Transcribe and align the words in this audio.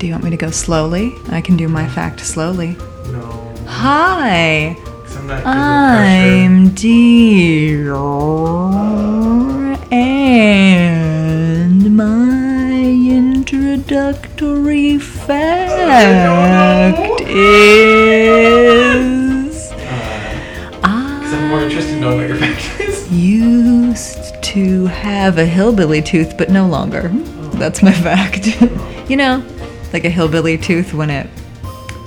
Do 0.00 0.06
you 0.06 0.12
want 0.14 0.24
me 0.24 0.30
to 0.30 0.36
go 0.38 0.50
slowly? 0.50 1.14
I 1.28 1.42
can 1.42 1.58
do 1.58 1.68
my 1.68 1.86
fact 1.86 2.20
slowly. 2.20 2.74
No. 3.12 3.54
Hi. 3.66 4.74
I'm 5.10 5.26
not 5.26 5.44
good 5.44 5.46
I'm 5.46 6.68
Dear, 6.70 7.94
and 9.92 11.94
my 11.94 12.80
introductory 12.80 14.98
fact 14.98 17.20
is. 17.20 19.70
Uh, 20.82 21.18
because 21.18 21.34
I'm 21.34 21.48
more 21.50 21.60
interested 21.60 21.92
in 21.92 22.00
knowing 22.00 22.20
what 22.20 22.28
your 22.28 22.38
fact 22.38 22.80
is. 22.80 23.12
used 23.12 24.42
to 24.44 24.86
have 24.86 25.36
a 25.36 25.44
hillbilly 25.44 26.00
tooth, 26.00 26.38
but 26.38 26.48
no 26.48 26.66
longer. 26.66 27.10
Oh. 27.12 27.50
That's 27.56 27.82
my 27.82 27.92
fact. 27.92 28.46
you 29.10 29.18
know, 29.18 29.44
like 29.92 30.04
a 30.04 30.10
hillbilly 30.10 30.56
tooth 30.58 30.92
when 30.94 31.10
it, 31.10 31.28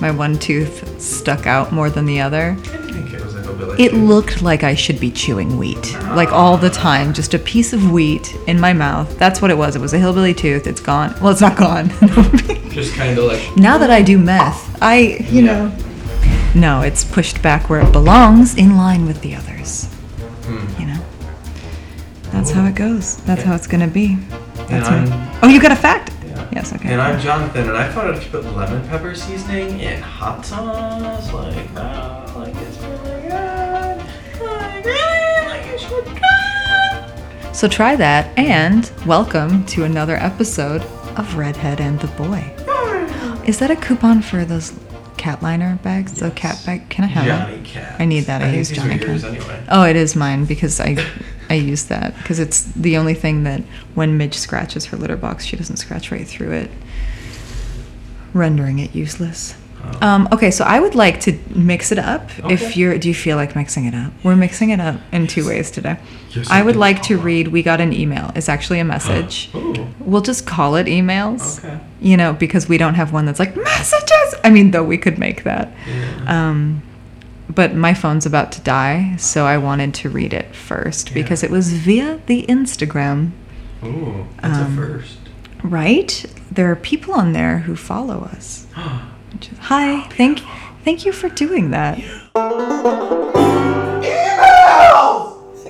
my 0.00 0.10
one 0.10 0.38
tooth 0.38 1.00
stuck 1.00 1.46
out 1.46 1.72
more 1.72 1.90
than 1.90 2.04
the 2.06 2.20
other. 2.20 2.56
I 2.58 2.62
didn't 2.64 2.92
think 2.92 3.12
it 3.14 3.24
was 3.24 3.34
a 3.34 3.42
hillbilly. 3.42 3.82
It 3.82 3.94
looked 3.94 4.42
like 4.42 4.62
I 4.64 4.74
should 4.74 4.98
be 5.00 5.10
chewing 5.10 5.56
wheat, 5.58 5.94
like 6.14 6.32
all 6.32 6.56
the 6.56 6.70
time, 6.70 7.12
just 7.12 7.34
a 7.34 7.38
piece 7.38 7.72
of 7.72 7.90
wheat 7.90 8.34
in 8.46 8.58
my 8.60 8.72
mouth. 8.72 9.18
That's 9.18 9.40
what 9.42 9.50
it 9.50 9.58
was. 9.58 9.76
It 9.76 9.80
was 9.80 9.92
a 9.94 9.98
hillbilly 9.98 10.34
tooth. 10.34 10.66
It's 10.66 10.80
gone. 10.80 11.14
Well, 11.20 11.30
it's 11.30 11.40
not 11.40 11.56
gone. 11.56 11.88
Just 12.74 12.94
kind 12.96 13.16
of 13.16 13.26
like. 13.26 13.56
now 13.56 13.78
that 13.78 13.90
I 13.90 14.02
do 14.02 14.18
meth, 14.18 14.82
I, 14.82 15.18
you 15.30 15.42
know, 15.42 15.72
no, 16.56 16.80
it's 16.82 17.04
pushed 17.04 17.40
back 17.40 17.70
where 17.70 17.80
it 17.80 17.92
belongs, 17.92 18.56
in 18.56 18.76
line 18.76 19.06
with 19.06 19.20
the 19.20 19.36
others. 19.36 19.84
Hmm. 20.44 20.80
You 20.80 20.86
know, 20.88 21.00
that's 22.32 22.50
how 22.50 22.66
it 22.66 22.74
goes. 22.74 23.18
That's 23.18 23.44
how 23.44 23.54
it's 23.54 23.68
gonna 23.68 23.86
be. 23.86 24.16
That's 24.68 24.90
my- 24.90 25.38
oh, 25.42 25.48
you 25.48 25.60
got 25.62 25.70
a 25.70 25.76
fact? 25.76 26.10
Yes. 26.54 26.72
Okay. 26.72 26.92
And 26.92 27.00
I'm 27.00 27.18
Jonathan, 27.18 27.68
and 27.68 27.76
I 27.76 27.90
thought 27.90 28.14
if 28.14 28.24
you 28.24 28.30
put 28.30 28.44
lemon 28.44 28.86
pepper 28.88 29.12
seasoning 29.16 29.80
in 29.80 30.00
hot 30.00 30.46
sauce 30.46 31.32
like 31.32 31.74
that, 31.74 32.36
like 32.36 32.54
it's 32.54 32.78
really 32.78 33.22
good. 33.22 34.40
Like 34.40 34.84
really, 34.84 35.46
like 35.48 35.66
you 35.72 35.78
should 35.80 36.06
try. 36.16 37.50
So 37.52 37.66
try 37.66 37.96
that, 37.96 38.38
and 38.38 38.88
welcome 39.04 39.66
to 39.66 39.82
another 39.82 40.14
episode 40.16 40.82
of 41.18 41.34
Redhead 41.36 41.80
and 41.80 41.98
the 41.98 42.06
Boy. 42.06 42.54
Is 43.44 43.58
that 43.58 43.72
a 43.72 43.76
coupon 43.76 44.22
for 44.22 44.44
those 44.44 44.72
cat 45.16 45.42
liner 45.42 45.80
bags? 45.82 46.14
The 46.20 46.30
cat 46.30 46.62
bag? 46.64 46.88
Can 46.88 47.04
I 47.04 47.08
have 47.08 47.26
Johnny 47.26 47.56
it? 47.56 47.64
Cat. 47.64 48.00
I 48.00 48.04
need 48.04 48.20
that. 48.26 48.42
I 48.42 48.44
think 48.46 48.58
use 48.58 48.70
Johnny 48.70 48.94
are 48.94 48.98
Cat. 48.98 49.24
anyway. 49.24 49.64
Oh, 49.70 49.82
it 49.84 49.96
is 49.96 50.14
mine 50.14 50.44
because 50.44 50.78
I 50.80 50.94
I 51.54 51.58
use 51.58 51.84
that 51.84 52.16
because 52.16 52.40
it's 52.40 52.62
the 52.72 52.96
only 52.96 53.14
thing 53.14 53.44
that 53.44 53.60
when 53.94 54.18
Midge 54.18 54.34
scratches 54.34 54.86
her 54.86 54.96
litter 54.96 55.16
box, 55.16 55.44
she 55.44 55.56
doesn't 55.56 55.76
scratch 55.76 56.10
right 56.10 56.26
through 56.26 56.50
it, 56.52 56.70
rendering 58.32 58.80
it 58.80 58.94
useless. 58.94 59.54
Oh. 59.84 60.06
Um, 60.06 60.28
okay, 60.32 60.50
so 60.50 60.64
I 60.64 60.80
would 60.80 60.94
like 60.94 61.20
to 61.20 61.38
mix 61.54 61.92
it 61.92 61.98
up. 61.98 62.30
If 62.50 62.76
you're, 62.76 62.98
do 62.98 63.06
you 63.06 63.14
feel 63.14 63.36
like 63.36 63.54
mixing 63.54 63.84
it 63.84 63.94
up? 63.94 64.12
We're 64.24 64.34
mixing 64.34 64.70
it 64.70 64.80
up 64.80 64.98
in 65.12 65.26
two 65.26 65.46
ways 65.46 65.70
today. 65.70 65.98
Yes, 66.30 66.50
I 66.50 66.62
would 66.62 66.74
like 66.76 67.02
to 67.02 67.18
read. 67.18 67.48
We 67.48 67.62
got 67.62 67.80
an 67.80 67.92
email. 67.92 68.32
It's 68.34 68.48
actually 68.48 68.80
a 68.80 68.84
message. 68.84 69.50
Ooh. 69.54 69.86
We'll 70.00 70.22
just 70.22 70.46
call 70.46 70.74
it 70.74 70.86
emails. 70.86 71.58
Okay. 71.58 71.78
You 72.00 72.16
know, 72.16 72.32
because 72.32 72.68
we 72.68 72.78
don't 72.78 72.94
have 72.94 73.12
one 73.12 73.26
that's 73.26 73.38
like 73.38 73.54
messages. 73.56 74.34
I 74.42 74.50
mean, 74.50 74.72
though 74.72 74.84
we 74.84 74.98
could 74.98 75.18
make 75.18 75.44
that. 75.44 75.72
Yeah. 75.86 76.48
Um, 76.48 76.82
but 77.48 77.74
my 77.74 77.94
phone's 77.94 78.26
about 78.26 78.52
to 78.52 78.60
die, 78.60 79.16
so 79.16 79.44
I 79.46 79.58
wanted 79.58 79.94
to 79.94 80.08
read 80.08 80.32
it 80.32 80.54
first 80.54 81.08
Yeah. 81.10 81.14
because 81.14 81.42
it 81.42 81.50
was 81.50 81.72
via 81.72 82.20
the 82.26 82.44
Instagram, 82.48 83.30
Ooh, 83.84 84.26
that's 84.40 84.58
um, 84.58 84.72
a 84.72 84.76
first. 84.76 85.18
right? 85.62 86.24
There 86.50 86.70
are 86.70 86.76
people 86.76 87.14
on 87.14 87.32
there 87.32 87.58
who 87.60 87.76
follow 87.76 88.20
us. 88.24 88.66
Which 89.32 89.50
is, 89.52 89.58
hi, 89.62 90.02
thank 90.10 90.40
thank 90.84 91.04
you 91.04 91.12
for 91.12 91.28
doing 91.28 91.70
that. 91.70 91.98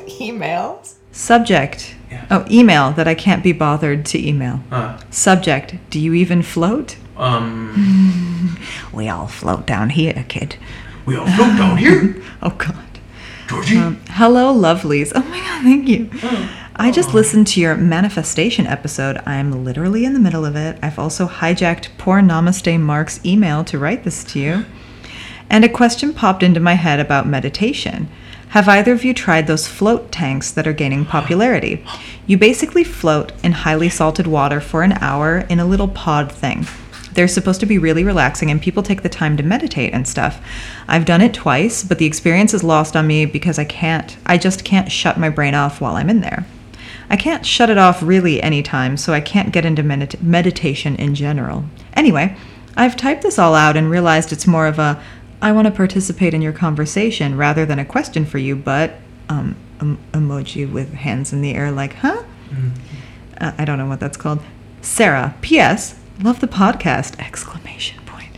Emails. 0.06 0.94
Subject. 1.12 1.94
Yeah. 2.10 2.26
Oh, 2.30 2.44
email 2.50 2.92
that 2.92 3.06
I 3.06 3.14
can't 3.14 3.42
be 3.42 3.52
bothered 3.52 4.04
to 4.06 4.28
email. 4.28 4.60
Huh. 4.70 4.98
Subject. 5.10 5.74
Do 5.90 6.00
you 6.00 6.14
even 6.14 6.42
float? 6.42 6.96
Um, 7.16 8.58
We 8.92 9.08
all 9.08 9.26
float 9.26 9.66
down 9.66 9.90
here, 9.90 10.24
kid. 10.28 10.56
We 11.06 11.16
all 11.16 11.26
float 11.26 11.56
down 11.58 11.76
here, 11.76 12.22
Oh 12.42 12.50
God. 12.50 12.76
Georgie. 13.48 13.76
Um, 13.78 14.00
hello, 14.08 14.54
lovelies. 14.54 15.12
Oh 15.14 15.22
my 15.22 15.38
God, 15.38 15.62
thank 15.62 15.86
you. 15.88 16.10
I 16.76 16.90
just 16.90 17.14
listened 17.14 17.46
to 17.48 17.60
your 17.60 17.76
manifestation 17.76 18.66
episode. 18.66 19.18
I'm 19.26 19.64
literally 19.64 20.04
in 20.04 20.14
the 20.14 20.18
middle 20.18 20.44
of 20.44 20.56
it. 20.56 20.78
I've 20.82 20.98
also 20.98 21.28
hijacked 21.28 21.90
poor 21.98 22.20
Namaste 22.20 22.80
Mark's 22.80 23.24
email 23.24 23.62
to 23.64 23.78
write 23.78 24.02
this 24.04 24.24
to 24.24 24.40
you. 24.40 24.64
And 25.50 25.64
a 25.64 25.68
question 25.68 26.14
popped 26.14 26.42
into 26.42 26.58
my 26.58 26.74
head 26.74 27.00
about 27.00 27.28
meditation. 27.28 28.08
Have 28.48 28.68
either 28.68 28.92
of 28.92 29.04
you 29.04 29.12
tried 29.12 29.46
those 29.46 29.68
float 29.68 30.10
tanks 30.10 30.50
that 30.52 30.66
are 30.66 30.72
gaining 30.72 31.04
popularity? 31.04 31.84
You 32.26 32.38
basically 32.38 32.84
float 32.84 33.32
in 33.44 33.52
highly 33.52 33.88
salted 33.88 34.26
water 34.26 34.60
for 34.60 34.82
an 34.82 34.92
hour 35.00 35.40
in 35.50 35.60
a 35.60 35.66
little 35.66 35.88
pod 35.88 36.32
thing. 36.32 36.66
They're 37.14 37.28
supposed 37.28 37.60
to 37.60 37.66
be 37.66 37.78
really 37.78 38.04
relaxing, 38.04 38.50
and 38.50 38.60
people 38.60 38.82
take 38.82 39.02
the 39.02 39.08
time 39.08 39.36
to 39.36 39.42
meditate 39.42 39.94
and 39.94 40.06
stuff. 40.06 40.44
I've 40.88 41.04
done 41.04 41.20
it 41.20 41.32
twice, 41.34 41.82
but 41.82 41.98
the 41.98 42.06
experience 42.06 42.52
is 42.52 42.64
lost 42.64 42.96
on 42.96 43.06
me 43.06 43.24
because 43.24 43.58
I 43.58 43.64
can't, 43.64 44.16
I 44.26 44.36
just 44.36 44.64
can't 44.64 44.90
shut 44.90 45.18
my 45.18 45.28
brain 45.28 45.54
off 45.54 45.80
while 45.80 45.96
I'm 45.96 46.10
in 46.10 46.20
there. 46.20 46.44
I 47.08 47.16
can't 47.16 47.46
shut 47.46 47.70
it 47.70 47.78
off 47.78 48.02
really 48.02 48.42
anytime, 48.42 48.96
so 48.96 49.12
I 49.12 49.20
can't 49.20 49.52
get 49.52 49.64
into 49.64 49.82
medit- 49.82 50.22
meditation 50.22 50.96
in 50.96 51.14
general. 51.14 51.64
Anyway, 51.94 52.36
I've 52.76 52.96
typed 52.96 53.22
this 53.22 53.38
all 53.38 53.54
out 53.54 53.76
and 53.76 53.90
realized 53.90 54.32
it's 54.32 54.46
more 54.46 54.66
of 54.66 54.78
a 54.78 55.00
I 55.40 55.52
want 55.52 55.66
to 55.66 55.72
participate 55.72 56.32
in 56.32 56.40
your 56.40 56.54
conversation 56.54 57.36
rather 57.36 57.66
than 57.66 57.78
a 57.78 57.84
question 57.84 58.24
for 58.24 58.38
you, 58.38 58.56
but 58.56 58.94
um, 59.28 59.56
em- 59.78 59.98
emoji 60.12 60.70
with 60.70 60.94
hands 60.94 61.32
in 61.34 61.42
the 61.42 61.52
air, 61.54 61.70
like, 61.70 61.94
huh? 61.96 62.22
Uh, 63.40 63.52
I 63.58 63.64
don't 63.66 63.76
know 63.76 63.86
what 63.86 64.00
that's 64.00 64.16
called. 64.16 64.40
Sarah, 64.80 65.34
P.S. 65.42 66.00
Love 66.22 66.40
the 66.40 66.48
podcast! 66.48 67.18
Exclamation 67.18 68.00
point. 68.06 68.30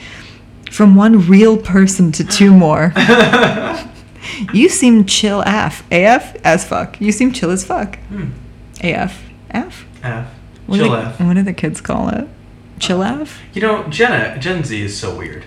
From 0.70 0.94
one 0.96 1.26
real 1.28 1.56
person 1.56 2.10
to 2.12 2.24
two 2.24 2.52
more. 2.52 2.92
you 4.52 4.68
seem 4.68 5.04
chill 5.04 5.42
af. 5.42 5.84
AF 5.92 6.36
as 6.44 6.64
fuck. 6.66 7.00
You 7.00 7.12
seem 7.12 7.32
chill 7.32 7.50
as 7.50 7.64
fuck. 7.64 7.98
Hmm. 8.08 8.30
AF. 8.82 9.22
F? 9.50 9.86
F. 10.02 10.26
What 10.66 10.76
Chill 10.78 10.88
do, 10.88 10.96
F. 10.96 11.20
what 11.20 11.34
do 11.34 11.42
the 11.42 11.52
kids 11.52 11.80
call 11.80 12.08
it? 12.08 12.26
Chill 12.80 13.02
af? 13.02 13.40
You 13.52 13.62
know, 13.62 13.84
Gen, 13.88 14.40
Gen 14.40 14.64
Z 14.64 14.80
is 14.80 14.98
so 14.98 15.16
weird. 15.16 15.44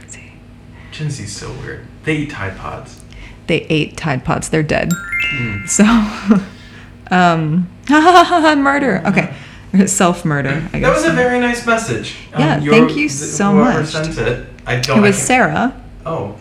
Gen 0.91 1.09
Z 1.09 1.23
is 1.23 1.35
so 1.35 1.51
weird. 1.53 1.85
They 2.03 2.17
eat 2.17 2.31
Tide 2.31 2.57
Pods. 2.57 3.03
They 3.47 3.61
ate 3.69 3.97
Tide 3.97 4.23
Pods. 4.23 4.49
They're 4.49 4.63
dead. 4.63 4.91
Mm. 5.35 5.67
So, 5.69 5.83
um, 7.15 7.69
Ha 7.89 7.99
ha 7.99 8.23
ha 8.23 8.55
murder. 8.55 9.01
Okay. 9.07 9.33
Self 9.85 10.25
murder, 10.25 10.67
I 10.73 10.79
guess. 10.79 10.81
That 10.81 10.93
was 10.93 11.05
a 11.05 11.11
very 11.13 11.39
nice 11.39 11.65
message. 11.65 12.15
Um, 12.33 12.41
Yeah, 12.41 12.59
your- 12.59 12.73
thank 12.73 12.95
you 12.97 13.07
so 13.09 13.51
whoever 13.51 13.81
much. 13.81 13.89
sent 13.89 14.17
it. 14.17 14.47
I 14.65 14.79
don't. 14.79 14.97
It 14.99 15.01
was 15.01 15.17
Sarah. 15.17 15.79
Oh. 16.05 16.35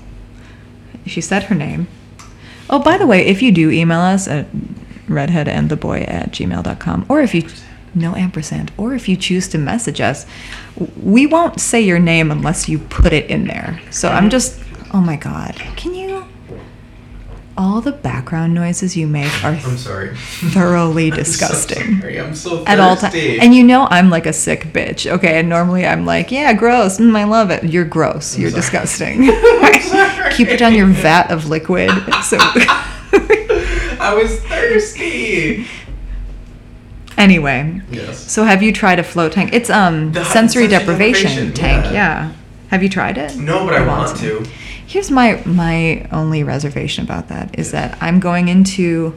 She 1.07 1.21
said 1.21 1.45
her 1.45 1.55
name. 1.55 1.89
Oh, 2.71 2.79
by 2.79 2.99
the 2.99 3.07
way, 3.07 3.27
if 3.27 3.41
you 3.43 3.51
do 3.53 3.71
email 3.71 4.01
us 4.01 4.29
at 4.29 4.47
redheadandtheboy 5.09 6.09
at 6.09 6.33
gmail.com, 6.33 7.07
or 7.09 7.21
if 7.21 7.35
you, 7.35 7.49
no 7.95 8.15
ampersand, 8.15 8.71
or 8.77 8.95
if 8.95 9.09
you 9.09 9.17
choose 9.17 9.49
to 9.49 9.59
message 9.59 10.01
us, 10.01 10.27
we 11.03 11.27
won't 11.27 11.61
say 11.61 11.81
your 11.81 11.99
name 11.99 12.31
unless 12.31 12.69
you 12.69 12.79
put 12.79 13.13
it 13.13 13.31
in 13.31 13.47
there. 13.47 13.81
So 13.91 14.09
I'm 14.11 14.29
just, 14.29 14.61
oh 14.93 15.01
my 15.01 15.17
God. 15.17 15.55
Can 15.77 15.95
you, 15.95 16.08
all 17.59 17.81
the 17.81 17.93
background 17.93 18.55
noises 18.55 18.97
you 18.97 19.07
make 19.07 19.33
are 19.45 19.51
I'm 19.53 19.77
sorry. 19.77 20.15
thoroughly 20.17 21.07
I'm 21.13 21.13
so 21.13 21.17
disgusting. 21.17 22.01
sorry. 22.01 22.21
I'm 22.21 22.35
so 22.35 22.65
at 22.67 22.79
all 22.81 22.97
times. 22.97 23.15
And 23.17 23.55
you 23.55 23.65
know 23.65 23.87
I'm 23.91 24.09
like 24.11 24.27
a 24.27 24.33
sick 24.33 24.67
bitch. 24.73 25.11
Okay, 25.11 25.39
and 25.41 25.49
normally 25.49 25.85
I'm 25.85 26.07
like, 26.07 26.31
yeah, 26.31 26.53
gross. 26.53 26.99
Mm, 26.99 27.17
I 27.17 27.25
love 27.25 27.51
it. 27.51 27.65
You're 27.65 27.85
gross. 27.85 28.39
You're 28.39 28.51
sorry. 28.51 28.61
disgusting. 28.61 29.27
sorry. 29.83 30.33
Keep 30.35 30.49
it 30.49 30.63
on 30.63 30.73
your 30.75 30.87
vat 30.87 31.31
of 31.31 31.49
liquid. 31.49 31.91
So 32.23 32.39
I 32.41 34.15
was 34.15 34.41
thirsty. 34.45 35.67
anyway, 37.17 37.81
Yes. 37.91 38.19
so 38.31 38.45
have 38.45 38.63
you 38.63 38.73
tried 38.73 38.99
a 38.99 39.03
float 39.03 39.33
tank? 39.33 39.53
It's 39.53 39.71
um 39.71 40.13
The 40.13 40.25
sensory, 40.25 40.65
sensory 40.65 40.69
deprivation, 40.69 41.31
deprivation, 41.31 41.55
tank. 41.55 41.85
yeah. 41.87 41.93
Yeah. 41.93 42.33
Have 42.69 42.83
you 42.83 42.89
tried 42.89 43.19
it? 43.19 43.37
No, 43.37 43.65
but 43.65 43.75
I 43.75 43.87
want 43.87 44.17
to. 44.19 44.45
Here's 44.89 45.11
my 45.11 45.43
my 45.45 46.09
only 46.11 46.43
reservation 46.43 47.05
about 47.05 47.29
that 47.29 47.59
is 47.59 47.71
that 47.73 47.97
I'm 48.01 48.21
going 48.21 48.49
into 48.49 49.15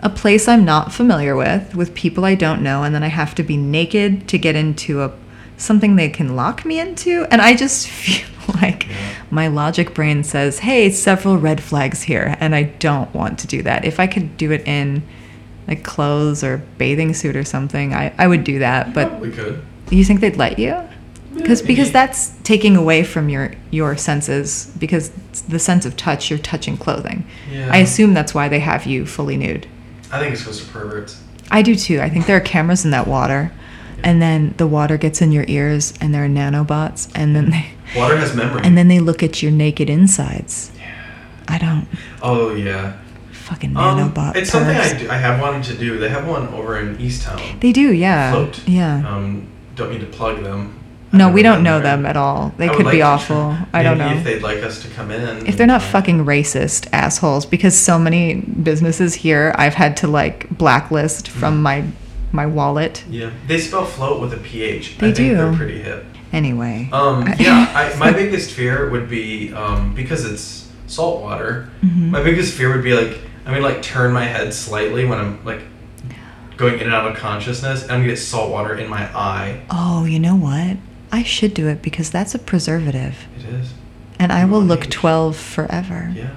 a 0.00 0.08
place 0.08 0.48
I'm 0.48 0.64
not 0.64 0.92
familiar 0.92 1.36
with 1.36 1.74
with 1.74 1.94
people 1.94 2.24
I 2.24 2.34
don't 2.34 2.62
know 2.62 2.84
and 2.84 2.94
then 2.94 3.02
I 3.02 3.08
have 3.08 3.34
to 3.36 3.42
be 3.42 3.56
naked 3.56 4.28
to 4.28 4.38
get 4.38 4.56
into 4.56 5.02
a 5.02 5.12
something 5.58 5.96
they 5.96 6.08
can 6.08 6.34
lock 6.36 6.64
me 6.64 6.80
into 6.80 7.26
and 7.30 7.42
I 7.42 7.54
just 7.54 7.86
feel 8.00 8.26
like 8.62 8.88
Yeah. 8.88 8.94
my 9.30 9.46
logic 9.48 9.92
brain 9.92 10.24
says, 10.24 10.60
"Hey, 10.60 10.88
several 10.90 11.36
red 11.36 11.60
flags 11.62 12.02
here," 12.04 12.34
and 12.40 12.54
I 12.54 12.62
don't 12.62 13.12
want 13.14 13.38
to 13.40 13.46
do 13.46 13.62
that. 13.64 13.84
If 13.84 14.00
I 14.00 14.06
could 14.06 14.38
do 14.38 14.52
it 14.52 14.66
in 14.66 15.02
like 15.66 15.82
clothes 15.84 16.42
or 16.42 16.62
bathing 16.78 17.12
suit 17.12 17.36
or 17.36 17.44
something, 17.44 17.92
I, 17.92 18.10
I 18.16 18.26
would 18.26 18.42
do 18.44 18.58
that. 18.60 18.94
But 18.94 19.20
we 19.20 19.30
could. 19.30 19.62
you 19.90 20.02
think 20.02 20.20
they'd 20.20 20.38
let 20.38 20.58
you? 20.58 20.74
Because 21.38 21.62
because 21.62 21.90
that's 21.92 22.32
taking 22.44 22.76
away 22.76 23.02
from 23.02 23.28
your 23.28 23.52
your 23.70 23.96
senses 23.96 24.72
because 24.78 25.10
the 25.48 25.58
sense 25.58 25.84
of 25.86 25.96
touch 25.96 26.30
you're 26.30 26.38
touching 26.38 26.76
clothing 26.76 27.24
Yeah. 27.50 27.70
i 27.72 27.78
assume 27.78 28.14
that's 28.14 28.34
why 28.34 28.48
they 28.48 28.60
have 28.60 28.86
you 28.86 29.06
fully 29.06 29.36
nude 29.36 29.66
I 30.12 30.18
think 30.20 30.32
it's 30.32 30.42
because 30.42 30.62
of 30.62 30.68
perverts. 30.70 31.20
i 31.50 31.62
do 31.62 31.74
too 31.74 32.00
i 32.00 32.08
think 32.08 32.26
there 32.26 32.36
are 32.36 32.40
cameras 32.40 32.84
in 32.84 32.90
that 32.92 33.06
water 33.06 33.52
and 34.04 34.22
then 34.22 34.54
the 34.58 34.66
water 34.66 34.96
gets 34.96 35.20
in 35.20 35.32
your 35.32 35.44
ears 35.48 35.92
and 36.00 36.14
there 36.14 36.24
are 36.24 36.28
nanobots 36.28 37.10
and 37.14 37.34
then 37.34 37.50
they 37.50 37.66
Water 37.96 38.16
has 38.18 38.34
memory. 38.34 38.60
and 38.64 38.76
then 38.76 38.88
they 38.88 39.00
look 39.00 39.22
at 39.22 39.42
your 39.42 39.50
naked 39.52 39.88
insides 39.90 40.70
Yeah. 40.78 40.94
i 41.48 41.58
don't 41.58 41.86
Oh 42.22 42.54
yeah. 42.54 42.98
fucking 43.32 43.76
Um, 43.76 43.98
nanobot 43.98 44.36
it's 44.36 44.50
something 44.50 44.76
I, 44.76 44.92
do, 44.98 45.10
I 45.10 45.16
have 45.16 45.40
wanted 45.40 45.64
to 45.64 45.74
do. 45.78 45.98
They 45.98 46.10
have 46.10 46.26
one 46.28 46.48
over 46.48 46.78
in 46.78 47.00
East 47.00 47.22
Town. 47.22 47.40
they 47.60 47.72
do 47.72 47.92
yeah 47.92 48.30
Float. 48.32 48.60
yeah 48.68 49.02
Um, 49.08 49.48
don't 49.74 49.90
need 49.92 50.00
to 50.00 50.06
plug 50.06 50.42
them. 50.42 50.77
No 51.12 51.30
we 51.32 51.42
don't 51.42 51.62
know 51.62 51.80
them 51.80 52.04
at 52.06 52.16
all 52.16 52.52
they 52.58 52.68
I 52.68 52.74
could 52.74 52.84
like 52.86 52.92
be 52.92 53.02
awful 53.02 53.36
try- 53.36 53.66
i 53.80 53.82
don't 53.86 53.96
know 53.98 54.12
if 54.12 54.24
they'd 54.24 54.42
like 54.42 54.62
us 54.62 54.82
to 54.82 54.88
come 54.90 55.10
in. 55.10 55.46
if 55.46 55.56
they're 55.56 55.66
not 55.66 55.82
fucking 55.82 56.24
racist 56.26 56.86
assholes 56.92 57.46
because 57.46 57.76
so 57.76 57.98
many 57.98 58.34
businesses 58.42 59.14
here 59.14 59.54
i've 59.56 59.74
had 59.74 59.96
to 59.98 60.06
like 60.06 60.48
blacklist 60.50 61.26
Mm-hmm. 61.28 61.40
from 61.40 61.62
my 61.62 61.84
my 62.30 62.44
wallet 62.44 63.04
Yeah, 63.08 63.30
they 63.46 63.58
spell 63.58 63.86
float 63.86 64.20
with 64.20 64.34
a 64.34 64.36
ph. 64.36 64.98
They 64.98 65.08
I 65.08 65.12
think 65.12 65.36
they're 65.36 65.50
do. 65.50 65.56
pretty 65.56 65.80
hip. 65.80 66.04
anyway 66.30 66.90
Um, 66.92 67.26
yeah, 67.38 67.72
I, 67.74 67.96
my 67.98 68.12
biggest 68.12 68.50
fear 68.50 68.90
would 68.90 69.08
be 69.08 69.52
um, 69.54 69.94
because 69.94 70.26
it's 70.30 70.68
salt 70.88 71.22
water. 71.22 71.70
Mhm. 71.82 72.10
My 72.10 72.22
biggest 72.22 72.52
fear 72.54 72.68
would 72.74 72.84
be 72.84 72.92
like 72.92 73.18
I 73.46 73.52
mean 73.54 73.62
like 73.62 73.80
turn 73.80 74.12
my 74.12 74.24
head 74.24 74.52
slightly 74.52 75.06
when 75.06 75.18
I'm 75.18 75.42
like 75.44 75.62
going 76.58 76.74
in 76.74 76.80
and 76.86 76.94
out 76.94 77.10
of 77.10 77.16
consciousness, 77.16 77.82
and 77.82 77.92
I'm 77.92 78.00
gonna 78.00 78.12
get 78.12 78.18
salt 78.18 78.50
water 78.50 78.74
in 78.74 78.88
my 78.90 79.04
eye. 79.16 79.62
oh 79.70 80.04
you 80.04 80.18
know 80.18 80.36
what 80.36 80.76
i 81.12 81.22
should 81.22 81.54
do 81.54 81.68
it 81.68 81.82
because 81.82 82.10
that's 82.10 82.34
a 82.34 82.38
preservative 82.38 83.26
It 83.38 83.44
is. 83.54 83.72
and 84.18 84.32
i 84.32 84.42
You 84.42 84.48
will 84.48 84.62
look 84.62 84.84
age. 84.86 84.90
12 84.90 85.36
forever 85.36 86.12
Yeah. 86.14 86.30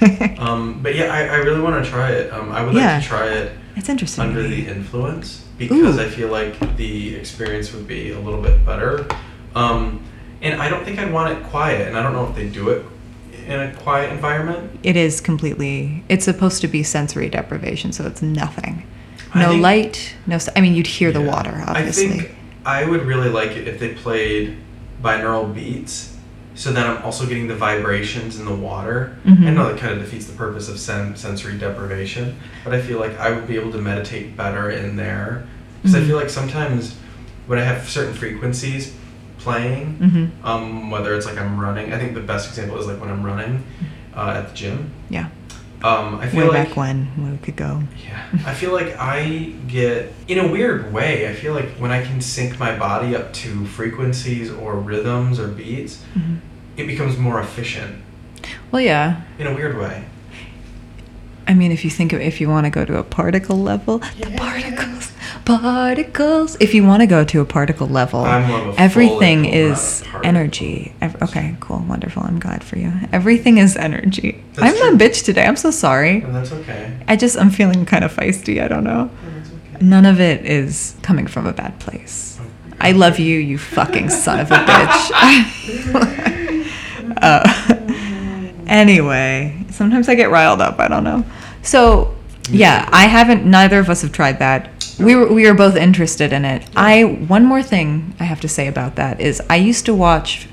Um, 0.38 0.82
but 0.82 0.96
yeah, 0.96 1.12
I, 1.14 1.20
I 1.26 1.36
really 1.36 1.60
want 1.60 1.84
to 1.84 1.88
try 1.88 2.10
it. 2.10 2.32
Um, 2.32 2.50
I 2.50 2.64
would 2.64 2.74
Yeah. 2.74 2.94
like 2.94 3.02
to 3.02 3.08
try 3.08 3.28
it 3.28 3.52
it's 3.76 3.88
interesting 3.88 4.24
under 4.24 4.42
the 4.42 4.66
influence 4.66 5.44
because 5.56 5.96
Ooh. 5.96 6.00
I 6.02 6.08
feel 6.08 6.28
like 6.28 6.76
the 6.76 7.14
experience 7.14 7.72
would 7.72 7.86
be 7.86 8.10
a 8.10 8.18
little 8.18 8.42
bit 8.42 8.66
better. 8.66 9.06
Um, 9.54 10.02
and 10.42 10.60
I 10.60 10.68
don't 10.68 10.84
think 10.84 10.98
I'd 10.98 11.12
want 11.12 11.32
it 11.38 11.44
quiet, 11.44 11.86
and 11.86 11.96
I 11.96 12.02
don't 12.02 12.12
know 12.14 12.26
if 12.28 12.34
they 12.34 12.48
do 12.48 12.68
it 12.70 12.84
in 13.46 13.60
a 13.60 13.72
quiet 13.76 14.10
environment. 14.12 14.78
it 14.82 14.96
is 14.96 15.20
completely 15.20 16.02
it's 16.08 16.24
supposed 16.24 16.60
to 16.62 16.68
be 16.68 16.82
sensory 16.82 17.28
deprivation 17.28 17.92
so 17.92 18.06
it's 18.06 18.22
nothing 18.22 18.84
no 19.34 19.50
think- 19.50 19.62
light 19.62 20.14
no 20.26 20.38
I 20.56 20.60
mean 20.60 20.74
you'd 20.74 20.86
hear 20.86 21.10
the 21.12 21.20
water 21.20 21.62
obviously 21.66 22.06
I 22.06 22.10
think 22.10 22.30
I 22.64 22.84
would 22.84 23.02
really 23.06 23.28
like 23.28 23.52
it 23.52 23.66
if 23.68 23.78
they 23.80 23.94
played 23.94 24.56
binaural 25.02 25.52
beats, 25.52 26.16
so 26.54 26.70
that 26.72 26.86
I'm 26.86 27.02
also 27.02 27.26
getting 27.26 27.48
the 27.48 27.56
vibrations 27.56 28.38
in 28.38 28.44
the 28.44 28.54
water. 28.54 29.16
I 29.24 29.30
Mhm. 29.30 29.54
know 29.54 29.68
that 29.72 29.78
kind 29.80 29.92
of 29.94 29.98
defeats 30.00 30.26
the 30.26 30.34
purpose 30.36 30.68
of 30.68 30.78
sen- 30.78 31.16
sensory 31.16 31.56
deprivation, 31.58 32.36
but 32.64 32.72
I 32.74 32.80
feel 32.80 33.00
like 33.00 33.18
I 33.18 33.30
would 33.30 33.48
be 33.48 33.56
able 33.56 33.72
to 33.72 33.78
meditate 33.78 34.36
better 34.36 34.70
in 34.70 34.96
there 34.96 35.44
because 35.82 35.94
I 35.96 36.00
Mhm. 36.00 36.06
feel 36.06 36.16
like 36.16 36.30
sometimes 36.30 36.94
when 37.46 37.58
I 37.58 37.64
have 37.64 37.88
certain 37.88 38.14
frequencies 38.14 38.92
playing, 39.38 39.96
Mhm. 40.00 40.46
um, 40.46 40.90
whether 40.90 41.14
it's 41.14 41.26
like 41.26 41.40
I'm 41.40 41.58
running, 41.58 41.92
I 41.92 41.98
think 41.98 42.14
the 42.14 42.20
best 42.20 42.48
example 42.48 42.78
is 42.78 42.86
like 42.86 43.00
when 43.00 43.10
I'm 43.10 43.24
running 43.24 43.64
uh, 44.14 44.34
at 44.36 44.50
the 44.50 44.54
gym. 44.54 44.90
yeah 45.08 45.26
Um, 45.84 46.16
I 46.20 46.28
feel 46.28 46.40
way 46.42 46.48
like 46.48 46.68
back 46.68 46.76
when 46.76 47.06
when 47.16 47.32
we 47.32 47.38
could 47.38 47.56
go 47.56 47.82
yeah, 48.04 48.24
I 48.46 48.54
feel 48.54 48.72
like 48.72 48.96
I 48.98 49.52
get, 49.66 50.12
in 50.28 50.38
a 50.38 50.46
weird 50.50 50.92
way, 50.92 51.28
I 51.28 51.34
feel 51.34 51.54
like 51.54 51.70
when 51.78 51.90
I 51.90 52.02
can 52.04 52.20
sync 52.20 52.58
my 52.58 52.78
body 52.78 53.16
up 53.16 53.32
to 53.34 53.66
frequencies 53.66 54.50
or 54.50 54.76
rhythms 54.76 55.38
or 55.40 55.48
beats, 55.48 56.02
Mhm. 56.16 56.38
it 56.76 56.86
becomes 56.86 57.18
more 57.18 57.40
efficient 57.40 57.96
well 58.70 58.80
yeah 58.82 59.22
in 59.38 59.46
a 59.46 59.54
weird 59.54 59.76
way. 59.78 60.04
I 61.46 61.54
mean, 61.54 61.72
if 61.72 61.84
you 61.84 61.90
think 61.90 62.12
of 62.12 62.20
if 62.20 62.40
you 62.40 62.48
want 62.48 62.66
to 62.66 62.70
go 62.70 62.84
to 62.84 62.96
a 62.98 63.02
particle 63.02 63.58
level, 63.58 63.98
the 64.20 64.30
particles, 64.36 65.11
particles. 65.44 66.56
If 66.60 66.74
you 66.74 66.84
want 66.84 67.00
to 67.00 67.06
go 67.06 67.24
to 67.24 67.40
a 67.40 67.44
particle 67.44 67.86
level, 67.86 68.20
I'm 68.20 68.48
more 68.48 68.60
of 68.60 68.78
a 68.78 68.80
everything 68.80 69.44
is 69.44 70.04
energy. 70.22 70.94
Okay, 71.02 71.56
cool, 71.60 71.80
wonderful. 71.80 72.22
I'm 72.22 72.38
glad 72.38 72.62
for 72.64 72.78
you. 72.78 72.92
Everything 73.12 73.58
is 73.58 73.76
energy. 73.76 74.42
That's 74.54 74.80
I'm 74.80 74.94
a 74.94 74.98
bitch 74.98 75.24
today. 75.24 75.44
I'm 75.44 75.56
so 75.56 75.70
sorry. 75.70 76.22
And 76.22 76.34
that's 76.34 76.52
okay. 76.52 76.96
I 77.08 77.16
just 77.16 77.38
I'm 77.38 77.50
feeling 77.50 77.84
kind 77.86 78.04
of 78.04 78.14
feisty. 78.14 78.62
I 78.62 78.68
don't 78.68 78.84
know. 78.84 79.10
And 79.24 79.36
that's 79.36 79.50
okay. 79.50 79.84
None 79.84 80.06
of 80.06 80.20
it 80.20 80.44
is 80.46 80.96
coming 81.02 81.26
from 81.26 81.46
a 81.46 81.52
bad 81.52 81.78
place. 81.80 82.40
I 82.82 82.92
love 82.92 83.20
you, 83.20 83.38
you 83.38 83.58
fucking 83.58 84.10
son 84.10 84.40
of 84.40 84.50
a 84.50 84.56
bitch. 84.56 85.12
uh, 87.22 87.44
anyway, 88.66 89.64
sometimes 89.70 90.08
I 90.08 90.16
get 90.16 90.30
riled 90.30 90.60
up. 90.60 90.80
I 90.80 90.88
don't 90.88 91.04
know. 91.04 91.24
So, 91.62 92.16
yeah, 92.50 92.88
I 92.92 93.06
haven't. 93.06 93.44
Neither 93.44 93.78
of 93.78 93.88
us 93.88 94.02
have 94.02 94.10
tried 94.10 94.40
that. 94.40 94.71
We 94.98 95.14
were 95.16 95.32
we 95.32 95.46
were 95.46 95.54
both 95.54 95.76
interested 95.76 96.32
in 96.32 96.44
it. 96.44 96.64
I 96.76 97.04
one 97.04 97.44
more 97.44 97.62
thing 97.62 98.14
I 98.20 98.24
have 98.24 98.40
to 98.42 98.48
say 98.48 98.66
about 98.68 98.96
that 98.96 99.20
is 99.20 99.40
I 99.50 99.56
used 99.56 99.86
to 99.86 99.94
watch. 99.94 100.48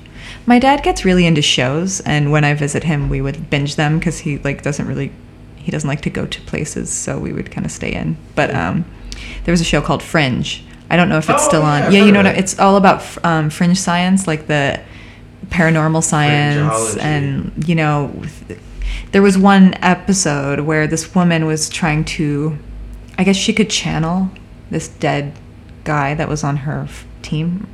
My 0.46 0.58
dad 0.58 0.82
gets 0.82 1.04
really 1.04 1.26
into 1.26 1.42
shows, 1.42 2.00
and 2.00 2.32
when 2.32 2.44
I 2.44 2.54
visit 2.54 2.84
him, 2.84 3.08
we 3.08 3.20
would 3.20 3.50
binge 3.50 3.76
them 3.76 3.98
because 3.98 4.18
he 4.20 4.38
like 4.38 4.62
doesn't 4.62 4.86
really 4.86 5.12
he 5.56 5.70
doesn't 5.70 5.88
like 5.88 6.00
to 6.02 6.10
go 6.10 6.26
to 6.26 6.40
places, 6.42 6.90
so 6.90 7.18
we 7.18 7.32
would 7.32 7.50
kind 7.50 7.66
of 7.66 7.70
stay 7.72 7.92
in. 7.92 8.16
But 8.34 8.54
um, 8.54 8.84
there 9.44 9.52
was 9.52 9.60
a 9.60 9.64
show 9.64 9.80
called 9.82 10.02
Fringe. 10.02 10.64
I 10.88 10.96
don't 10.96 11.08
know 11.08 11.18
if 11.18 11.30
it's 11.30 11.44
Oh, 11.44 11.48
still 11.48 11.60
yeah, 11.60 11.66
on. 11.68 11.82
I've 11.82 11.92
Yeah, 11.92 12.04
you 12.04 12.10
know 12.12 12.22
what? 12.22 12.36
It's 12.38 12.58
all 12.58 12.76
about 12.76 13.04
um, 13.24 13.50
fringe 13.50 13.78
science, 13.78 14.26
like 14.26 14.46
the 14.48 14.80
paranormal 15.48 16.02
science, 16.02 16.94
Fringeology. 16.94 17.00
and 17.02 17.68
you 17.68 17.74
know, 17.76 18.22
there 19.12 19.22
was 19.22 19.36
one 19.38 19.74
episode 19.82 20.60
where 20.60 20.86
this 20.88 21.14
woman 21.14 21.46
was 21.46 21.68
trying 21.68 22.04
to, 22.06 22.58
I 23.20 23.22
guess 23.22 23.36
she 23.36 23.52
could 23.52 23.68
channel 23.68 24.30
this 24.70 24.88
dead 24.88 25.34
guy 25.84 26.14
that 26.14 26.26
was 26.26 26.42
on 26.42 26.56
her 26.56 26.88
team, 27.20 27.68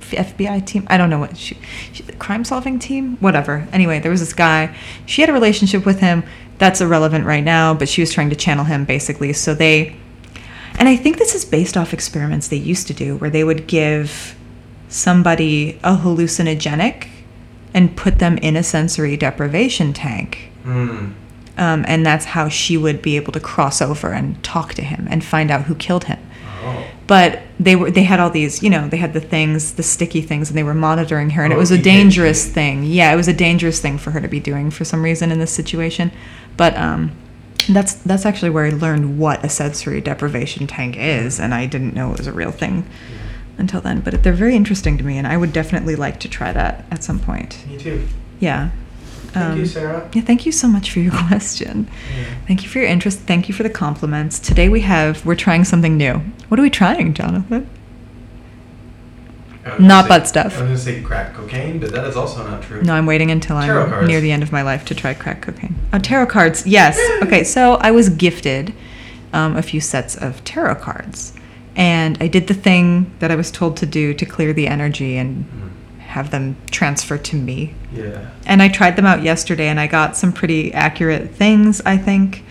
FBI 0.00 0.64
team. 0.64 0.86
I 0.88 0.96
don't 0.96 1.10
know 1.10 1.18
what 1.18 1.36
she, 1.36 1.58
she 1.92 2.02
crime 2.04 2.42
solving 2.42 2.78
team, 2.78 3.18
whatever. 3.18 3.68
Anyway, 3.70 4.00
there 4.00 4.10
was 4.10 4.20
this 4.20 4.32
guy. 4.32 4.74
She 5.04 5.20
had 5.20 5.28
a 5.28 5.34
relationship 5.34 5.84
with 5.84 6.00
him. 6.00 6.24
That's 6.56 6.80
irrelevant 6.80 7.26
right 7.26 7.44
now, 7.44 7.74
but 7.74 7.86
she 7.86 8.00
was 8.00 8.14
trying 8.14 8.30
to 8.30 8.34
channel 8.36 8.64
him 8.64 8.86
basically. 8.86 9.34
So 9.34 9.52
they, 9.52 9.94
and 10.78 10.88
I 10.88 10.96
think 10.96 11.18
this 11.18 11.34
is 11.34 11.44
based 11.44 11.76
off 11.76 11.92
experiments 11.92 12.48
they 12.48 12.56
used 12.56 12.86
to 12.86 12.94
do 12.94 13.18
where 13.18 13.28
they 13.28 13.44
would 13.44 13.66
give 13.66 14.38
somebody 14.88 15.78
a 15.84 15.98
hallucinogenic 15.98 17.08
and 17.74 17.94
put 17.94 18.20
them 18.20 18.38
in 18.38 18.56
a 18.56 18.62
sensory 18.62 19.18
deprivation 19.18 19.92
tank. 19.92 20.50
Hmm. 20.62 21.12
Um, 21.58 21.84
and 21.88 22.04
that's 22.04 22.26
how 22.26 22.48
she 22.48 22.76
would 22.76 23.00
be 23.00 23.16
able 23.16 23.32
to 23.32 23.40
cross 23.40 23.80
over 23.80 24.12
and 24.12 24.42
talk 24.42 24.74
to 24.74 24.82
him 24.82 25.06
and 25.10 25.24
find 25.24 25.50
out 25.50 25.62
who 25.62 25.74
killed 25.74 26.04
him. 26.04 26.18
Oh. 26.62 26.84
But 27.06 27.42
they 27.58 27.76
were 27.76 27.90
they 27.90 28.02
had 28.02 28.18
all 28.20 28.30
these, 28.30 28.62
you 28.62 28.68
know, 28.68 28.88
they 28.88 28.96
had 28.96 29.12
the 29.12 29.20
things, 29.20 29.74
the 29.74 29.82
sticky 29.82 30.20
things, 30.22 30.50
and 30.50 30.58
they 30.58 30.64
were 30.64 30.74
monitoring 30.74 31.30
her, 31.30 31.44
and 31.44 31.52
it 31.52 31.56
Oh, 31.56 31.60
was 31.60 31.70
a 31.70 31.80
dangerous 31.80 32.46
thing. 32.46 32.82
Yeah, 32.84 33.12
it 33.12 33.16
was 33.16 33.28
a 33.28 33.32
dangerous 33.32 33.80
thing 33.80 33.96
for 33.96 34.10
her 34.10 34.20
to 34.20 34.28
be 34.28 34.40
doing 34.40 34.70
for 34.70 34.84
some 34.84 35.02
reason 35.02 35.30
in 35.32 35.38
this 35.38 35.52
situation. 35.52 36.10
But 36.56 36.76
um, 36.76 37.12
that's 37.68 37.94
that's 37.94 38.26
actually 38.26 38.50
where 38.50 38.66
I 38.66 38.70
learned 38.70 39.18
what 39.18 39.44
a 39.44 39.48
sensory 39.48 40.00
deprivation 40.00 40.66
tank 40.66 40.96
is, 40.98 41.38
and 41.40 41.54
I 41.54 41.66
didn't 41.66 41.94
know 41.94 42.10
it 42.12 42.18
was 42.18 42.26
a 42.26 42.32
real 42.32 42.50
thing 42.52 42.84
until 43.56 43.80
then. 43.80 44.00
But 44.00 44.22
they're 44.24 44.32
very 44.32 44.56
interesting 44.56 44.98
to 44.98 45.04
me, 45.04 45.16
and 45.16 45.26
I 45.26 45.36
would 45.36 45.52
definitely 45.52 45.96
like 45.96 46.18
to 46.20 46.28
try 46.28 46.52
that 46.52 46.84
at 46.90 47.04
some 47.04 47.20
point. 47.20 47.64
Me 47.68 47.78
too. 47.78 48.06
Yeah. 48.40 48.70
Thank 49.32 49.56
you, 49.56 49.62
Um, 49.62 49.66
Sarah. 49.68 50.10
Yeah, 50.12 50.22
thank 50.22 50.46
you 50.46 50.52
so 50.52 50.68
much 50.68 50.90
for 50.90 51.00
your 51.00 51.12
question. 51.28 51.88
Yeah. 52.16 52.24
Thank 52.46 52.62
you 52.62 52.68
for 52.68 52.78
your 52.78 52.88
interest. 52.88 53.20
Thank 53.20 53.48
you 53.48 53.54
for 53.54 53.62
the 53.62 53.70
compliments. 53.70 54.38
Today 54.38 54.68
we 54.68 54.80
have 54.82 55.24
we're 55.26 55.34
trying 55.34 55.64
something 55.64 55.96
new. 55.96 56.14
What 56.48 56.58
are 56.60 56.62
we 56.62 56.70
trying, 56.70 57.14
Jonathan? 57.14 57.68
I 59.64 59.68
was 59.70 59.76
gonna 59.78 59.88
Not 59.88 60.04
say- 60.04 60.08
butt 60.08 60.28
stuff. 60.28 60.44
I 60.58 60.62
was 60.62 60.68
gonna 60.68 60.78
say 60.78 61.00
crack 61.02 61.34
cocaine, 61.34 61.78
but 61.80 61.92
that 61.92 62.04
is 62.04 62.16
also 62.16 62.46
not 62.46 62.62
true. 62.62 62.82
No, 62.82 62.94
I'm 62.94 63.06
waiting 63.06 63.30
until 63.30 63.60
Tarot 63.60 63.84
I'm 63.84 63.90
cards. 63.90 64.08
near 64.08 64.20
the 64.20 64.30
end 64.30 64.42
of 64.42 64.52
my 64.52 64.62
life 64.62 64.84
to 64.86 64.94
try 64.94 65.12
crack 65.14 65.42
cocaine. 65.42 65.74
Oh, 65.92 65.98
tarot 65.98 66.26
cards. 66.26 66.66
Yes. 66.66 66.98
Okay, 67.22 67.42
so 67.44 67.74
I 67.76 67.90
was 67.90 68.08
gifted 68.08 68.72
um, 69.32 69.56
a 69.56 69.62
few 69.62 69.80
sets 69.80 70.14
of 70.16 70.42
tarot 70.44 70.76
cards, 70.76 71.32
and 71.74 72.16
I 72.20 72.28
did 72.28 72.46
the 72.46 72.54
thing 72.54 73.10
that 73.18 73.30
I 73.32 73.34
was 73.36 73.50
told 73.50 73.76
to 73.78 73.86
do 73.86 74.14
to 74.14 74.24
clear 74.24 74.52
the 74.52 74.68
energy 74.68 75.16
and 75.16 75.44
Mhm. 75.44 75.65
Have 76.16 76.30
them 76.30 76.56
transfer 76.70 77.18
to 77.18 77.36
me. 77.36 77.74
Yeah. 77.92 78.30
And 78.46 78.62
I 78.62 78.68
tried 78.68 78.96
them 78.96 79.04
out 79.04 79.22
yesterday 79.22 79.68
and 79.68 79.78
I 79.78 79.86
got 79.86 80.16
some 80.16 80.32
pretty 80.32 80.72
accurate 80.72 81.30
things, 81.32 81.82
I 81.84 81.98
think. 81.98 82.42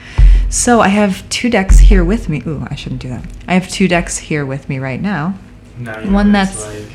So 0.50 0.82
I 0.82 0.90
have 0.90 1.28
two 1.30 1.50
decks 1.50 1.80
here 1.80 2.06
with 2.06 2.30
me. 2.30 2.44
Ooh, 2.46 2.68
I 2.70 2.76
shouldn't 2.76 3.02
do 3.02 3.10
that. 3.10 3.26
I 3.48 3.56
have 3.56 3.68
two 3.68 3.88
decks 3.88 4.20
here 4.20 4.46
with 4.46 4.70
me 4.70 4.78
right 4.78 5.02
now. 5.02 5.40
Now 5.80 5.96
One 6.12 6.32
know 6.32 6.42
what 6.42 6.48
it's 6.48 6.64
that's- 6.64 6.82
like. 6.84 6.92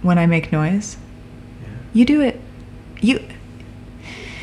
When 0.00 0.18
I 0.18 0.24
make 0.26 0.50
noise, 0.52 0.96
Yeah. 1.62 1.68
you 1.92 2.04
do 2.06 2.22
it. 2.22 2.40
You 3.02 3.20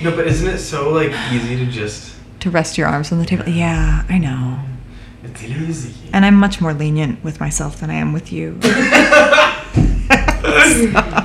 No, 0.03 0.15
but 0.15 0.27
isn't 0.27 0.48
it 0.48 0.60
so 0.60 0.91
like 0.91 1.12
easy 1.31 1.55
to 1.57 1.65
just? 1.65 2.13
to 2.41 2.51
rest 2.51 2.77
your 2.77 2.88
arms 2.88 3.12
on 3.12 3.17
the 3.17 3.25
table. 3.25 3.50
Yeah, 3.50 4.03
I 4.10 4.19
know. 4.19 4.60
It's 5.24 5.43
easy. 5.43 5.93
And 6.13 6.24
I'm 6.24 6.36
much 6.36 6.62
more 6.62 6.74
lenient 6.74 7.24
with 7.24 7.39
myself 7.39 7.79
than 7.79 7.89
I 7.89 7.95
am 7.95 8.13
with 8.13 8.31
you. 8.31 8.60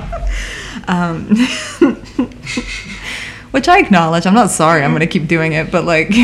um, 0.87 1.27
which 3.51 3.67
I 3.67 3.79
acknowledge. 3.79 4.25
I'm 4.25 4.33
not 4.33 4.49
sorry. 4.49 4.83
I'm 4.83 4.93
gonna 4.93 5.07
keep 5.07 5.27
doing 5.27 5.53
it, 5.53 5.71
but 5.71 5.85
like, 5.85 6.09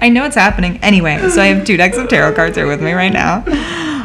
I 0.00 0.08
know 0.12 0.24
it's 0.24 0.36
happening 0.36 0.78
anyway. 0.78 1.18
So 1.30 1.40
I 1.42 1.46
have 1.46 1.64
two 1.64 1.76
decks 1.76 1.96
of 1.96 2.08
tarot 2.08 2.34
cards 2.34 2.56
here 2.56 2.66
with 2.66 2.82
me 2.82 2.92
right 2.92 3.12
now. 3.12 3.44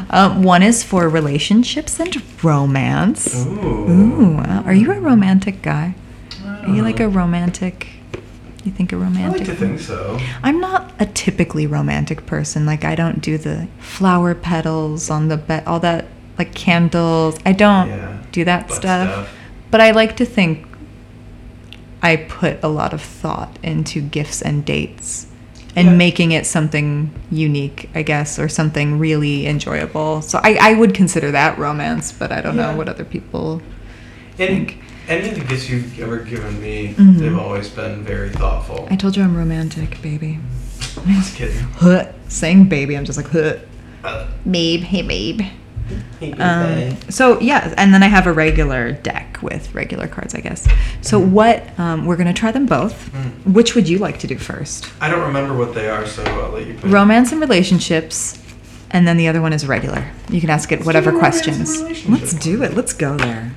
Um, 0.10 0.44
one 0.44 0.63
is 0.63 0.84
for 0.84 1.10
relationships 1.10 2.00
and 2.00 2.44
romance. 2.44 3.46
Ooh. 3.46 3.89
Ooh, 3.89 4.38
are 4.38 4.74
you 4.74 4.91
a 4.91 5.00
romantic 5.00 5.62
guy? 5.62 5.96
Are 6.46 6.70
you 6.70 6.82
like 6.82 7.00
a 7.00 7.10
romantic? 7.10 7.88
You 8.63 8.72
think 8.72 8.91
a 8.91 8.98
romantic? 8.98 9.41
I 9.41 9.46
like 9.46 9.46
to 9.46 9.56
think 9.56 9.79
so. 9.79 10.20
I'm 10.44 10.60
not 10.60 10.94
a 11.00 11.06
typically 11.06 11.67
romantic 11.67 12.25
person. 12.25 12.65
Like 12.65 12.84
I 12.84 12.96
don't 12.96 13.22
do 13.22 13.38
the 13.38 13.67
flower 13.79 14.36
petals 14.36 15.10
on 15.10 15.29
the 15.29 15.38
bed, 15.38 15.63
all 15.65 15.79
that 15.82 16.08
like 16.38 16.53
candles. 16.53 17.38
I 17.46 17.51
don't 17.51 17.89
Yeah. 17.89 18.17
do 18.32 18.46
that 18.46 18.72
stuff. 18.72 19.10
stuff. 19.10 19.29
But 19.72 19.82
I 19.82 19.91
like 19.91 20.15
to 20.17 20.25
think 20.25 20.65
I 22.01 22.15
put 22.15 22.60
a 22.63 22.67
lot 22.67 22.94
of 22.94 23.01
thought 23.01 23.58
into 23.63 24.01
gifts 24.01 24.41
and 24.41 24.63
dates 24.63 25.27
and 25.75 25.88
Yeah. 25.89 25.94
making 25.96 26.32
it 26.32 26.46
something 26.46 27.10
unique, 27.32 27.89
I 27.96 28.01
guess, 28.03 28.39
or 28.39 28.48
something 28.50 29.00
really 29.00 29.48
enjoyable. 29.48 30.22
So 30.22 30.39
I, 30.44 30.58
I 30.62 30.74
would 30.74 30.94
consider 30.94 31.32
that 31.32 31.58
romance, 31.58 32.12
but 32.12 32.32
I 32.32 32.41
don't 32.41 32.56
Yeah. 32.56 32.72
know 32.72 32.77
what 32.77 32.88
other 32.89 33.03
people 33.03 33.62
And 34.39 34.72
any 35.10 35.29
of 35.29 35.34
the 35.36 35.41
gifts 35.41 35.67
you've 35.67 36.00
ever 36.00 36.17
given 36.17 36.62
me, 36.62 36.94
Mhm. 36.96 37.17
they've 37.17 37.39
always 37.39 37.70
been 37.70 38.03
very 38.03 38.29
thoughtful. 38.29 38.88
I 38.91 38.96
told 38.96 39.17
you 39.17 39.24
I'm 39.24 39.36
romantic, 39.36 40.00
baby. 40.03 40.38
Just 41.08 41.36
kidding. 41.36 41.58
Huh. 41.77 42.06
Saying 42.27 42.65
baby, 42.65 42.96
I'm 42.96 43.03
just 43.06 43.17
like, 43.17 43.32
huh. 43.32 43.53
Uh, 44.03 44.25
Babe, 44.50 44.84
hey 44.84 45.01
babe. 45.01 45.41
Um, 46.39 46.98
so 47.10 47.39
yeah, 47.39 47.74
and 47.77 47.94
then 47.94 48.01
I 48.01 48.08
have 48.08 48.25
a 48.25 48.34
regular 48.34 48.91
deck 48.91 49.38
with 49.44 49.74
regular 49.75 50.08
cards, 50.08 50.34
I 50.34 50.39
guess. 50.39 50.67
So 51.01 51.20
what? 51.20 51.77
Um, 51.79 52.06
we're 52.06 52.15
gonna 52.15 52.34
try 52.34 52.51
them 52.51 52.65
both. 52.65 53.12
Mm. 53.12 53.53
Which 53.53 53.75
would 53.75 53.88
you 53.88 54.00
like 54.00 54.17
to 54.20 54.27
do 54.27 54.38
first? 54.38 54.91
I 55.00 55.10
don't 55.10 55.22
remember 55.22 55.56
what 55.56 55.75
they 55.75 55.89
are, 55.89 56.08
so 56.08 56.24
I'll 56.24 56.51
let 56.51 56.65
you 56.65 56.74
put 56.74 56.89
Romance 56.89 57.32
and 57.32 57.39
relationships, 57.39 58.41
and 58.89 59.08
then 59.08 59.17
the 59.17 59.27
other 59.27 59.41
one 59.41 59.53
is 59.53 59.67
regular. 59.67 60.12
You 60.29 60.41
can 60.41 60.50
ask 60.50 60.72
it 60.72 60.77
Let's 60.77 60.88
whatever 60.88 61.12
the 61.12 61.17
romance 61.17 61.48
and 61.48 61.56
questions. 61.56 62.10
Let's 62.10 62.34
do 62.34 62.63
it. 62.63 62.74
Let's 62.74 62.94
go 62.94 63.15
there. 63.15 63.51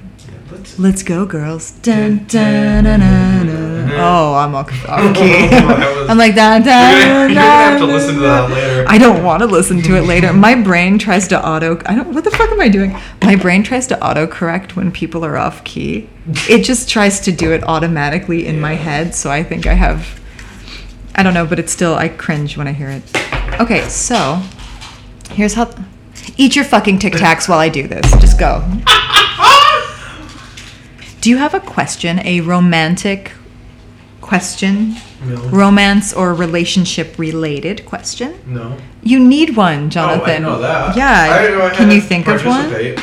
Yeah, 0.60 0.66
let's- 0.68 0.78
Let's 0.78 1.02
go, 1.02 1.24
girls. 1.26 1.70
Dun, 1.82 2.24
dun, 2.26 2.84
dun, 2.84 3.00
dun, 3.00 3.46
dun. 3.46 3.90
Oh, 3.92 4.34
I'm 4.34 4.54
off, 4.54 4.70
off 4.88 5.14
key. 5.14 5.48
That 5.48 6.06
I'm 6.08 6.16
like 6.18 6.34
dun, 6.34 6.62
You're 6.64 6.70
dun, 6.72 7.00
gonna, 7.00 7.18
you're 7.20 7.28
gonna 7.28 7.40
have 7.40 7.78
to 7.80 7.86
listen 7.86 8.14
to 8.16 8.20
that 8.20 8.50
later. 8.50 8.84
I 8.88 8.98
don't 8.98 9.22
want 9.24 9.40
to 9.40 9.46
listen 9.46 9.82
to 9.82 9.96
it 9.96 10.02
later. 10.02 10.32
My 10.32 10.54
brain 10.54 10.98
tries 10.98 11.28
to 11.28 11.46
auto. 11.46 11.80
I 11.86 11.94
don't. 11.96 12.12
What 12.14 12.24
the 12.24 12.30
fuck 12.30 12.50
am 12.50 12.60
I 12.60 12.68
doing? 12.68 12.96
My 13.22 13.36
brain 13.36 13.62
tries 13.62 13.86
to 13.88 14.04
auto 14.04 14.26
correct 14.26 14.76
when 14.76 14.90
people 14.92 15.24
are 15.24 15.36
off 15.36 15.62
key. 15.64 16.08
It 16.48 16.64
just 16.64 16.88
tries 16.88 17.20
to 17.20 17.32
do 17.32 17.52
it 17.52 17.62
automatically 17.64 18.46
in 18.46 18.60
my 18.60 18.74
head. 18.74 19.14
So 19.14 19.30
I 19.30 19.42
think 19.42 19.66
I 19.66 19.74
have. 19.74 20.20
I 21.14 21.22
don't 21.22 21.34
know, 21.34 21.46
but 21.46 21.58
it's 21.58 21.72
still. 21.72 21.94
I 21.94 22.08
cringe 22.08 22.56
when 22.56 22.68
I 22.68 22.72
hear 22.72 22.88
it. 22.90 23.02
Okay, 23.60 23.82
so 23.88 24.40
here's 25.30 25.54
how. 25.54 25.70
Eat 26.36 26.54
your 26.54 26.64
fucking 26.64 26.98
Tic 27.00 27.14
Tacs 27.14 27.48
while 27.48 27.58
I 27.58 27.68
do 27.68 27.86
this. 27.88 28.10
Just 28.20 28.38
go. 28.38 28.62
Do 31.20 31.30
you 31.30 31.36
have 31.36 31.54
a 31.54 31.60
question? 31.60 32.20
A 32.24 32.40
romantic 32.40 33.32
question? 34.20 34.96
No. 35.24 35.36
Romance 35.48 36.12
or 36.14 36.32
relationship 36.34 37.18
related 37.18 37.84
question? 37.84 38.38
no. 38.46 38.76
You 39.02 39.18
need 39.18 39.56
one, 39.56 39.88
Jonathan. 39.88 40.44
Oh, 40.44 40.48
I 40.48 40.52
know 40.52 40.60
that. 40.60 40.96
Yeah. 40.96 41.10
I 41.10 41.66
I 41.66 41.74
Can 41.74 41.90
you 41.90 42.00
think 42.00 42.26
of 42.28 42.44
one? 42.44 42.96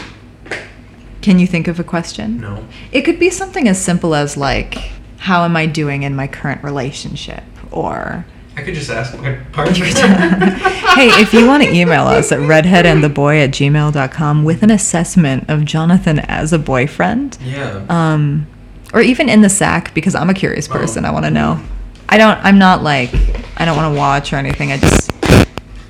Can 1.21 1.39
you 1.39 1.47
think 1.47 1.67
of 1.67 1.79
a 1.79 1.83
question? 1.83 2.39
No. 2.39 2.65
It 2.91 3.01
could 3.01 3.19
be 3.19 3.29
something 3.31 3.67
as 3.67 3.83
simple 3.83 4.13
as 4.13 4.37
like, 4.37 4.91
how 5.17 5.43
am 5.43 5.57
I 5.57 5.65
doing 5.65 6.03
in 6.03 6.15
my 6.15 6.27
current 6.27 6.63
relationship? 6.63 7.43
Or 7.71 8.25
I 8.57 8.63
could 8.63 8.73
just 8.73 8.89
ask 8.89 9.15
my 9.19 9.33
partner. 9.53 9.85
hey, 9.85 11.09
if 11.21 11.31
you 11.31 11.45
want 11.45 11.61
to 11.63 11.69
email 11.71 12.07
us 12.07 12.31
at 12.31 12.39
redheadandtheboy 12.39 13.43
at 13.43 13.51
gmail.com 13.51 14.43
with 14.43 14.63
an 14.63 14.71
assessment 14.71 15.47
of 15.49 15.63
Jonathan 15.63 16.19
as 16.19 16.51
a 16.53 16.57
boyfriend, 16.59 17.37
yeah. 17.43 17.85
um, 17.87 18.47
or 18.93 19.01
even 19.01 19.29
in 19.29 19.41
the 19.41 19.49
sack, 19.49 19.93
because 19.93 20.15
I'm 20.15 20.29
a 20.31 20.33
curious 20.33 20.67
person, 20.67 21.05
Oh. 21.05 21.09
I 21.09 21.11
want 21.11 21.25
to 21.25 21.31
know. 21.31 21.61
I 22.09 22.17
don't, 22.17 22.37
I'm 22.43 22.57
not 22.57 22.81
like, 22.83 23.13
I 23.57 23.65
don't 23.65 23.77
want 23.77 23.93
to 23.93 23.97
watch 23.97 24.33
or 24.33 24.37
anything. 24.37 24.71
I 24.71 24.77
just, 24.77 25.11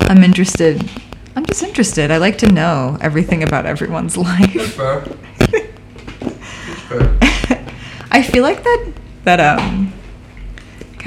I'm 0.02 0.22
interested. 0.22 0.88
I'm 1.36 1.46
just 1.46 1.62
interested. 1.62 2.10
I 2.10 2.18
like 2.18 2.36
to 2.38 2.52
know 2.52 2.98
everything 3.00 3.42
about 3.44 3.64
everyone's 3.64 4.16
life. 4.18 4.74
fair. 4.74 5.00
Good 5.38 5.68
fair. 6.88 7.16
I 8.10 8.22
feel 8.22 8.42
like 8.42 8.62
that, 8.62 8.92
that, 9.24 9.40
um, 9.40 9.87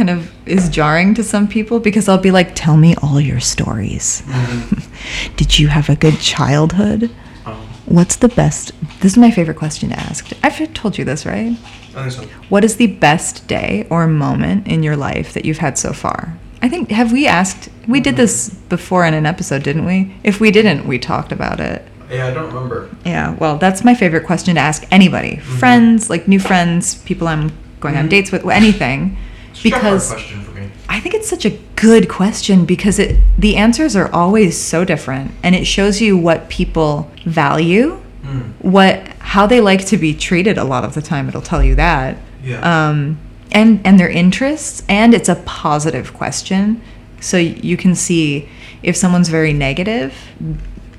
kind 0.05 0.09
of 0.19 0.31
is 0.47 0.67
jarring 0.69 1.13
to 1.13 1.23
some 1.23 1.47
people 1.47 1.79
because 1.79 2.09
I'll 2.09 2.17
be 2.17 2.31
like, 2.31 2.53
tell 2.55 2.75
me 2.75 2.95
all 3.03 3.21
your 3.21 3.39
stories. 3.39 4.23
Mhm. 4.25 5.35
Did 5.37 5.59
you 5.59 5.67
have 5.67 5.89
a 5.89 5.95
good 5.95 6.17
childhood? 6.19 7.11
Oh, 7.45 7.53
What's 7.85 8.15
the 8.15 8.27
best? 8.29 8.71
This 9.01 9.11
is 9.11 9.17
my 9.19 9.29
favorite 9.29 9.57
question 9.57 9.89
to 9.89 9.99
ask. 9.99 10.27
I've 10.43 10.73
told 10.73 10.97
you 10.97 11.05
this, 11.05 11.23
right? 11.23 11.55
I 11.95 12.09
think 12.09 12.11
so. 12.13 12.23
What 12.49 12.63
is 12.63 12.77
the 12.77 12.87
best 12.87 13.45
day 13.47 13.85
or 13.91 14.07
moment 14.07 14.67
in 14.67 14.81
your 14.81 14.95
life 14.95 15.33
that 15.33 15.45
you've 15.45 15.59
had 15.59 15.77
so 15.77 15.93
far? 15.93 16.35
I 16.63 16.67
think 16.69 16.89
have 16.89 17.11
we 17.11 17.27
asked 17.27 17.69
we 17.87 17.99
did 17.99 18.15
this 18.15 18.49
before 18.69 19.05
in 19.05 19.13
an 19.13 19.27
episode, 19.27 19.61
didn't 19.61 19.85
we? 19.85 20.15
If 20.23 20.39
we 20.39 20.49
didn't, 20.49 20.87
we 20.87 20.97
talked 20.97 21.31
about 21.31 21.59
it. 21.59 21.85
Yeah, 22.09 22.25
I 22.27 22.33
don't 22.33 22.51
remember. 22.51 22.89
Yeah, 23.05 23.35
well, 23.35 23.57
that's 23.59 23.83
my 23.83 23.93
favorite 23.93 24.25
question 24.25 24.55
to 24.55 24.61
ask 24.61 24.83
anybody. 24.91 25.37
Friends, 25.37 26.09
like 26.09 26.27
new 26.27 26.39
friends, 26.39 26.95
people 27.05 27.27
I'm 27.27 27.51
going 27.79 27.97
on 27.97 28.05
Mhm. 28.07 28.09
dates 28.09 28.31
with, 28.31 28.45
anything. 28.49 29.15
It's 29.63 29.75
a 29.75 29.79
hard 29.79 29.83
Because 29.83 30.11
question 30.13 30.41
for 30.41 30.51
me. 30.51 30.69
I 30.89 30.99
think 30.99 31.15
it's 31.15 31.29
such 31.29 31.45
a 31.45 31.57
good 31.75 32.09
question 32.09 32.65
because 32.65 32.99
it 32.99 33.19
the 33.37 33.55
answers 33.57 33.95
are 33.95 34.11
always 34.13 34.57
so 34.57 34.83
different 34.85 35.31
and 35.43 35.55
it 35.55 35.65
shows 35.65 36.01
you 36.01 36.17
what 36.17 36.49
people 36.49 37.09
value, 37.25 37.99
Mm. 38.23 38.51
what 38.59 39.07
how 39.17 39.47
they 39.47 39.59
like 39.61 39.85
to 39.87 39.97
be 39.97 40.13
treated 40.13 40.57
a 40.59 40.63
lot 40.63 40.83
of 40.83 40.93
the 40.93 41.01
time 41.01 41.27
it'll 41.27 41.41
tell 41.41 41.63
you 41.63 41.73
that. 41.75 42.17
Yeah. 42.43 42.59
Um 42.89 43.17
and 43.51 43.79
and 43.83 43.99
their 43.99 44.09
interests 44.09 44.83
and 44.87 45.13
it's 45.13 45.27
a 45.29 45.35
positive 45.45 46.13
question. 46.13 46.81
So 47.19 47.37
you 47.37 47.77
can 47.77 47.95
see 47.95 48.47
if 48.83 48.95
someone's 48.95 49.29
very 49.29 49.53
negative, 49.53 50.13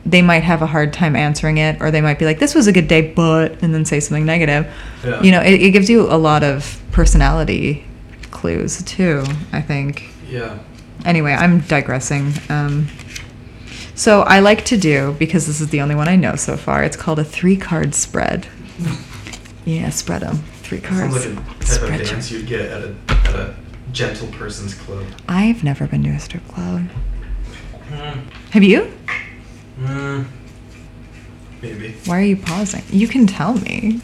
they 0.05 0.21
might 0.23 0.43
have 0.43 0.63
a 0.63 0.67
hard 0.67 0.93
time 0.93 1.15
answering 1.15 1.59
it 1.59 1.81
or 1.81 1.91
they 1.93 2.01
might 2.01 2.19
be 2.19 2.25
like 2.25 2.41
this 2.41 2.55
was 2.57 2.67
a 2.67 2.73
good 2.73 2.89
day 2.89 3.03
but 3.15 3.63
and 3.63 3.73
then 3.73 3.85
say 3.85 4.01
something 4.01 4.27
negative. 4.27 4.67
Yeah. 5.05 5.23
You 5.23 5.31
know, 5.31 5.41
it, 5.41 5.63
it 5.63 5.71
gives 5.71 5.89
you 5.89 6.11
a 6.11 6.19
lot 6.19 6.43
of 6.43 6.81
personality 6.91 7.85
clues 8.33 8.83
too, 8.83 9.23
I 9.53 9.61
think 9.61 10.11
Yeah. 10.29 10.59
anyway, 11.05 11.33
I'm 11.35 11.61
digressing. 11.61 12.33
Um, 12.49 12.89
so 13.95 14.23
I 14.23 14.41
like 14.41 14.65
to 14.67 14.77
do 14.77 15.15
because 15.19 15.47
this 15.47 15.61
is 15.61 15.69
the 15.69 15.81
only 15.81 15.95
one 15.95 16.09
I 16.09 16.17
know 16.17 16.35
so 16.35 16.57
far. 16.57 16.83
It's 16.83 16.97
called 16.97 17.19
a 17.21 17.25
three 17.25 17.57
card 17.57 17.95
spread. 17.95 18.47
Yeah, 19.65 19.91
spread 19.91 20.23
them. 20.23 20.43
Three 20.63 20.81
cards. 20.81 21.15
Sounds 21.23 21.37
like 21.37 21.47
a 21.47 21.51
type 21.61 21.65
Spread 21.69 22.01
of 22.01 22.09
dance 22.09 22.31
you'd 22.33 22.47
get 22.47 22.63
at 22.63 22.83
a 22.83 22.95
at 23.11 23.35
a 23.37 23.55
gentle 23.93 24.27
person's 24.29 24.75
club. 24.75 25.05
I've 25.29 25.63
never 25.63 25.87
been 25.87 26.03
to 26.05 26.11
a 26.11 26.19
strip 26.19 26.47
club. 26.49 26.89
Mm. 27.91 28.19
Have 28.51 28.63
you? 28.65 28.91
Mm. 29.81 30.25
Maybe. 31.61 31.95
Why 32.07 32.19
are 32.21 32.25
you 32.25 32.37
pausing? 32.37 32.83
You 32.91 33.07
can 33.07 33.27
tell 33.27 33.55
me. 33.55 34.01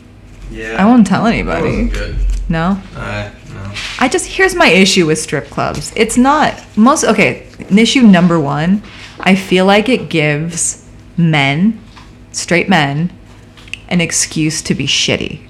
Yeah. 0.50 0.76
I 0.78 0.84
won't 0.84 1.06
tell 1.06 1.26
anybody. 1.26 1.86
That 1.86 1.98
wasn't 1.98 2.18
good. 2.28 2.50
No. 2.50 2.80
Uh, 2.94 3.30
no. 3.48 3.72
I 3.98 4.08
just 4.08 4.26
here's 4.26 4.54
my 4.54 4.68
issue 4.68 5.06
with 5.06 5.18
strip 5.18 5.48
clubs. 5.50 5.92
It's 5.96 6.16
not 6.16 6.62
most 6.76 7.04
okay. 7.04 7.46
Issue 7.70 8.02
number 8.02 8.38
one, 8.40 8.82
I 9.20 9.34
feel 9.34 9.66
like 9.66 9.88
it 9.88 10.08
gives 10.08 10.88
men, 11.16 11.80
straight 12.32 12.68
men, 12.68 13.12
an 13.88 14.00
excuse 14.00 14.62
to 14.62 14.74
be 14.74 14.86
shitty. 14.86 15.40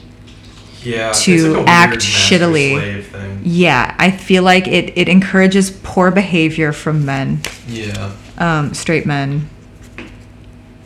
Yeah. 0.82 1.12
To 1.12 1.54
like 1.58 1.66
act 1.68 1.98
shittily. 1.98 3.04
Yeah, 3.42 3.94
I 3.98 4.10
feel 4.10 4.42
like 4.42 4.66
it, 4.66 4.96
it 4.96 5.08
encourages 5.08 5.70
poor 5.82 6.10
behavior 6.10 6.72
from 6.72 7.04
men, 7.04 7.40
Yeah. 7.66 8.12
um, 8.38 8.74
straight 8.74 9.04
men. 9.06 9.48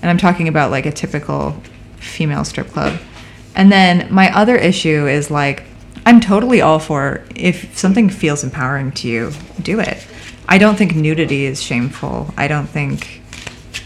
And 0.01 0.11
I'm 0.11 0.19
talking 0.19 0.49
about 0.49 0.71
like 0.71 0.87
a 0.87 0.93
typical 0.93 1.57
female 1.97 2.45
strip 2.45 2.69
club. 2.69 2.99
And 3.55 3.71
then 3.71 4.13
my 4.13 4.35
other 4.37 4.57
issue 4.57 5.07
is 5.07 5.31
like, 5.31 5.63
I'm 6.05 6.21
totally 6.21 6.61
all 6.61 6.79
for 6.79 7.23
if 7.35 7.77
something 7.77 8.09
feels 8.11 8.43
empowering 8.45 8.93
to 8.93 9.09
you, 9.09 9.33
do 9.63 9.79
it. 9.81 10.07
I 10.49 10.59
don't 10.59 10.77
think 10.77 10.95
nudity 10.95 11.45
is 11.47 11.63
shameful. 11.63 12.33
I 12.37 12.49
don't 12.49 12.67
think, 12.67 13.23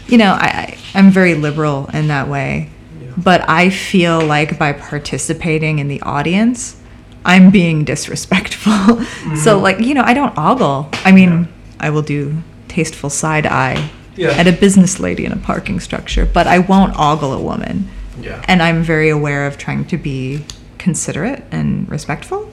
you 0.07 0.17
know, 0.17 0.31
I, 0.33 0.77
I'm 0.93 1.11
very 1.11 1.35
liberal 1.35 1.87
in 1.93 2.07
that 2.07 2.27
way. 2.27 2.69
Yeah. 2.99 3.11
But 3.17 3.47
I 3.47 3.69
feel 3.69 4.19
like 4.25 4.57
by 4.57 4.73
participating 4.73 5.79
in 5.79 5.87
the 5.87 6.01
audience, 6.01 6.81
I'm 7.23 7.51
being 7.51 7.83
disrespectful. 7.85 8.73
So, 9.37 9.55
mm-hmm. 9.55 9.63
like, 9.63 9.79
you 9.79 9.93
know, 9.93 10.03
I 10.03 10.13
don't 10.13 10.35
ogle. 10.37 10.89
I 11.05 11.11
mean, 11.11 11.29
Yeah. 11.29 11.45
I 11.79 11.89
will 11.91 12.01
do 12.01 12.41
tasteful 12.69 13.09
side 13.09 13.45
eye 13.45 13.89
Yeah. 14.15 14.29
at 14.29 14.47
a 14.47 14.51
business 14.51 14.99
lady 14.99 15.25
in 15.25 15.31
a 15.31 15.37
parking 15.37 15.79
structure, 15.79 16.25
but 16.25 16.47
I 16.47 16.59
won't 16.59 16.97
ogle 16.97 17.33
a 17.33 17.41
woman. 17.41 17.89
Yeah. 18.19 18.43
and 18.47 18.63
I'm 18.63 18.81
very 18.81 19.09
aware 19.09 19.45
of 19.45 19.59
trying 19.59 19.85
to 19.85 19.97
be 19.97 20.43
considerate 20.77 21.43
and 21.51 21.89
respectful. 21.89 22.51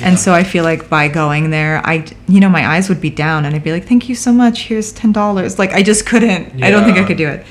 Yeah. 0.00 0.08
And 0.08 0.18
so 0.18 0.32
I 0.32 0.42
feel 0.44 0.64
like 0.64 0.88
by 0.88 1.08
going 1.08 1.50
there, 1.50 1.80
I, 1.84 2.06
you 2.28 2.40
know, 2.40 2.48
my 2.48 2.66
eyes 2.66 2.88
would 2.88 3.00
be 3.00 3.10
down 3.10 3.44
and 3.44 3.54
I'd 3.54 3.64
be 3.64 3.72
like, 3.72 3.86
thank 3.86 4.08
you 4.08 4.14
so 4.14 4.32
much. 4.32 4.62
Here's 4.62 4.92
$10. 4.94 5.58
Like, 5.58 5.72
I 5.72 5.82
just 5.82 6.06
couldn't, 6.06 6.62
I 6.62 6.70
don't 6.70 6.84
think 6.84 6.98
I 6.98 7.04
could 7.04 7.18
do 7.18 7.28
it. 7.28 7.44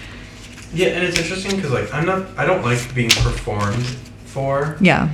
Yeah, 0.74 0.88
and 0.88 1.03
it's 1.03 1.17
interesting 1.20 1.55
because 1.58 1.72
like 1.72 1.93
I'm 1.93 2.05
not, 2.05 2.25
I 2.38 2.46
don't 2.46 2.63
like 2.63 2.96
being 2.96 3.10
performed 3.10 3.86
for. 4.25 4.77
Yeah. 4.79 5.10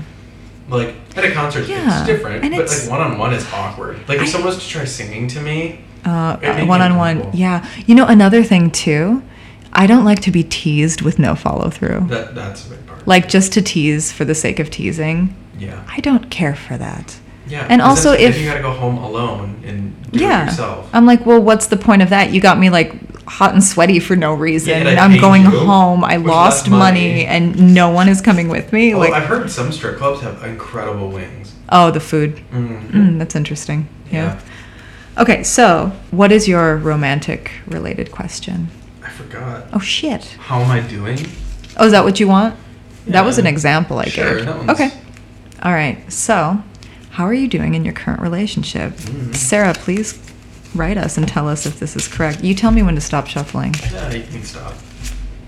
Like 0.70 0.94
at 1.16 1.24
a 1.26 1.32
concert, 1.32 1.68
Yeah, 1.68 1.98
it's 2.00 2.06
different, 2.08 2.44
and 2.44 2.54
but 2.54 2.62
it's- 2.66 2.88
like 2.88 3.00
one 3.00 3.02
on 3.12 3.18
one 3.18 3.34
is 3.34 3.46
awkward. 3.54 3.98
Like 4.08 4.20
I- 4.20 4.24
if 4.24 4.30
someone 4.30 4.54
was 4.54 4.64
to 4.64 4.70
try 4.70 4.86
singing 4.86 5.28
to 5.30 5.42
me, 5.42 5.80
Uh, 6.06 6.38
It 6.42 6.48
made 6.50 6.62
me 6.62 6.68
one 6.68 6.82
on 6.82 6.96
one. 6.96 7.30
Yeah. 7.34 7.66
You 7.88 7.96
know, 7.96 8.06
another 8.06 8.44
thing 8.44 8.70
too, 8.72 9.24
I 9.74 9.88
don't 9.88 10.06
like 10.06 10.20
to 10.22 10.32
be 10.32 10.44
teased 10.44 11.02
with 11.02 11.18
no 11.20 11.36
follow 11.36 11.70
through. 11.70 12.06
that 12.10 12.36
that's 12.36 12.66
a 12.68 12.70
big 12.70 12.86
part. 12.86 12.87
Like, 13.08 13.28
just 13.28 13.54
to 13.54 13.62
tease 13.62 14.12
for 14.12 14.24
the 14.26 14.36
sake 14.36 14.60
of 14.60 14.70
teasing. 14.70 15.34
yeah, 15.58 15.84
I 15.88 16.00
don't 16.02 16.30
care 16.30 16.54
for 16.56 16.78
that. 16.78 17.18
yeah. 17.48 17.66
and 17.70 17.82
also 17.82 18.12
then 18.12 18.22
if- 18.22 18.40
you 18.40 18.46
gotta 18.46 18.62
go 18.62 18.72
home 18.72 18.98
alone 18.98 19.64
and 19.66 20.12
do 20.12 20.20
it 20.20 20.22
yeah. 20.22 20.46
yourself. 20.46 20.90
I'm 20.94 21.06
like, 21.06 21.26
well, 21.26 21.42
what's 21.42 21.68
the 21.68 21.78
point 21.78 22.02
of 22.02 22.10
that? 22.10 22.32
You 22.32 22.40
got 22.42 22.60
me 22.60 22.70
like 22.70 22.94
hot 23.28 23.54
and 23.54 23.64
sweaty 23.64 24.00
for 24.00 24.16
no 24.16 24.34
reason. 24.34 24.70
Yeah, 24.70 24.76
and 24.78 24.88
and 24.90 25.00
I 25.00 25.06
I'm 25.06 25.20
going 25.20 25.44
you 25.44 25.50
home. 25.50 26.04
I 26.04 26.18
lost 26.18 26.70
money. 26.70 26.78
money. 27.10 27.26
and 27.26 27.74
no 27.74 27.90
one 27.90 28.08
is 28.10 28.22
coming 28.22 28.50
with 28.50 28.72
me. 28.72 28.94
Oh, 28.94 29.00
like, 29.00 29.14
I've 29.14 29.28
heard 29.28 29.50
some 29.50 29.72
strip 29.72 29.98
clubs 29.98 30.22
have 30.22 30.44
incredible 30.44 31.10
wings. 31.10 31.54
oh, 31.70 31.92
the 31.92 32.00
food. 32.00 32.42
Mm. 32.52 32.90
Mm, 32.92 33.20
that's 33.20 33.36
interesting. 33.36 33.88
Yeah. 34.12 34.40
Okay, 35.18 35.44
so 35.44 35.92
what 36.12 36.32
is 36.32 36.48
your 36.48 36.78
romantic 36.78 37.52
related 37.68 38.12
question? 38.12 38.68
I 39.04 39.10
forgot. 39.10 39.66
Oh 39.74 39.80
shit. 39.80 40.26
How 40.40 40.60
am 40.60 40.70
I 40.70 40.82
doing? 40.82 41.18
Oh, 41.78 41.86
is 41.86 41.92
that 41.92 42.04
what 42.04 42.20
you 42.20 42.28
want? 42.28 42.56
That 43.08 43.26
was 43.26 43.38
an 43.38 43.48
example 43.48 44.00
I 44.00 44.06
Sure, 44.06 44.38
gave. 44.44 44.70
Okay. 44.70 44.92
All 45.64 45.74
right. 45.74 45.98
So, 46.12 46.62
how 47.12 47.26
are 47.26 47.34
you 47.34 47.48
doing 47.48 47.74
in 47.74 47.84
your 47.86 47.94
current 47.94 48.22
relationship? 48.22 48.96
Mhm. 48.98 49.36
Sarah, 49.36 49.74
please 49.74 50.18
write 50.76 50.98
us 50.98 51.18
and 51.18 51.28
tell 51.28 51.48
us 51.48 51.66
if 51.66 51.80
this 51.80 51.96
is 51.96 52.08
correct. 52.08 52.44
You 52.44 52.54
tell 52.54 52.72
me 52.72 52.84
when 52.84 52.96
to 52.96 53.02
stop 53.02 53.28
shuffling. 53.28 53.74
Yeah, 53.94 54.12
you 54.14 54.24
can 54.32 54.44
stop. 54.44 54.74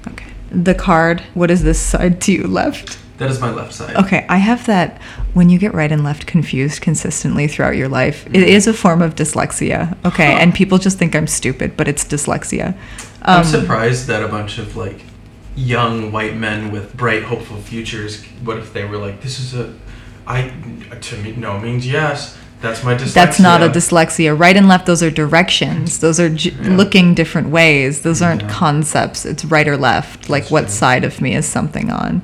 Okay. 0.07 0.25
The 0.51 0.73
card, 0.73 1.21
what 1.33 1.51
is 1.51 1.63
this 1.63 1.79
side 1.79 2.21
to 2.21 2.31
you 2.31 2.47
left? 2.47 2.97
That 3.19 3.29
is 3.29 3.41
my 3.41 3.49
left 3.51 3.73
side. 3.73 3.95
Okay, 3.97 4.25
I 4.29 4.37
have 4.37 4.65
that 4.67 4.97
when 5.33 5.49
you 5.49 5.59
get 5.59 5.73
right 5.73 5.91
and 5.91 6.05
left 6.05 6.25
confused 6.25 6.79
consistently 6.79 7.47
throughout 7.49 7.75
your 7.75 7.89
life. 7.89 8.25
It 8.31 8.43
is 8.43 8.65
a 8.65 8.73
form 8.73 9.01
of 9.01 9.13
dyslexia, 9.15 9.97
okay? 10.05 10.31
Huh. 10.31 10.37
And 10.39 10.53
people 10.53 10.77
just 10.77 10.97
think 10.97 11.15
I'm 11.17 11.27
stupid, 11.27 11.75
but 11.75 11.89
it's 11.89 12.05
dyslexia. 12.05 12.75
I'm 13.23 13.39
Um, 13.41 13.45
surprised 13.45 14.07
that 14.07 14.23
a 14.23 14.29
bunch 14.29 14.57
of 14.57 14.77
like 14.77 15.01
young 15.59 16.11
white 16.11 16.35
men 16.35 16.71
with 16.71 16.95
bright, 16.95 17.23
hopeful 17.23 17.57
futures. 17.57 18.23
What 18.43 18.57
if 18.57 18.73
they 18.73 18.85
were 18.85 18.97
like, 18.97 19.21
"This 19.21 19.39
is 19.39 19.53
a, 19.53 19.73
I 20.25 20.51
to 21.01 21.17
me 21.17 21.33
no 21.35 21.59
means 21.59 21.85
yes. 21.85 22.37
That's 22.61 22.83
my 22.83 22.95
dyslexia." 22.95 23.13
That's 23.13 23.39
not 23.39 23.61
a 23.61 23.69
dyslexia. 23.69 24.37
Right 24.37 24.55
and 24.55 24.67
left, 24.67 24.85
those 24.85 25.01
are 25.03 25.11
directions. 25.11 25.99
Those 25.99 26.19
are 26.19 26.29
j- 26.29 26.51
Yeah. 26.61 26.75
looking 26.75 27.13
different 27.13 27.49
ways. 27.49 28.01
Those 28.01 28.21
aren't 28.21 28.41
Yeah. 28.43 28.49
concepts. 28.49 29.25
It's 29.25 29.45
right 29.45 29.67
or 29.67 29.77
left. 29.77 30.29
Like 30.29 30.43
That's 30.43 30.51
what 30.51 30.61
true. 30.63 30.69
side 30.71 31.03
of 31.03 31.21
me 31.21 31.35
is 31.35 31.45
something 31.45 31.89
on. 31.91 32.21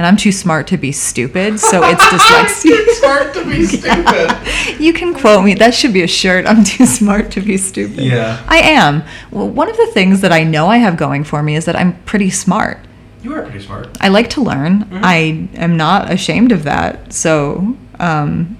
And 0.00 0.06
I'm 0.06 0.16
too 0.16 0.32
smart 0.32 0.66
to 0.68 0.78
be 0.78 0.92
stupid, 0.92 1.60
so 1.60 1.82
it's 1.84 2.02
dyslexia. 2.02 2.62
Too 2.86 2.92
smart 2.94 3.34
to 3.34 3.44
be 3.44 3.66
stupid. 3.66 4.80
you 4.80 4.94
can 4.94 5.12
quote 5.12 5.44
me. 5.44 5.52
That 5.52 5.74
should 5.74 5.92
be 5.92 6.00
a 6.00 6.06
shirt. 6.06 6.46
I'm 6.46 6.64
too 6.64 6.86
smart 6.86 7.30
to 7.32 7.42
be 7.42 7.58
stupid. 7.58 7.98
Yeah. 8.02 8.42
I 8.48 8.60
am. 8.60 9.02
Well, 9.30 9.46
one 9.50 9.68
of 9.68 9.76
the 9.76 9.88
things 9.88 10.22
that 10.22 10.32
I 10.32 10.42
know 10.42 10.68
I 10.68 10.78
have 10.78 10.96
going 10.96 11.22
for 11.22 11.42
me 11.42 11.54
is 11.54 11.66
that 11.66 11.76
I'm 11.76 12.02
pretty 12.04 12.30
smart. 12.30 12.78
You 13.22 13.34
are 13.34 13.42
pretty 13.42 13.60
smart. 13.60 13.94
I 14.00 14.08
like 14.08 14.30
to 14.30 14.40
learn. 14.40 14.84
Mhm. 14.86 15.00
I 15.02 15.48
am 15.60 15.76
not 15.76 16.10
ashamed 16.10 16.50
of 16.52 16.62
that. 16.64 17.12
So, 17.12 17.76
um, 17.98 18.56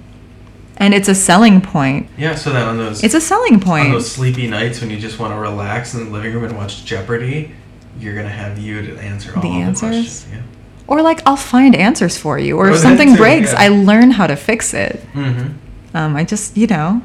and 0.77 0.93
it's 0.93 1.09
a 1.09 1.15
selling 1.15 1.59
point. 1.59 2.07
Yeah. 2.19 2.35
So 2.35 2.51
then 2.51 2.67
on 2.67 2.77
those 2.77 3.03
It's 3.03 3.15
a 3.15 3.21
selling 3.21 3.59
point. 3.59 3.87
on 3.87 3.91
those 3.93 4.11
sleepy 4.11 4.45
nights 4.45 4.79
when 4.79 4.91
you 4.91 4.99
just 4.99 5.17
want 5.17 5.33
to 5.33 5.39
relax 5.39 5.95
in 5.95 6.05
the 6.05 6.11
living 6.11 6.33
room 6.35 6.43
and 6.43 6.55
watch 6.55 6.85
Jeopardy, 6.85 7.51
you're 7.99 8.13
gonna 8.13 8.29
have 8.29 8.59
you 8.59 8.83
to 8.83 8.95
answer 8.99 9.33
all 9.35 9.41
The 9.41 9.49
the, 9.49 9.55
answers? 9.55 10.27
Yeah. 10.31 10.41
Or 10.87 11.01
like 11.01 11.21
I'll 11.25 11.35
find 11.37 11.75
answers 11.75 12.17
for 12.17 12.37
you. 12.39 12.57
Or 12.57 12.69
Oh, 12.69 12.73
if 12.73 12.79
something 12.87 13.11
too, 13.11 13.17
breaks, 13.17 13.53
yeah. 13.53 13.59
I 13.61 13.67
learn 13.69 14.11
how 14.11 14.27
to 14.27 14.35
fix 14.35 14.73
it. 14.73 14.99
Mm-hmm. 15.13 15.95
Um, 15.97 16.15
I 16.15 16.23
just, 16.23 16.57
you 16.57 16.67
know. 16.67 17.01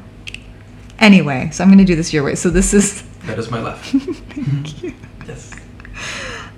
Anyway, 0.99 1.49
so 1.51 1.63
I'm 1.63 1.69
going 1.69 1.77
to 1.79 1.85
do 1.85 1.95
this 1.95 2.11
your 2.13 2.23
way. 2.23 2.35
So 2.35 2.49
this 2.49 2.73
is. 2.73 3.03
That 3.27 3.39
is 3.39 3.51
my 3.51 3.59
left. 3.59 3.85
Thank 3.91 4.81
you. 4.83 4.93
yes. 5.27 5.51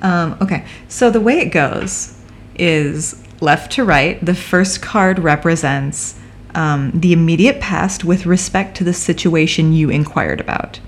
Um, 0.03 0.37
okay, 0.39 0.65
so 0.87 1.09
the 1.09 1.19
way 1.19 1.39
it 1.39 1.47
goes 1.49 2.15
is 2.59 3.23
left 3.41 3.71
to 3.73 3.83
right. 3.83 4.23
The 4.23 4.35
first 4.35 4.79
card 4.79 5.17
represents 5.17 6.19
um, 6.53 6.91
the 6.93 7.11
immediate 7.11 7.59
past 7.59 8.03
with 8.03 8.27
respect 8.27 8.77
to 8.77 8.83
the 8.83 8.93
situation 8.93 9.73
you 9.73 9.89
inquired 9.89 10.39
about. 10.39 10.79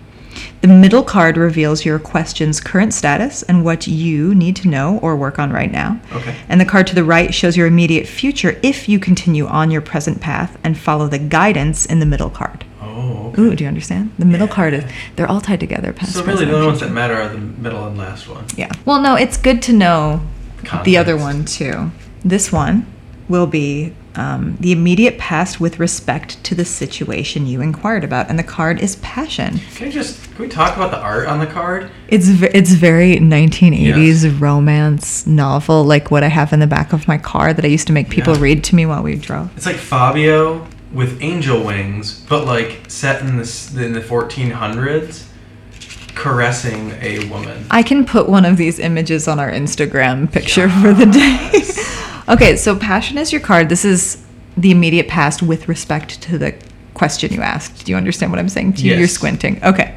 The 0.61 0.67
middle 0.67 1.01
card 1.03 1.37
reveals 1.37 1.85
your 1.85 1.97
question's 1.97 2.59
current 2.61 2.93
status 2.93 3.41
and 3.43 3.65
what 3.65 3.87
you 3.87 4.35
need 4.35 4.55
to 4.57 4.67
know 4.67 4.99
or 4.99 5.15
work 5.15 5.39
on 5.39 5.51
right 5.51 5.71
now. 5.71 5.99
Okay. 6.13 6.35
And 6.47 6.61
the 6.61 6.65
card 6.65 6.85
to 6.87 6.95
the 6.95 7.03
right 7.03 7.33
shows 7.33 7.57
your 7.57 7.65
immediate 7.65 8.07
future 8.07 8.59
if 8.61 8.87
you 8.87 8.99
continue 8.99 9.47
on 9.47 9.71
your 9.71 9.81
present 9.81 10.21
path 10.21 10.59
and 10.63 10.77
follow 10.77 11.07
the 11.07 11.17
guidance 11.17 11.87
in 11.87 11.99
the 11.99 12.05
middle 12.05 12.29
card. 12.29 12.63
Oh. 12.79 13.29
Okay. 13.29 13.41
Ooh, 13.41 13.55
do 13.55 13.63
you 13.63 13.67
understand? 13.67 14.11
The 14.19 14.25
middle 14.25 14.47
Yeah. 14.47 14.53
card 14.53 14.73
is, 14.75 14.83
they're 15.15 15.27
all 15.27 15.41
tied 15.41 15.59
together. 15.59 15.93
Past, 15.93 16.13
So 16.13 16.23
really, 16.23 16.45
the 16.45 16.53
only 16.53 16.67
ones 16.67 16.81
that 16.81 16.91
matter 16.91 17.19
are 17.19 17.29
the 17.29 17.39
middle 17.39 17.87
and 17.87 17.97
last 17.97 18.29
one. 18.29 18.43
Yeah. 18.55 18.69
Well, 18.85 19.01
no, 19.01 19.15
it's 19.15 19.37
good 19.37 19.63
to 19.63 19.73
know 19.73 20.21
the 20.83 20.95
other 20.95 21.17
one 21.17 21.43
too. 21.43 21.89
This 22.23 22.51
one 22.51 22.85
will 23.27 23.47
be 23.47 23.93
um, 24.15 24.57
the 24.59 24.71
immediate 24.73 25.17
past 25.17 25.59
with 25.61 25.79
respect 25.79 26.43
to 26.43 26.53
the 26.55 26.65
situation 26.65 27.47
you 27.47 27.61
inquired 27.61 28.03
about, 28.03 28.29
and 28.29 28.37
the 28.37 28.43
card 28.43 28.79
is 28.81 28.97
passion. 28.97 29.59
Can 29.75 29.87
we 29.87 29.91
just 29.93 30.23
can 30.35 30.43
we 30.43 30.47
talk 30.49 30.75
about 30.75 30.91
the 30.91 30.99
art 30.99 31.27
on 31.27 31.39
the 31.39 31.47
card? 31.47 31.89
It's 32.09 32.27
v- 32.27 32.49
it's 32.53 32.71
very 32.73 33.15
1980s 33.17 34.39
romance 34.41 35.25
novel, 35.25 35.83
like 35.85 36.11
what 36.11 36.23
I 36.23 36.27
have 36.27 36.51
in 36.51 36.59
the 36.59 36.67
back 36.67 36.91
of 36.93 37.07
my 37.07 37.17
car 37.17 37.53
that 37.53 37.63
I 37.63 37.69
used 37.69 37.87
to 37.87 37.93
make 37.93 38.09
people 38.09 38.35
Yeah. 38.35 38.41
read 38.41 38.63
to 38.65 38.75
me 38.75 38.85
while 38.85 39.01
we 39.03 39.15
drove. 39.15 39.49
It's 39.55 39.65
like 39.65 39.77
Fabio 39.77 40.67
with 40.93 41.21
angel 41.21 41.63
wings, 41.63 42.19
but 42.27 42.45
like 42.45 42.81
set 42.89 43.21
in 43.21 43.37
this 43.37 43.73
in 43.73 43.93
the 43.93 44.01
1400s, 44.01 45.23
caressing 46.15 46.91
a 47.01 47.25
woman. 47.29 47.65
I 47.71 47.81
can 47.83 48.05
put 48.05 48.27
one 48.27 48.43
of 48.45 48.57
these 48.57 48.77
images 48.79 49.27
on 49.27 49.39
our 49.39 49.49
Instagram 49.49 50.29
picture 50.31 50.69
for 50.69 50.93
the 50.93 51.05
day. 51.05 51.49
okay, 52.31 52.55
so 52.55 52.75
passion 52.75 53.17
is 53.17 53.31
your 53.31 53.41
card. 53.41 53.69
This 53.69 53.85
is 53.85 54.25
the 54.57 54.71
immediate 54.71 55.07
past 55.07 55.41
with 55.41 55.67
respect 55.67 56.21
to 56.23 56.37
the 56.37 56.55
question 56.93 57.31
you 57.33 57.41
asked. 57.41 57.85
Do 57.85 57.91
you 57.91 57.97
understand 57.97 58.31
what 58.31 58.39
I'm 58.39 58.49
saying 58.49 58.73
to 58.73 58.85
you? 58.85 58.95
You're 58.95 59.07
squinting. 59.07 59.63
Okay. 59.63 59.95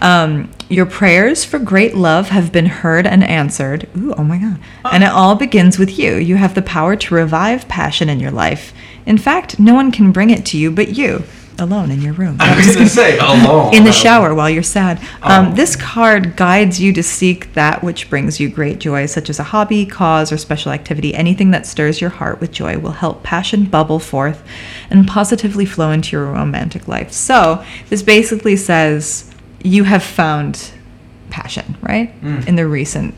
Um, 0.00 0.50
your 0.68 0.86
prayers 0.86 1.44
for 1.44 1.58
great 1.58 1.94
love 1.94 2.28
have 2.28 2.50
been 2.50 2.66
heard 2.66 3.06
and 3.06 3.22
answered. 3.22 3.88
Ooh, 3.96 4.14
oh 4.14 4.24
my 4.24 4.38
God. 4.38 4.58
And 4.84 5.04
it 5.04 5.10
all 5.10 5.34
begins 5.34 5.78
with 5.78 5.98
you. 5.98 6.16
You 6.16 6.36
have 6.36 6.54
the 6.54 6.62
power 6.62 6.96
to 6.96 7.14
revive 7.14 7.68
passion 7.68 8.08
in 8.08 8.20
your 8.20 8.30
life. 8.30 8.72
In 9.06 9.18
fact, 9.18 9.58
no 9.58 9.74
one 9.74 9.92
can 9.92 10.12
bring 10.12 10.30
it 10.30 10.44
to 10.46 10.58
you 10.58 10.70
but 10.70 10.96
you, 10.96 11.24
alone 11.58 11.90
in 11.90 12.00
your 12.00 12.12
room. 12.14 12.36
I 12.40 12.56
was 12.56 12.74
gonna 12.74 12.88
say 12.88 13.18
alone 13.18 13.74
in 13.74 13.84
the 13.84 13.92
shower 13.92 14.34
while 14.34 14.50
you're 14.50 14.62
sad. 14.62 14.98
Um, 15.22 15.48
Oh. 15.48 15.54
This 15.54 15.76
card 15.76 16.36
guides 16.36 16.80
you 16.80 16.92
to 16.94 17.02
seek 17.02 17.52
that 17.54 17.82
which 17.84 18.08
brings 18.10 18.40
you 18.40 18.48
great 18.48 18.78
joy, 18.80 19.06
such 19.06 19.28
as 19.30 19.38
a 19.38 19.44
hobby, 19.44 19.86
cause, 19.86 20.32
or 20.32 20.36
special 20.36 20.72
activity. 20.72 21.14
Anything 21.14 21.50
that 21.52 21.66
stirs 21.66 22.00
your 22.00 22.10
heart 22.10 22.40
with 22.40 22.50
joy 22.52 22.78
will 22.78 22.92
help 22.92 23.22
passion 23.22 23.64
bubble 23.66 23.98
forth 23.98 24.42
and 24.90 25.06
positively 25.06 25.64
flow 25.64 25.90
into 25.90 26.16
your 26.16 26.26
romantic 26.26 26.88
life. 26.88 27.12
So, 27.12 27.64
this 27.88 28.02
basically 28.02 28.56
says 28.56 29.30
you 29.62 29.84
have 29.84 30.02
found 30.02 30.70
passion, 31.30 31.76
right? 31.80 32.20
Mm. 32.22 32.46
In 32.48 32.56
the 32.56 32.66
recent 32.66 33.14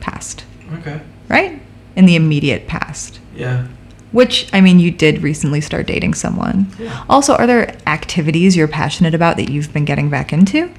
past, 0.00 0.44
Okay. 0.78 1.00
right? 1.28 1.60
In 1.96 2.06
the 2.06 2.16
immediate 2.16 2.66
past. 2.66 3.18
Yeah. 3.36 3.66
Which, 4.12 4.48
I 4.52 4.60
mean, 4.60 4.78
you 4.78 4.90
did 4.90 5.22
recently 5.22 5.60
start 5.60 5.86
dating 5.86 6.14
someone. 6.14 6.66
Yeah. 6.78 7.04
Also, 7.08 7.34
are 7.34 7.46
there 7.46 7.76
activities 7.86 8.56
you're 8.56 8.68
passionate 8.68 9.14
about 9.14 9.36
that 9.38 9.50
you've 9.50 9.72
been 9.72 9.84
getting 9.84 10.10
back 10.10 10.32
into? 10.32 10.70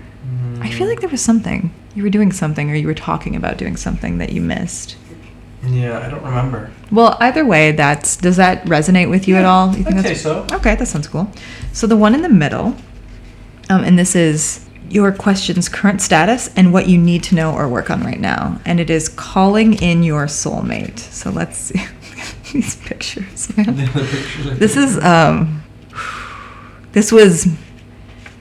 I 0.61 0.69
feel 0.69 0.87
like 0.87 1.01
there 1.01 1.09
was 1.09 1.21
something. 1.21 1.73
You 1.93 2.03
were 2.03 2.09
doing 2.09 2.31
something 2.31 2.71
or 2.71 2.75
you 2.75 2.87
were 2.87 2.93
talking 2.93 3.35
about 3.35 3.57
doing 3.57 3.75
something 3.75 4.19
that 4.19 4.31
you 4.31 4.39
missed. 4.39 4.95
Yeah, 5.65 5.99
I 5.99 6.09
don't 6.09 6.23
remember. 6.23 6.71
Well, 6.91 7.17
either 7.19 7.45
way, 7.45 7.71
that's 7.71 8.15
does 8.17 8.37
that 8.37 8.63
resonate 8.65 9.09
with 9.09 9.27
you 9.27 9.35
at 9.35 9.45
all? 9.45 9.75
You 9.75 9.85
I'd 9.87 9.97
that's- 9.97 10.21
so. 10.21 10.45
Okay, 10.51 10.75
that 10.75 10.87
sounds 10.87 11.07
cool. 11.07 11.29
So 11.73 11.87
the 11.87 11.97
one 11.97 12.15
in 12.15 12.21
the 12.21 12.29
middle, 12.29 12.75
um, 13.69 13.83
and 13.83 13.97
this 13.97 14.15
is 14.15 14.65
your 14.89 15.11
question's 15.11 15.69
current 15.69 16.01
status 16.01 16.49
and 16.55 16.71
what 16.73 16.87
you 16.87 16.97
need 16.97 17.23
to 17.23 17.35
know 17.35 17.53
or 17.53 17.67
work 17.67 17.89
on 17.89 18.01
right 18.03 18.19
now, 18.19 18.59
and 18.65 18.79
it 18.79 18.89
is 18.89 19.09
calling 19.09 19.73
in 19.81 20.03
your 20.03 20.25
soulmate. 20.27 20.99
So 20.99 21.29
let's 21.29 21.57
see 21.57 21.81
these 22.53 22.75
pictures, 22.77 23.55
man. 23.57 23.75
This 24.61 24.77
is 24.77 24.97
um 25.03 25.63
this 26.93 27.11
was 27.11 27.47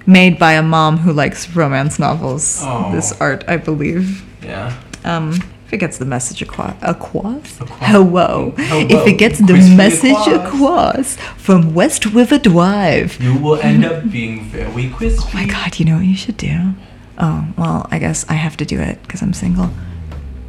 made 0.06 0.38
by 0.38 0.52
a 0.52 0.62
mom 0.62 0.98
who 0.98 1.12
likes 1.12 1.48
romance 1.56 1.98
novels. 1.98 2.60
Oh. 2.62 2.92
This 2.92 3.12
art, 3.20 3.44
I 3.48 3.56
believe. 3.56 4.22
Yeah. 4.42 4.76
Um 5.04 5.32
If 5.66 5.72
it 5.72 5.78
gets 5.78 5.96
the 5.98 6.04
message 6.04 6.42
across, 6.42 6.76
across? 6.82 7.58
Hello. 7.80 8.52
Hello. 8.56 8.86
If 8.96 9.06
it 9.08 9.16
gets 9.24 9.38
the 9.38 9.54
Crispy 9.54 9.76
message 9.76 10.26
across. 10.40 11.16
from 11.46 11.74
West 11.74 12.04
River 12.06 12.38
Drive. 12.38 13.18
You 13.20 13.34
will 13.44 13.58
end 13.70 13.84
up 13.84 13.98
being 14.18 14.44
very 14.52 14.90
crispy. 14.90 15.24
Oh 15.24 15.30
my 15.40 15.46
god, 15.46 15.78
you 15.78 15.84
know 15.86 15.96
what 15.96 16.06
you 16.06 16.16
should 16.24 16.36
do? 16.36 16.74
Oh, 17.18 17.38
well, 17.56 17.86
I 17.94 17.98
guess 17.98 18.18
I 18.28 18.34
have 18.34 18.56
to 18.58 18.64
do 18.64 18.78
it 18.80 18.96
because 19.02 19.22
I'm 19.22 19.32
single. 19.32 19.70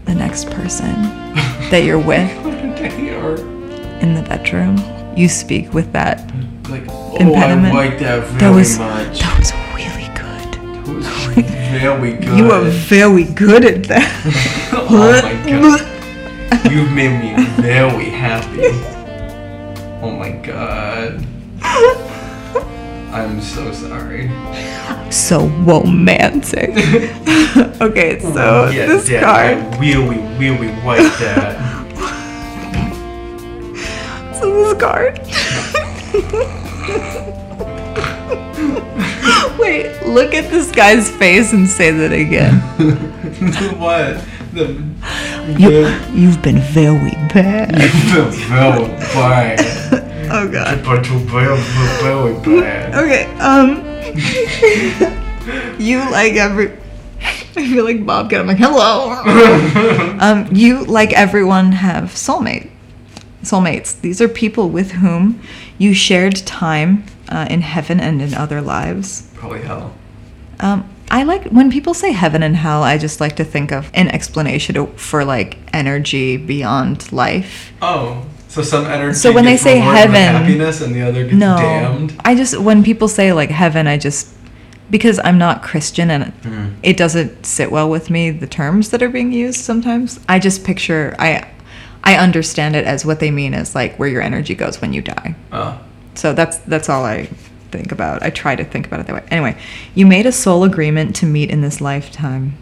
The 0.06 0.16
next 0.16 0.52
person 0.52 0.94
that 1.72 1.84
you're 1.86 2.06
with 2.12 2.30
in 4.04 4.14
the 4.16 4.22
bedroom, 4.22 4.78
you 5.16 5.28
speak 5.30 5.74
with 5.74 5.92
that. 5.94 6.20
like, 6.70 6.84
oh, 6.90 7.16
Impediment. 7.18 7.74
I 7.74 7.78
like 7.90 8.00
that 8.00 8.28
very 8.28 8.40
That 8.40 8.50
was 8.52 8.78
much. 8.80 9.20
that 9.22 9.40
was 9.40 9.52
really 9.74 10.08
good. 10.14 10.50
That 10.76 10.94
was 10.94 11.08
very 11.08 12.14
good. 12.14 12.24
You 12.38 12.52
are 12.52 12.62
very 12.62 13.24
good 13.24 13.66
at 13.66 13.84
that. 13.86 14.08
oh 14.74 14.88
my 14.90 15.50
god. 15.50 16.72
You've 16.72 16.92
made 16.92 17.20
me 17.20 17.46
very 17.62 18.10
happy. 18.10 18.70
Oh 20.02 20.12
my 20.12 20.32
god. 20.32 21.26
I'm 23.14 23.42
so 23.42 23.72
sorry. 23.72 24.30
so 25.12 25.48
romantic. 25.66 26.70
okay, 27.82 28.20
so 28.20 28.70
yeah, 28.70 28.86
this 28.88 29.08
Dad, 29.08 29.24
card. 29.24 29.74
I 29.76 29.80
really, 29.80 30.18
really 30.38 30.68
like 30.84 31.12
that. 31.20 31.73
So 34.44 34.52
this 34.52 34.74
card. 34.78 35.20
Wait, 39.58 40.06
look 40.06 40.34
at 40.34 40.52
this 40.52 40.70
guy's 40.70 41.10
face 41.10 41.54
and 41.54 41.66
say 41.66 41.92
that 41.92 42.12
again. 42.12 42.60
what? 43.80 44.22
The, 44.52 44.66
You, 45.58 45.70
the, 45.86 46.12
you've 46.14 46.42
been 46.42 46.60
very 46.60 47.12
bad. 47.34 47.72
You've 47.82 48.14
been 48.14 48.32
very 48.50 48.88
bad. 49.16 50.10
Oh 50.34 50.50
god. 50.50 50.84
But 50.84 51.08
you 51.10 51.20
very, 51.20 51.58
very 52.02 52.34
bad. 52.62 52.96
Okay, 52.96 53.26
um 53.40 53.86
You 55.80 56.00
like 56.12 56.34
every 56.34 56.78
I 57.56 57.68
feel 57.68 57.86
like 57.86 58.06
Bob 58.06 58.34
I'm 58.34 58.48
like, 58.48 58.58
hello. 58.58 59.12
um, 60.20 60.48
you 60.52 60.84
like 60.86 61.14
everyone 61.14 61.72
have 61.72 62.06
soulmate. 62.12 62.70
Soulmates. 63.44 64.00
These 64.02 64.22
are 64.22 64.28
people 64.28 64.70
with 64.70 64.92
whom 64.94 65.42
you 65.78 65.94
shared 65.94 66.36
time 66.38 67.06
uh, 67.30 67.48
in 67.50 67.62
heaven 67.62 68.00
and 68.00 68.22
in 68.22 68.34
other 68.34 68.62
lives. 68.62 69.30
Probably 69.36 69.62
hell. 69.62 69.94
Um, 70.60 70.90
I 71.12 71.24
like 71.24 71.46
when 71.46 71.70
people 71.72 71.94
say 71.94 72.12
heaven 72.12 72.42
and 72.44 72.56
hell. 72.56 72.84
I 72.84 72.98
just 72.98 73.20
like 73.22 73.36
to 73.36 73.44
think 73.44 73.72
of 73.72 73.92
an 73.94 74.08
explanation 74.10 74.88
for 74.96 75.24
like 75.26 75.58
energy 75.74 76.38
beyond 76.38 77.12
life. 77.12 77.72
Oh, 77.82 78.26
so 78.48 78.62
some 78.62 78.86
energy. 78.86 79.16
So 79.16 79.32
when 79.32 79.46
they 79.46 79.58
say 79.58 79.78
heaven- 79.78 80.16
happiness, 80.16 80.82
and 80.82 80.94
the 80.96 81.02
other 81.02 81.24
gets 81.24 81.36
No, 81.36 81.58
damned. 81.58 82.14
I 82.24 82.36
just 82.36 82.58
when 82.60 82.84
people 82.84 83.08
say 83.08 83.34
like 83.34 83.50
heaven, 83.50 83.88
I 83.88 83.98
just 83.98 84.30
because 84.90 85.20
I'm 85.24 85.38
not 85.38 85.64
Christian 85.64 86.10
and 86.12 86.26
Hmm. 86.44 86.66
it 86.84 86.98
doesn't 86.98 87.46
sit 87.46 87.72
well 87.72 87.90
with 87.90 88.10
me 88.10 88.30
the 88.32 88.48
terms 88.48 88.90
that 88.90 89.02
are 89.02 89.10
being 89.10 89.32
used 89.32 89.60
sometimes. 89.62 90.20
I 90.30 90.40
just 90.40 90.64
picture 90.64 91.16
I 91.20 91.46
I 92.04 92.18
understand 92.18 92.76
it 92.76 92.86
as 92.86 93.06
what 93.06 93.20
they 93.20 93.32
mean 93.32 93.54
is 93.54 93.76
like 93.76 93.96
where 93.98 94.10
your 94.10 94.22
energy 94.22 94.56
goes 94.56 94.82
when 94.82 94.94
you 94.94 95.02
die. 95.02 95.36
Oh. 95.52 95.80
So 96.16 96.34
that's 96.34 96.58
that's 96.60 96.90
all 96.90 97.06
I 97.06 97.26
think 97.72 97.92
about. 97.92 98.22
I 98.22 98.30
try 98.30 98.56
to 98.56 98.64
think 98.64 98.86
about 98.88 99.00
it 99.00 99.08
that 99.08 99.16
way. 99.16 99.24
Anyway, 99.32 99.58
you 99.96 100.06
made 100.06 100.26
a 100.26 100.32
soul 100.32 100.64
agreement 100.64 101.16
to 101.18 101.26
meet 101.26 101.50
in 101.50 101.62
this 101.62 101.82
lifetime. 101.82 102.58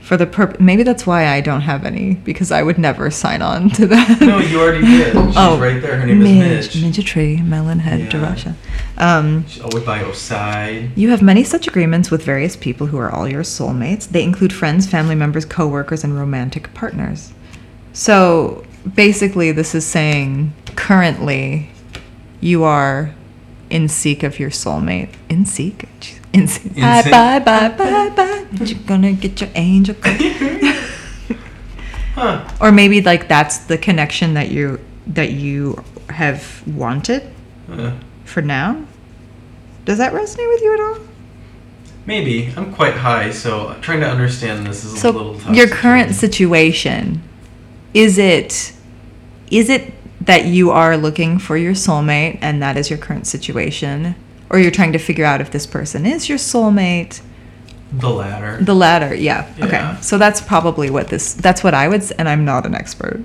For 0.00 0.18
the 0.18 0.26
purpose, 0.26 0.60
maybe 0.60 0.82
that's 0.82 1.06
why 1.06 1.28
I 1.28 1.40
don't 1.40 1.62
have 1.62 1.86
any 1.86 2.12
because 2.16 2.52
I 2.52 2.62
would 2.62 2.76
never 2.76 3.10
sign 3.10 3.40
on 3.40 3.70
to 3.70 3.86
that. 3.94 4.20
No, 4.20 4.36
you 4.38 4.60
already 4.60 4.82
did. 4.86 5.12
She's 5.14 5.34
oh, 5.34 5.58
right 5.58 5.80
there. 5.80 5.96
Her 5.98 6.06
name 6.06 6.18
Midge, 6.22 6.66
is 6.68 6.74
Midge. 6.82 6.98
Midge 6.98 7.06
tree, 7.06 7.36
melon 7.40 7.78
head, 7.78 8.00
Yeah. 8.00 8.10
Darasha. 8.10 8.54
Um, 8.98 9.46
She's 9.48 9.62
always 9.62 9.82
by 9.82 10.02
your 10.02 10.12
side. 10.12 10.90
you 10.94 11.08
have 11.08 11.22
many 11.22 11.42
such 11.42 11.66
agreements 11.66 12.10
with 12.10 12.22
various 12.22 12.54
people 12.54 12.88
who 12.88 12.98
are 12.98 13.10
all 13.10 13.26
your 13.26 13.42
soulmates. 13.42 14.06
They 14.06 14.22
include 14.22 14.52
friends, 14.52 14.86
family 14.86 15.14
members, 15.14 15.46
coworkers, 15.46 16.04
and 16.04 16.14
romantic 16.14 16.74
partners. 16.74 17.32
So 17.94 18.62
basically, 18.94 19.52
this 19.52 19.74
is 19.74 19.86
saying 19.86 20.52
currently 20.76 21.70
you 22.40 22.64
are 22.64 23.14
in 23.70 23.88
seek 23.88 24.22
of 24.22 24.38
your 24.38 24.50
soulmate. 24.50 25.10
In 25.28 25.46
seek? 25.46 25.88
In 26.32 26.46
seek. 26.48 26.76
In 26.76 26.82
Bye, 26.82 27.02
bye, 27.02 27.40
bye, 27.40 27.70
bye, 27.70 28.08
bye. 28.10 28.46
You're 28.64 28.78
gonna 28.86 29.12
get 29.12 29.40
your 29.40 29.50
angel. 29.54 29.96
Huh. 32.14 32.48
or 32.60 32.70
maybe 32.70 33.00
like 33.00 33.26
that's 33.26 33.58
the 33.58 33.76
connection 33.76 34.34
that 34.34 34.50
you 34.52 34.78
that 35.08 35.32
you 35.32 35.82
have 36.10 36.62
wanted 36.66 37.28
Uh, 37.68 37.90
for 38.24 38.40
now. 38.40 38.84
Does 39.84 39.98
that 39.98 40.12
resonate 40.12 40.48
with 40.48 40.62
you 40.62 40.74
at 40.74 40.80
all? 40.80 40.98
maybe. 42.06 42.52
I'm 42.56 42.72
quite 42.72 42.94
high, 42.94 43.30
so 43.32 43.74
trying 43.80 44.00
to 44.00 44.08
understand 44.08 44.64
this 44.66 44.84
is 44.84 45.02
a 45.02 45.10
little 45.10 45.38
tough. 45.40 45.56
your 45.56 45.66
current 45.66 46.14
situation 46.14 47.20
is 47.94 48.16
it 48.18 48.73
is 49.50 49.68
it 49.68 49.92
that 50.20 50.46
you 50.46 50.70
are 50.70 50.96
looking 50.96 51.38
for 51.38 51.56
your 51.56 51.72
soulmate 51.74 52.38
and 52.40 52.62
that 52.62 52.76
is 52.76 52.88
your 52.90 52.98
current 52.98 53.26
situation 53.26 54.14
or 54.50 54.58
you're 54.58 54.70
trying 54.70 54.92
to 54.92 54.98
figure 54.98 55.24
out 55.24 55.40
if 55.40 55.50
this 55.50 55.66
person 55.66 56.06
is 56.06 56.28
your 56.28 56.38
soulmate 56.38 57.20
The 57.92 58.08
latter. 58.10 58.58
the 58.62 58.74
latter 58.74 59.14
yeah, 59.14 59.46
Yeah. 59.58 59.64
okay 59.66 59.96
so 60.00 60.16
that's 60.18 60.40
probably 60.40 60.88
what 60.90 61.08
this 61.08 61.34
that's 61.34 61.62
what 61.62 61.74
i 61.74 61.88
would 61.88 62.00
s- 62.02 62.10
and 62.12 62.28
i'm 62.28 62.44
not 62.44 62.64
an 62.66 62.74
expert 62.74 63.20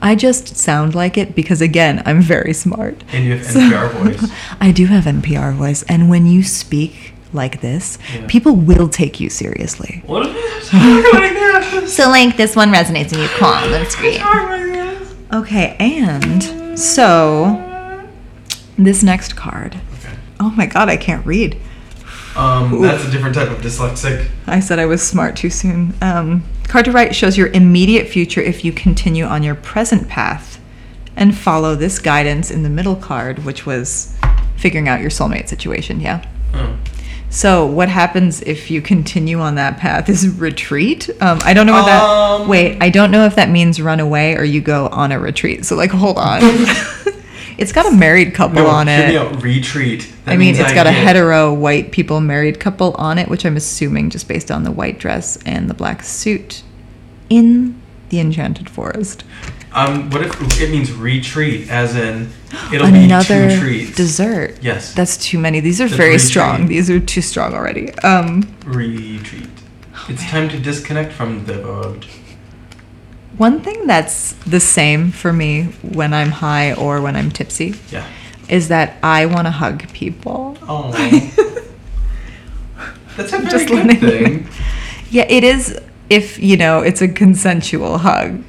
i 0.00 0.14
just 0.14 0.56
sound 0.56 0.94
like 0.94 1.16
it 1.18 1.34
because 1.34 1.60
again 1.60 2.02
i'm 2.06 2.20
very 2.22 2.52
smart 2.54 3.02
and 3.12 3.24
you 3.24 3.36
have 3.36 3.44
So- 3.46 3.60
NPR 3.60 3.90
voice. 3.92 4.30
i 4.60 4.72
do 4.72 4.86
have 4.86 5.04
npr 5.04 5.54
voice 5.54 5.82
and 5.84 6.08
when 6.08 6.26
you 6.26 6.42
speak 6.42 7.12
like 7.34 7.60
this 7.60 7.98
Yeah. 8.14 8.26
people 8.26 8.54
will 8.56 8.88
take 8.88 9.20
you 9.20 9.28
seriously 9.30 10.02
What 10.06 10.26
if 10.26 10.34
I 10.74 11.02
talk 11.02 11.12
like 11.14 11.72
this? 11.82 11.94
so 11.96 12.08
like 12.08 12.36
this 12.36 12.54
one 12.56 12.70
resonates 12.72 13.12
and 13.12 13.20
you 13.22 13.28
calm 13.38 13.72
and 13.72 13.86
scream 13.88 14.18
Talk 14.18 14.34
like 14.34 14.50
this? 14.60 14.61
Okay, 15.32 15.76
and 15.78 16.78
so 16.78 18.08
this 18.76 19.02
next 19.02 19.34
card. 19.34 19.78
Okay. 19.98 20.14
Oh 20.40 20.50
my 20.50 20.66
god, 20.66 20.88
I 20.88 20.96
can't 20.96 21.24
read. 21.24 21.58
Um, 22.36 22.80
that's 22.80 23.04
a 23.04 23.10
different 23.10 23.34
type 23.34 23.50
of 23.50 23.58
dyslexic. 23.58 24.28
I 24.46 24.60
said 24.60 24.78
I 24.78 24.86
was 24.86 25.06
smart 25.06 25.36
too 25.36 25.50
soon. 25.50 25.94
Um, 26.00 26.44
card 26.68 26.86
to 26.86 26.92
right 26.92 27.14
shows 27.14 27.36
your 27.36 27.48
immediate 27.48 28.08
future 28.08 28.40
if 28.40 28.64
you 28.64 28.72
continue 28.72 29.24
on 29.24 29.42
your 29.42 29.54
present 29.54 30.08
path 30.08 30.58
and 31.16 31.36
follow 31.36 31.74
this 31.74 31.98
guidance 31.98 32.50
in 32.50 32.62
the 32.62 32.70
middle 32.70 32.96
card, 32.96 33.44
which 33.44 33.66
was 33.66 34.16
figuring 34.56 34.88
out 34.88 35.00
your 35.00 35.10
soulmate 35.10 35.48
situation. 35.48 36.00
Yeah. 36.00 36.26
Oh. 36.54 36.76
So 37.32 37.64
what 37.64 37.88
happens 37.88 38.42
if 38.42 38.70
you 38.70 38.82
continue 38.82 39.40
on 39.40 39.54
that 39.54 39.78
path 39.78 40.10
is 40.10 40.28
retreat. 40.28 41.08
Um, 41.22 41.40
I 41.42 41.54
don't 41.54 41.66
know 41.66 41.72
what 41.72 41.86
that. 41.86 42.02
Um, 42.02 42.46
wait, 42.48 42.76
I 42.82 42.90
don't 42.90 43.10
know 43.10 43.24
if 43.24 43.36
that 43.36 43.48
means 43.48 43.80
run 43.80 44.00
away 44.00 44.36
or 44.36 44.44
you 44.44 44.60
go 44.60 44.88
on 44.88 45.12
a 45.12 45.18
retreat. 45.18 45.64
So 45.64 45.74
like, 45.74 45.90
hold 45.90 46.18
on. 46.18 46.40
it's 47.58 47.72
got 47.72 47.90
a 47.90 47.96
married 47.96 48.34
couple 48.34 48.56
No, 48.56 48.66
on 48.66 48.86
it. 48.86 49.42
Retreat. 49.42 50.12
That 50.26 50.32
I 50.32 50.36
mean, 50.36 50.54
it's 50.56 50.74
got 50.74 50.86
a 50.86 50.92
hetero 50.92 51.54
white 51.54 51.90
people 51.90 52.20
married 52.20 52.60
couple 52.60 52.92
on 52.98 53.16
it, 53.16 53.30
which 53.30 53.46
I'm 53.46 53.56
assuming 53.56 54.10
just 54.10 54.28
based 54.28 54.50
on 54.50 54.64
the 54.64 54.70
white 54.70 54.98
dress 54.98 55.38
and 55.46 55.70
the 55.70 55.74
black 55.74 56.02
suit 56.02 56.62
in 57.30 57.80
the 58.10 58.20
Enchanted 58.20 58.68
Forest. 58.68 59.24
Um, 59.74 60.10
what 60.10 60.22
if 60.22 60.60
it 60.60 60.70
means 60.70 60.92
retreat, 60.92 61.70
as 61.70 61.96
in 61.96 62.28
it'll 62.72 62.86
Another 62.88 63.48
be 63.48 63.54
two 63.54 63.60
treats? 63.60 63.96
dessert. 63.96 64.58
Yes. 64.62 64.92
That's 64.94 65.16
too 65.16 65.38
many. 65.38 65.60
These 65.60 65.80
are 65.80 65.84
That's 65.84 65.96
very 65.96 66.10
retreat. 66.12 66.28
strong. 66.28 66.66
These 66.66 66.90
are 66.90 67.00
too 67.00 67.22
strong 67.22 67.54
already. 67.54 67.92
Um, 68.00 68.54
retreat. 68.66 69.48
It's 70.08 70.24
time 70.28 70.48
to 70.50 70.58
disconnect 70.58 71.12
from 71.12 71.46
the 71.46 71.54
world. 71.60 72.04
One 73.38 73.60
thing 73.62 73.86
that's 73.86 74.32
the 74.46 74.60
same 74.60 75.10
for 75.10 75.32
me 75.32 75.64
when 75.80 76.12
I'm 76.12 76.30
high 76.32 76.74
or 76.74 77.00
when 77.00 77.16
I'm 77.16 77.30
tipsy 77.30 77.74
Yeah. 77.90 78.06
is 78.48 78.68
that 78.68 78.96
I 79.02 79.24
want 79.26 79.46
to 79.46 79.50
hug 79.52 79.88
people. 79.94 80.58
Oh. 80.68 80.92
That's 83.16 83.32
a 83.32 83.38
very 83.38 83.50
Just 83.50 83.68
good 83.68 84.00
thing. 84.00 84.48
yeah, 85.10 85.26
it 85.28 85.44
is 85.44 85.78
if, 86.08 86.38
you 86.38 86.56
know, 86.56 86.80
it's 86.80 87.02
a 87.02 87.08
consensual 87.08 87.98
hug. 87.98 88.42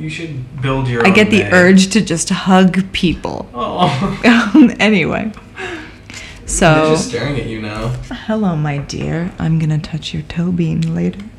You 0.00 0.08
should 0.10 0.62
build 0.62 0.88
your. 0.88 1.06
I 1.06 1.10
get 1.10 1.30
the 1.30 1.44
urge 1.52 1.88
to 1.90 2.00
just 2.00 2.28
hug 2.30 2.90
people. 2.92 3.48
Oh. 3.54 4.50
Um, 4.54 4.74
anyway. 4.80 5.30
They're 5.56 6.48
So, 6.48 6.90
just 6.92 7.08
staring 7.10 7.38
at 7.38 7.46
you 7.46 7.60
now. 7.60 7.88
hello, 8.26 8.56
my 8.56 8.78
dear. 8.78 9.32
I'm 9.38 9.58
going 9.58 9.70
to 9.70 9.78
touch 9.78 10.12
your 10.14 10.22
toe 10.22 10.50
bean 10.52 10.94
later. 10.94 11.20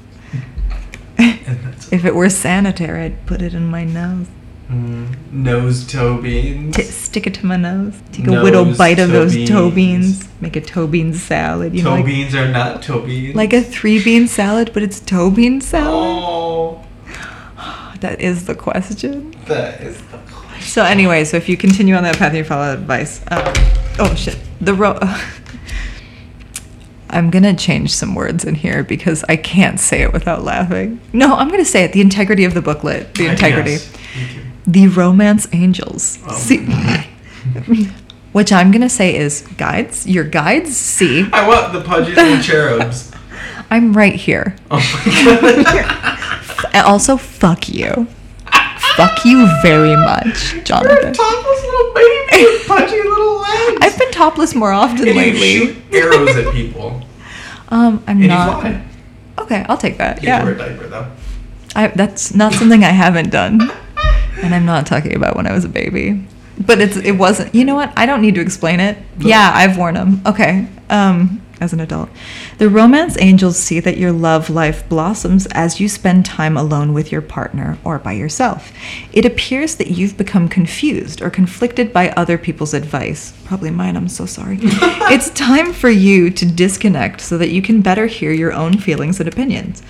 If 1.91 2.06
it 2.06 2.15
were 2.15 2.30
sanitary, 2.30 3.04
I'd 3.06 3.26
put 3.26 3.41
it 3.41 3.54
in 3.54 3.67
my 3.67 3.84
nose. 3.84 4.28
mm, 4.69 5.13
nose 5.32 5.86
toe 5.86 6.21
beans. 6.21 6.76
T- 6.76 6.84
stick 6.84 7.28
it 7.28 7.34
to 7.36 7.45
my 7.45 7.58
nose. 7.58 8.00
Take 8.13 8.28
a 8.28 8.32
little 8.32 8.74
bite 8.76 8.97
of 9.00 9.10
those 9.12 9.34
toe 9.47 9.69
beans. 9.69 10.19
beans. 10.24 10.41
Make 10.41 10.56
a 10.56 10.62
toe 10.62 10.88
bean 10.88 11.13
salad. 11.13 11.76
You 11.76 11.84
know, 11.84 11.89
toe 11.89 11.95
like, 11.97 12.06
beans 12.06 12.34
are 12.36 12.47
not 12.47 12.82
toe 12.82 13.02
beans. 13.02 13.36
like 13.36 13.52
a 13.52 13.62
three 13.62 14.02
bean 14.02 14.28
salad, 14.28 14.71
but 14.74 14.84
it's 14.84 15.00
toe 15.02 15.30
bean 15.30 15.60
salad. 15.60 16.24
Oh. 16.24 16.86
That 18.02 18.20
is 18.22 18.46
the 18.46 18.56
question. 18.56 19.32
That 19.46 19.82
is 19.82 19.98
the 20.12 20.18
question. 20.18 20.62
So 20.62 20.84
anyway, 20.84 21.24
so 21.24 21.38
if 21.38 21.48
you 21.48 21.56
continue 21.58 21.96
on 21.96 22.04
that 22.04 22.18
path 22.18 22.34
you 22.36 22.44
follow 22.44 22.74
advice, 22.74 23.22
uh, 23.30 23.54
oh 24.00 24.14
shit, 24.16 24.38
the 24.60 24.74
ro. 24.74 25.00
I'm 27.10 27.30
gonna 27.30 27.56
change 27.56 27.94
some 27.94 28.16
words 28.16 28.46
in 28.46 28.56
here 28.56 28.84
because 28.84 29.24
I 29.28 29.36
can't 29.36 29.80
say 29.80 30.02
it 30.02 30.14
without 30.14 30.44
laughing. 30.44 31.00
No, 31.14 31.36
I'm 31.36 31.50
gonna 31.50 31.66
say 31.66 31.84
it. 31.84 31.92
The 31.94 32.02
integrity 32.02 32.46
of 32.46 32.54
the 32.54 32.62
booklet. 32.62 33.14
The 33.16 33.28
integrity. 33.28 33.72
yes. 33.72 33.94
The 34.66 34.88
romance 34.88 35.48
angels. 35.52 36.20
Oh. 36.26 36.38
See, 36.38 36.66
which 38.32 38.54
I'm 38.54 38.72
gonna 38.72 38.90
say 38.90 39.16
is 39.16 39.42
guides. 39.58 40.08
Your 40.08 40.24
guides 40.24 40.76
see. 40.78 41.28
I 41.34 41.48
want 41.48 41.74
the 41.74 41.82
pudges 41.82 42.18
and 42.18 42.42
cherubs. 42.44 43.12
I'm 43.70 43.94
right 43.94 44.16
here. 44.16 44.56
Oh 44.70 44.78
my 45.42 45.64
god. 45.64 46.40
And 46.74 46.86
also, 46.86 47.17
fuck 47.17 47.69
you. 47.69 48.08
fuck 48.95 49.24
you 49.26 49.47
very 49.62 49.95
much, 49.95 50.54
You're 50.54 50.62
a 50.62 50.63
Jonathan. 50.65 51.13
topless 51.13 51.63
little 51.63 51.93
baby 51.93 52.43
with 52.45 52.67
pudgy 52.67 52.97
little 53.04 53.36
legs. 53.39 53.78
I've 53.82 53.97
been 53.97 54.12
topless 54.12 54.56
more 54.56 54.71
often 54.71 55.00
and 55.00 55.08
you 55.08 55.13
lately. 55.15 55.58
shoot 55.58 55.78
arrows 55.93 56.36
at 56.36 56.54
people. 56.54 57.02
Um, 57.69 58.04
I'm 58.08 58.17
And 58.19 58.28
not. 58.28 58.56
you 58.65 58.71
fly. 58.71 58.86
Okay, 59.39 59.65
I'll 59.69 59.78
take 59.78 59.97
that. 59.97 60.21
You 60.21 60.30
wear 60.30 60.41
a 60.41 60.58
Yeah, 60.58 60.67
diaper 60.67 60.88
though. 60.88 61.12
I, 61.76 61.88
that's 61.88 62.34
not 62.34 62.54
something 62.54 62.84
I 62.84 62.89
haven't 62.89 63.30
done, 63.30 63.62
and 64.43 64.54
I'm 64.54 64.65
not 64.65 64.86
talking 64.86 65.15
about 65.15 65.36
when 65.38 65.47
I 65.47 65.54
was 65.54 65.63
a 65.63 65.69
baby. 65.69 66.26
But 66.60 66.82
it's 66.82 66.97
it 66.97 67.13
wasn't. 67.13 67.56
You 67.56 67.63
know 67.63 67.76
what? 67.76 67.93
I 67.97 68.06
don't 68.06 68.21
need 68.21 68.36
to 68.36 68.41
explain 68.41 68.80
it. 68.82 68.97
No. 69.17 69.28
Yeah, 69.30 69.52
I've 69.56 69.78
worn 69.78 69.93
them. 69.95 70.21
Okay. 70.26 70.67
Um, 70.89 71.40
as 71.62 71.71
an 71.71 71.80
adult, 71.80 72.10
the 72.58 72.67
romance 72.67 73.15
angels 73.19 73.58
see 73.58 73.80
that 73.80 73.97
your 73.97 74.12
love 74.12 74.50
life 74.50 74.88
blossoms 74.89 75.45
as 75.52 75.80
you 75.80 75.88
spend 75.88 76.26
time 76.26 76.58
alone 76.58 76.91
with 76.91 77.12
your 77.12 77.21
partner 77.21 77.78
or 77.84 78.00
by 78.00 78.12
yourself. 78.12 78.74
It 79.13 79.26
appears 79.26 79.76
that 79.76 79.91
you've 79.91 80.17
become 80.17 80.50
confused 80.50 81.21
or 81.21 81.30
conflicted 81.30 81.93
by 81.93 82.10
other 82.10 82.38
people's 82.38 82.74
advice. 82.74 83.34
Probably 83.45 83.69
mine. 83.69 83.95
I'm 83.95 84.10
so 84.10 84.26
sorry. 84.26 84.58
it's 84.62 85.30
time 85.30 85.71
for 85.71 85.89
you 85.89 86.32
to 86.32 86.45
disconnect 86.45 87.21
so 87.21 87.38
that 87.38 87.50
you 87.50 87.62
can 87.62 87.82
better 87.82 88.08
hear 88.08 88.32
your 88.32 88.52
own 88.52 88.78
feelings 88.78 89.19
and 89.19 89.30
opinions. 89.30 89.84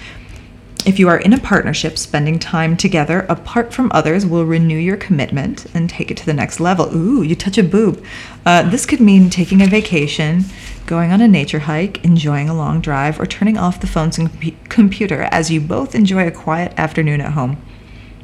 If 0.84 0.98
you 0.98 1.10
are 1.10 1.20
in 1.20 1.34
a 1.34 1.40
partnership, 1.40 2.00
spending 2.00 2.40
time 2.40 2.76
together 2.76 3.20
apart 3.30 3.72
from 3.72 3.92
others 3.94 4.26
will 4.26 4.46
renew 4.46 4.78
your 4.78 4.98
commitment 4.98 5.68
and 5.76 5.88
take 5.88 6.10
it 6.10 6.18
to 6.18 6.26
the 6.26 6.34
next 6.34 6.60
level. 6.60 6.96
Ooh, 6.96 7.22
you 7.22 7.36
touch 7.36 7.60
a 7.60 7.64
boob. 7.64 8.04
Uh, 8.48 8.68
this 8.68 8.88
could 8.88 9.00
mean 9.00 9.30
taking 9.30 9.62
a 9.62 9.68
vacation, 9.68 10.44
going 10.88 11.12
on 11.12 11.22
a 11.22 11.28
nature 11.28 11.60
hike, 11.60 12.04
enjoying 12.04 12.50
a 12.50 12.56
long 12.56 12.82
drive, 12.82 13.20
or 13.20 13.28
turning 13.28 13.60
off 13.60 13.80
the 13.80 13.86
phone's 13.86 14.18
com- 14.18 14.32
computer 14.70 15.28
as 15.32 15.52
you 15.52 15.62
both 15.62 15.94
enjoy 15.94 16.26
a 16.26 16.32
quiet 16.32 16.74
afternoon 16.78 17.22
at 17.22 17.34
home. 17.34 17.64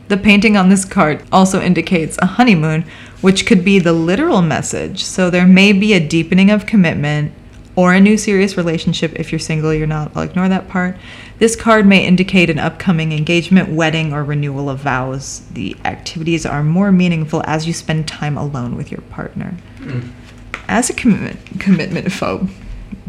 The 0.07 0.17
painting 0.17 0.57
on 0.57 0.69
this 0.69 0.83
card 0.83 1.23
also 1.31 1.61
indicates 1.61 2.17
a 2.23 2.25
honeymoon, 2.25 2.85
which 3.21 3.45
could 3.45 3.63
be 3.63 3.77
the 3.77 3.93
literal 3.93 4.41
message. 4.41 5.03
So 5.03 5.29
there 5.29 5.45
may 5.45 5.73
be 5.73 5.93
a 5.93 6.05
deepening 6.05 6.49
of 6.49 6.65
commitment 6.65 7.33
or 7.75 7.93
a 7.93 8.01
new 8.01 8.17
serious 8.17 8.57
relationship. 8.57 9.13
If 9.15 9.31
you're 9.31 9.37
single, 9.37 9.71
you're 9.71 9.85
not. 9.85 10.11
I'll 10.15 10.23
ignore 10.23 10.49
that 10.49 10.67
part. 10.67 10.97
This 11.39 11.55
card 11.55 11.85
may 11.85 12.03
indicate 12.05 12.49
an 12.49 12.57
upcoming 12.57 13.11
engagement, 13.11 13.69
wedding, 13.69 14.11
or 14.11 14.23
renewal 14.23 14.69
of 14.69 14.79
vows. 14.79 15.41
The 15.51 15.75
activities 15.85 16.45
are 16.47 16.63
more 16.63 16.91
meaningful 16.91 17.43
as 17.45 17.67
you 17.67 17.73
spend 17.73 18.07
time 18.07 18.37
alone 18.37 18.75
with 18.75 18.91
your 18.91 19.01
partner. 19.01 19.51
Hmm. 19.77 19.99
As 20.67 20.89
a 20.89 20.93
commitment 20.93 21.59
commitment 21.59 22.07
phobe, 22.07 22.49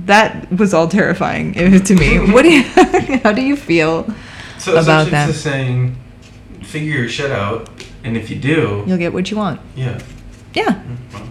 that 0.05 0.53
was 0.53 0.75
all 0.75 0.89
terrifying 0.89 1.57
uh, 1.59 1.79
to 1.79 1.95
me. 1.95 2.19
What 2.33 2.43
do 2.43 2.51
you, 2.53 2.63
how 3.25 3.33
do 3.33 3.41
you 3.43 3.57
feel 3.57 4.07
So 4.59 4.73
about 4.77 5.11
that? 5.11 5.29
it's 5.29 5.39
just 5.39 5.45
saying, 5.45 5.97
figure 6.63 6.99
your 7.01 7.09
shit 7.09 7.31
out, 7.31 7.69
and 8.05 8.17
if 8.17 8.29
you 8.31 8.37
do, 8.37 8.85
You'll 8.87 8.99
get 8.99 9.13
what 9.13 9.31
you 9.31 9.37
want. 9.39 9.61
yeah. 9.75 9.99
Yeah. 10.55 10.65
Mm, 10.83 10.97
well, 11.13 11.29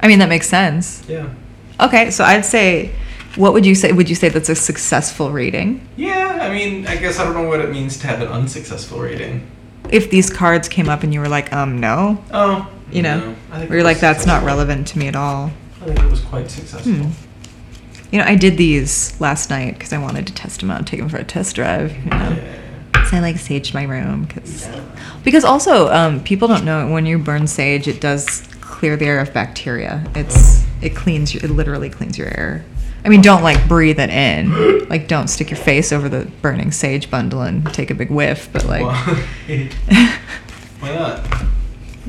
I 0.00 0.08
mean, 0.08 0.18
that 0.20 0.28
makes 0.28 0.48
sense. 0.48 1.02
Yeah. 1.08 1.32
Okay, 1.80 2.10
so 2.10 2.24
I'd 2.24 2.44
say, 2.44 2.94
what 3.36 3.52
would 3.52 3.64
you 3.66 3.74
say? 3.74 3.92
Would 3.92 4.08
you 4.08 4.14
say 4.14 4.28
that's 4.28 4.48
a 4.48 4.54
successful 4.54 5.30
reading? 5.30 5.86
Yeah, 5.96 6.38
I 6.40 6.50
mean, 6.52 6.86
I 6.86 6.96
guess 6.96 7.18
I 7.18 7.24
don't 7.24 7.34
know 7.34 7.48
what 7.48 7.60
it 7.60 7.70
means 7.70 7.98
to 7.98 8.06
have 8.06 8.20
an 8.20 8.28
unsuccessful 8.28 8.98
rating. 9.00 9.46
If 9.90 10.10
these 10.10 10.30
cards 10.30 10.68
came 10.68 10.88
up 10.88 11.02
and 11.02 11.12
you 11.12 11.20
were 11.20 11.28
like, 11.28 11.52
um, 11.52 11.78
no, 11.80 12.22
Oh, 12.32 12.70
you 12.90 13.02
know, 13.02 13.18
no, 13.20 13.36
I 13.52 13.58
think 13.58 13.70
or 13.70 13.74
you're 13.74 13.84
like, 13.84 14.00
that's 14.00 14.24
not 14.26 14.42
relevant 14.44 14.86
to 14.88 14.98
me 14.98 15.08
at 15.08 15.16
all. 15.16 15.50
I 15.82 15.86
think 15.86 15.98
it 16.00 16.10
was 16.10 16.20
quite 16.20 16.50
successful. 16.50 16.92
Hmm. 16.92 17.10
You 18.12 18.18
know, 18.20 18.24
I 18.26 18.36
did 18.36 18.56
these 18.56 19.20
last 19.20 19.50
night 19.50 19.74
because 19.74 19.92
I 19.92 19.98
wanted 19.98 20.26
to 20.28 20.34
test 20.34 20.60
them 20.60 20.70
out, 20.70 20.86
take 20.86 21.00
them 21.00 21.08
for 21.08 21.16
a 21.16 21.24
test 21.24 21.56
drive. 21.56 21.92
You 22.04 22.10
know? 22.10 22.16
Yeah. 22.36 23.04
So 23.10 23.16
I 23.16 23.20
like 23.20 23.36
saged 23.36 23.74
my 23.74 23.82
room 23.82 24.24
because 24.24 24.66
Yeah. 24.66 24.80
because 25.24 25.44
also 25.44 25.92
um, 25.92 26.22
people 26.22 26.48
don't 26.48 26.64
know 26.64 26.90
when 26.90 27.04
you 27.06 27.18
burn 27.18 27.46
sage, 27.46 27.86
it 27.88 28.00
does 28.00 28.42
clear 28.60 28.96
the 28.96 29.04
air 29.06 29.20
of 29.20 29.32
bacteria. 29.34 30.02
It's 30.14 30.64
it 30.80 30.94
cleans 30.96 31.34
it 31.34 31.50
literally 31.50 31.90
cleans 31.90 32.16
your 32.16 32.28
air. 32.28 32.64
I 33.04 33.08
mean, 33.10 33.20
don't 33.20 33.42
like 33.42 33.68
breathe 33.68 34.00
it 34.00 34.08
in. 34.10 34.88
Like, 34.88 35.08
don't 35.08 35.28
stick 35.28 35.50
your 35.50 35.58
face 35.58 35.92
over 35.92 36.08
the 36.08 36.24
burning 36.40 36.72
sage 36.72 37.10
bundle 37.10 37.42
and 37.42 37.66
take 37.74 37.90
a 37.90 37.94
big 37.94 38.10
whiff. 38.10 38.48
But 38.52 38.64
like, 38.64 38.82
Why 38.82 40.14
not? 40.94 41.26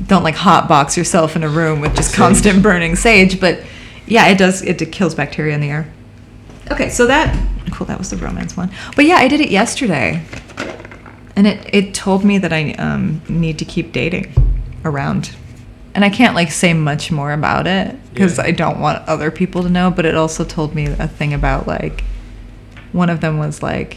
don't 0.06 0.22
like 0.22 0.34
hot 0.34 0.68
box 0.68 0.96
yourself 0.96 1.36
in 1.36 1.42
a 1.42 1.48
room 1.48 1.80
with 1.80 1.94
just 1.96 2.10
Sage. 2.10 2.16
constant 2.18 2.62
burning 2.62 2.96
sage. 2.96 3.40
But 3.40 3.62
yeah, 4.06 4.28
it 4.28 4.38
does. 4.38 4.62
It 4.62 4.78
kills 4.92 5.14
bacteria 5.14 5.54
in 5.54 5.60
the 5.60 5.70
air. 5.70 5.90
Okay, 6.70 6.88
so 6.88 7.06
that 7.06 7.34
cool. 7.72 7.86
That 7.86 7.98
was 7.98 8.10
the 8.10 8.16
romance 8.16 8.56
one. 8.56 8.70
But 8.94 9.04
yeah, 9.04 9.16
I 9.16 9.28
did 9.28 9.40
it 9.40 9.50
yesterday, 9.50 10.22
and 11.36 11.46
it 11.46 11.68
it 11.74 11.94
told 11.94 12.24
me 12.24 12.38
that 12.38 12.52
I 12.52 12.72
um, 12.72 13.20
need 13.28 13.58
to 13.58 13.64
keep 13.64 13.92
dating 13.92 14.32
around, 14.84 15.34
and 15.96 16.04
I 16.04 16.10
can't 16.10 16.34
like 16.36 16.52
say 16.52 16.72
much 16.74 17.10
more 17.10 17.32
about 17.32 17.66
it 17.66 17.96
because 18.14 18.38
Yeah. 18.38 18.44
I 18.44 18.50
don't 18.52 18.78
want 18.78 19.06
other 19.08 19.30
people 19.32 19.62
to 19.64 19.68
know. 19.68 19.90
But 19.90 20.04
it 20.04 20.14
also 20.14 20.44
told 20.44 20.74
me 20.74 20.86
a 20.86 21.08
thing 21.08 21.34
about 21.34 21.66
like 21.66 22.04
one 22.92 23.10
of 23.10 23.20
them 23.20 23.38
was 23.38 23.62
like 23.62 23.96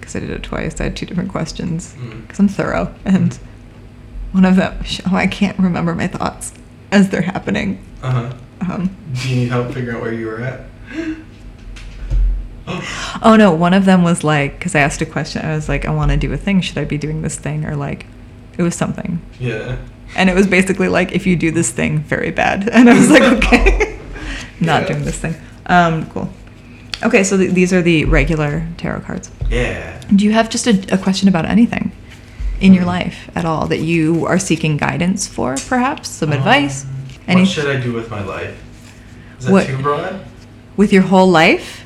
because 0.00 0.14
I 0.16 0.20
did 0.20 0.30
it 0.30 0.42
twice. 0.42 0.80
I 0.80 0.84
had 0.84 0.96
two 0.96 1.06
different 1.06 1.30
questions 1.30 1.94
Mm. 1.98 2.22
because 2.22 2.38
I'm 2.40 2.48
thorough. 2.48 2.94
And 3.04 3.38
one 4.32 4.44
of 4.44 4.56
them, 4.56 4.74
oh, 5.10 5.16
I 5.16 5.26
can't 5.26 5.58
remember 5.58 5.94
my 5.94 6.08
thoughts 6.08 6.52
as 6.92 7.08
they're 7.10 7.22
happening. 7.22 7.78
Uh 8.02 8.10
huh. 8.10 8.32
Um, 8.68 8.90
Do 9.14 9.28
you 9.30 9.36
need 9.36 9.48
help 9.48 9.72
figuring 9.72 9.96
out 9.96 10.02
where 10.02 10.12
you 10.12 10.26
were 10.26 10.40
at? 10.42 10.60
oh 13.22 13.36
no, 13.38 13.52
one 13.52 13.72
of 13.74 13.84
them 13.84 14.02
was 14.02 14.22
like, 14.22 14.58
because 14.58 14.74
I 14.74 14.80
asked 14.80 15.00
a 15.00 15.06
question, 15.06 15.42
I 15.44 15.54
was 15.54 15.68
like, 15.68 15.86
I 15.86 15.90
want 15.90 16.10
to 16.10 16.16
do 16.16 16.32
a 16.32 16.36
thing. 16.36 16.60
Should 16.60 16.78
I 16.78 16.84
be 16.84 16.98
doing 16.98 17.22
this 17.22 17.36
thing? 17.36 17.64
Or 17.64 17.74
like, 17.76 18.06
it 18.58 18.62
was 18.62 18.74
something. 18.74 19.20
yeah. 19.38 19.76
And 20.16 20.28
it 20.28 20.34
was 20.34 20.46
basically 20.46 20.88
like, 20.88 21.12
if 21.12 21.26
you 21.26 21.36
do 21.36 21.50
this 21.50 21.70
thing, 21.70 21.98
very 22.00 22.30
bad. 22.30 22.68
And 22.72 22.90
I 22.90 22.94
was 22.98 23.10
like, 23.10 23.22
okay, 23.38 23.98
not 24.60 24.82
Yeah. 24.82 24.88
doing 24.88 25.04
this 25.04 25.18
thing. 25.18 25.34
Um, 25.66 26.06
cool. 26.10 26.28
Okay, 27.02 27.22
so 27.24 27.36
th- 27.38 27.52
these 27.52 27.72
are 27.72 27.80
the 27.82 28.04
regular 28.04 28.66
tarot 28.76 29.00
cards. 29.00 29.30
Yeah. 29.50 30.00
Do 30.14 30.24
you 30.24 30.32
have 30.32 30.50
just 30.50 30.66
a, 30.66 30.94
a 30.94 30.98
question 30.98 31.28
about 31.28 31.46
anything 31.46 31.92
in 32.60 32.74
your 32.74 32.82
Hmm. 32.82 32.88
life 32.88 33.30
at 33.34 33.44
all 33.44 33.66
that 33.68 33.78
you 33.78 34.26
are 34.26 34.38
seeking 34.38 34.76
guidance 34.76 35.26
for, 35.26 35.56
perhaps? 35.68 36.08
Some 36.10 36.32
advice? 36.32 36.84
Um, 36.84 36.90
Any- 37.28 37.40
what 37.42 37.48
should 37.50 37.68
I 37.74 37.80
do 37.80 37.92
with 37.92 38.10
my 38.10 38.22
life? 38.22 38.54
Is 39.38 39.46
that 39.46 39.52
What- 39.52 39.66
too 39.66 39.78
broad? 39.78 40.20
With 40.76 40.92
your 40.92 41.02
whole 41.02 41.28
life? 41.30 41.84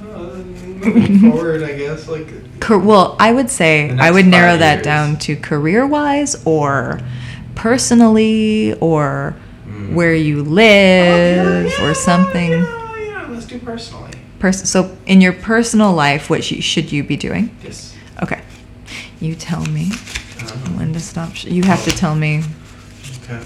Uh, 0.00 0.36
moving 0.84 1.18
forward, 1.30 1.62
I 1.62 1.72
guess. 1.76 2.08
Like. 2.08 2.28
Well, 2.68 3.16
I 3.20 3.32
would 3.32 3.50
say 3.50 3.90
I 3.98 4.10
would 4.10 4.26
narrow 4.26 4.52
five 4.52 4.60
that 4.60 4.82
down 4.82 5.18
to 5.20 5.36
career 5.36 5.86
wise 5.86 6.34
or 6.46 7.00
personally 7.54 8.74
or 8.80 9.34
Mm. 9.68 9.94
where 9.94 10.14
you 10.14 10.40
Oh, 10.40 10.42
live 10.42 11.66
yeah, 11.66 11.78
yeah, 11.78 11.84
or 11.90 11.94
something. 11.94 12.50
Yeah, 12.50 12.96
yeah, 12.98 13.26
let's 13.30 13.46
do 13.46 13.58
personally. 13.58 14.10
Pers- 14.38 14.68
so, 14.68 14.94
in 15.06 15.20
your 15.22 15.32
personal 15.32 15.92
life, 15.92 16.28
what 16.28 16.44
should 16.44 16.92
you 16.92 17.02
be 17.02 17.16
doing? 17.16 17.48
Yes. 17.64 17.94
Okay. 18.22 18.40
You 19.20 19.34
tell 19.34 19.64
me 19.66 19.90
Um, 20.40 20.76
when 20.76 20.92
to 20.92 21.00
stop. 21.00 21.34
Sh- 21.34 21.44
you 21.46 21.62
have 21.62 21.82
to 21.84 21.90
tell 21.92 22.14
me. 22.14 22.42
okay. 23.24 23.40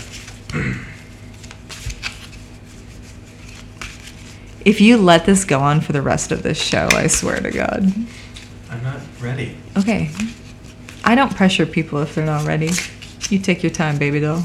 If 4.64 4.80
you 4.80 4.98
let 4.98 5.24
this 5.24 5.44
go 5.44 5.60
on 5.60 5.80
for 5.80 5.92
the 5.92 6.02
rest 6.02 6.32
of 6.32 6.42
this 6.42 6.60
show, 6.60 6.88
I 6.92 7.06
swear 7.06 7.40
to 7.40 7.50
God. 7.50 7.90
I'm 8.70 8.82
not 8.82 9.00
ready. 9.20 9.56
Okay. 9.76 10.10
I 11.04 11.14
don't 11.14 11.34
pressure 11.34 11.64
people 11.64 12.00
if 12.02 12.14
they're 12.14 12.26
not 12.26 12.46
ready. 12.46 12.70
You 13.30 13.38
take 13.38 13.62
your 13.62 13.70
time, 13.70 13.98
baby 13.98 14.20
doll. 14.20 14.42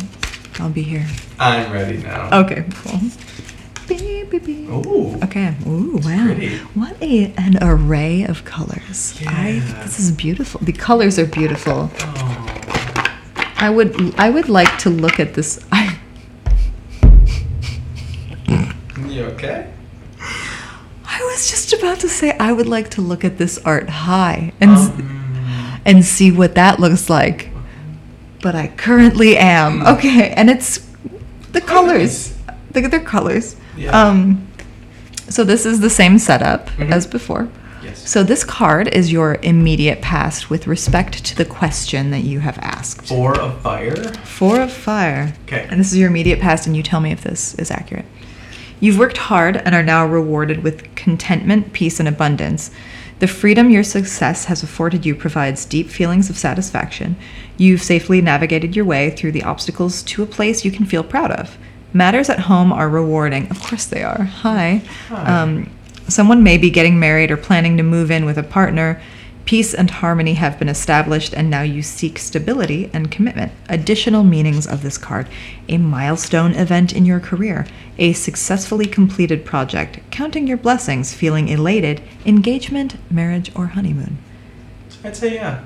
I'll 0.59 0.69
be 0.69 0.83
here. 0.83 1.05
I'm 1.39 1.71
ready 1.71 1.97
now. 1.97 2.41
Okay, 2.41 2.65
cool. 2.75 2.99
Beep, 3.87 4.29
beep, 4.29 4.45
beep. 4.45 4.69
Ooh. 4.69 5.15
Okay. 5.23 5.55
Ooh, 5.67 5.99
wow. 6.03 6.25
pretty. 6.25 6.57
What 6.73 7.01
a 7.01 7.33
an 7.37 7.57
array 7.61 8.23
of 8.23 8.45
colors. 8.45 9.19
I 9.27 9.49
Yeah. 9.65 9.83
this 9.83 9.99
is 9.99 10.11
beautiful. 10.11 10.61
The 10.63 10.71
colors 10.73 11.17
are 11.19 11.25
beautiful. 11.25 11.89
Oh. 11.99 12.49
I 13.57 13.69
would 13.69 14.15
I 14.19 14.29
would 14.29 14.49
like 14.49 14.77
to 14.79 14.89
look 14.89 15.19
at 15.19 15.33
this. 15.33 15.59
I 15.71 15.97
You 19.07 19.23
okay? 19.25 19.67
I 21.05 21.19
was 21.31 21.49
just 21.49 21.73
about 21.73 21.99
to 22.01 22.09
say 22.09 22.35
I 22.37 22.51
would 22.51 22.67
like 22.67 22.89
to 22.91 23.01
look 23.01 23.23
at 23.23 23.37
this 23.37 23.57
art 23.65 23.89
high 23.89 24.53
and 24.59 24.71
Um, 24.71 25.79
and 25.85 26.05
see 26.05 26.31
what 26.31 26.55
that 26.55 26.79
looks 26.79 27.09
like. 27.09 27.49
But 28.43 28.55
I 28.55 28.67
currently 28.67 29.37
am. 29.37 29.81
Okay, 29.87 30.29
and 30.31 30.49
it's 30.49 30.85
the 31.53 31.61
colors. 31.61 32.35
Look 32.75 32.83
at 32.83 32.91
their 32.91 32.99
colors. 32.99 33.55
Yeah. 33.77 33.91
Um, 33.97 34.45
so 35.29 35.45
this 35.45 35.65
is 35.65 35.79
the 35.79 35.89
same 35.89 36.19
setup 36.19 36.69
Mhm. 36.71 36.91
as 36.91 37.07
before. 37.07 37.47
Yes. 37.81 38.03
So 38.09 38.21
this 38.21 38.43
card 38.43 38.89
is 38.89 39.13
your 39.13 39.37
immediate 39.43 40.01
past 40.01 40.49
with 40.49 40.67
respect 40.67 41.23
to 41.23 41.35
the 41.37 41.45
question 41.45 42.11
that 42.11 42.23
you 42.25 42.41
have 42.41 42.59
asked. 42.61 43.07
Four 43.07 43.39
of 43.39 43.61
fire. 43.61 43.95
Four 44.25 44.59
of 44.59 44.71
fire. 44.73 45.33
Okay. 45.47 45.65
And 45.69 45.79
this 45.79 45.93
is 45.93 45.97
your 45.97 46.09
immediate 46.09 46.41
past, 46.41 46.67
and 46.67 46.75
you 46.75 46.83
tell 46.83 46.99
me 46.99 47.11
if 47.13 47.21
this 47.21 47.55
is 47.55 47.71
accurate. 47.71 48.05
You've 48.81 48.99
worked 48.99 49.17
hard 49.17 49.55
and 49.55 49.73
are 49.73 49.83
now 49.83 50.05
rewarded 50.05 50.63
with 50.63 50.93
contentment, 50.95 51.71
peace, 51.71 51.97
and 52.01 52.09
abundance. 52.09 52.71
The 53.23 53.27
freedom 53.27 53.69
your 53.69 53.85
success 53.85 54.43
has 54.51 54.63
afforded 54.63 55.05
you 55.05 55.15
provides 55.15 55.63
deep 55.63 55.87
feelings 55.87 56.29
of 56.29 56.37
satisfaction. 56.37 57.15
You've 57.55 57.81
safely 57.81 58.19
navigated 58.19 58.75
your 58.75 58.83
way 58.83 59.11
through 59.11 59.31
the 59.31 59.43
obstacles 59.43 60.03
to 60.03 60.23
a 60.23 60.25
place 60.25 60.65
you 60.65 60.71
can 60.71 60.85
feel 60.85 61.05
proud 61.05 61.31
of. 61.31 61.57
Matters 61.93 62.29
at 62.29 62.39
home 62.39 62.73
are 62.73 62.89
rewarding. 62.89 63.49
Of 63.49 63.61
course 63.61 63.85
they 63.85 64.03
are. 64.03 64.25
Hi. 64.25 64.81
Hi. 65.07 65.41
Um, 65.41 65.69
someone 66.09 66.43
may 66.43 66.57
be 66.57 66.69
getting 66.69 66.99
married 66.99 67.31
or 67.31 67.37
planning 67.37 67.77
to 67.77 67.83
move 67.83 68.11
in 68.11 68.25
with 68.25 68.37
a 68.37 68.43
partner. 68.43 69.01
Peace 69.45 69.73
and 69.73 69.91
harmony 69.91 70.35
have 70.35 70.57
been 70.57 70.69
established, 70.69 71.33
and 71.33 71.49
now 71.49 71.61
you 71.63 71.81
seek 71.81 72.17
stability 72.17 72.89
and 72.93 73.11
commitment. 73.11 73.51
Additional 73.67 74.23
meanings 74.23 74.65
of 74.65 74.81
this 74.83 74.97
card 74.97 75.27
a 75.67 75.77
milestone 75.77 76.53
event 76.55 76.93
in 76.93 77.05
your 77.05 77.19
career, 77.19 77.65
a 77.97 78.13
successfully 78.13 78.85
completed 78.85 79.43
project, 79.45 79.99
counting 80.11 80.47
your 80.47 80.57
blessings, 80.57 81.13
feeling 81.13 81.47
elated, 81.49 82.01
engagement, 82.25 82.95
marriage, 83.11 83.51
or 83.55 83.67
honeymoon. 83.67 84.17
I'd 85.03 85.15
say 85.15 85.35
yeah. 85.35 85.63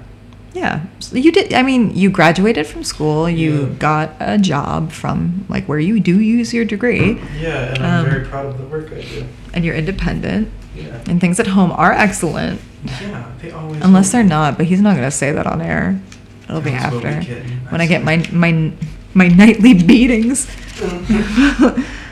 Yeah, 0.54 0.86
so 1.00 1.16
you 1.18 1.32
did. 1.32 1.54
I 1.54 1.62
mean, 1.62 1.96
you 1.96 2.10
graduated 2.10 2.66
from 2.66 2.84
school, 2.84 3.30
you 3.30 3.68
Yeah. 3.68 3.74
got 3.78 4.16
a 4.20 4.40
job 4.40 4.92
from 4.92 5.46
like 5.50 5.66
where 5.68 5.78
you 5.80 6.00
do 6.00 6.20
use 6.20 6.52
your 6.52 6.66
degree, 6.66 7.20
Yeah, 7.40 7.76
and 7.76 7.86
I'm 7.86 8.06
Um, 8.06 8.10
very 8.12 8.26
proud 8.26 8.48
of 8.48 8.58
the 8.58 8.63
work 8.66 8.92
I 8.92 9.02
do. 9.02 9.26
and 9.54 9.63
you're 9.63 9.76
independent, 9.76 10.48
Yeah. 10.78 11.02
and 11.08 11.20
things 11.22 11.40
at 11.40 11.48
home 11.48 11.72
are 11.72 11.92
excellent. 11.92 12.62
Yeah, 12.86 13.32
they 13.42 13.52
always. 13.52 13.82
Unless 13.82 14.12
they're 14.12 14.24
not, 14.24 14.58
but 14.58 14.66
he's 14.68 14.82
not 14.82 14.96
gonna 14.96 15.12
say 15.12 15.32
that 15.32 15.46
on 15.48 15.62
air. 15.62 16.00
It'll 16.50 16.62
be 16.62 16.74
Always 16.76 16.92
will 16.94 17.02
be, 17.02 17.08
after 17.08 17.34
when 17.70 17.82
I 17.82 17.88
get 17.88 18.04
my 18.04 18.26
my 18.32 18.72
my 19.13 19.28
nightly 19.28 19.74
beatings, 19.92 20.48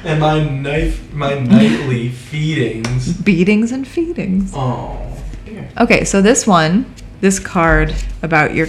and 0.03 0.19
my 0.19 0.43
knife, 0.43 1.13
my 1.13 1.39
nightly 1.39 2.09
feedings. 2.09 3.13
beatings 3.21 3.71
and 3.71 3.87
feedings. 3.87 4.51
Oh. 4.55 4.97
dear. 5.45 5.69
Okay, 5.79 6.03
so 6.03 6.21
this 6.21 6.45
one, 6.45 6.85
this 7.21 7.39
card 7.39 7.95
about 8.21 8.53
your 8.53 8.67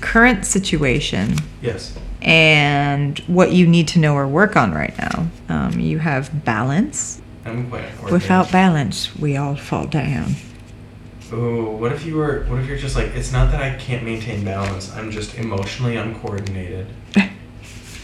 current 0.00 0.44
situation 0.46 1.34
Yes. 1.62 1.96
and 2.22 3.18
what 3.26 3.52
you 3.52 3.66
need 3.66 3.88
to 3.88 3.98
know 3.98 4.14
or 4.14 4.26
work 4.28 4.56
on 4.56 4.72
right 4.72 4.96
now. 4.98 5.28
Um, 5.48 5.78
you 5.80 5.98
have 5.98 6.44
balance. 6.44 7.20
I'm 7.44 7.68
quite. 7.68 8.10
Without 8.10 8.50
balance, 8.50 9.14
we 9.16 9.36
all 9.36 9.56
fall 9.56 9.86
down. 9.86 10.34
Ooh, 11.32 11.64
what 11.80 11.92
if 11.92 12.04
you 12.06 12.16
were? 12.16 12.44
What 12.48 12.60
if 12.60 12.68
you're 12.68 12.78
just 12.78 12.96
like? 12.96 13.08
It's 13.14 13.32
not 13.32 13.50
that 13.50 13.60
I 13.62 13.76
can't 13.76 14.04
maintain 14.04 14.44
balance. 14.44 14.92
I'm 14.94 15.10
just 15.10 15.34
emotionally 15.36 15.96
uncoordinated. 15.96 16.86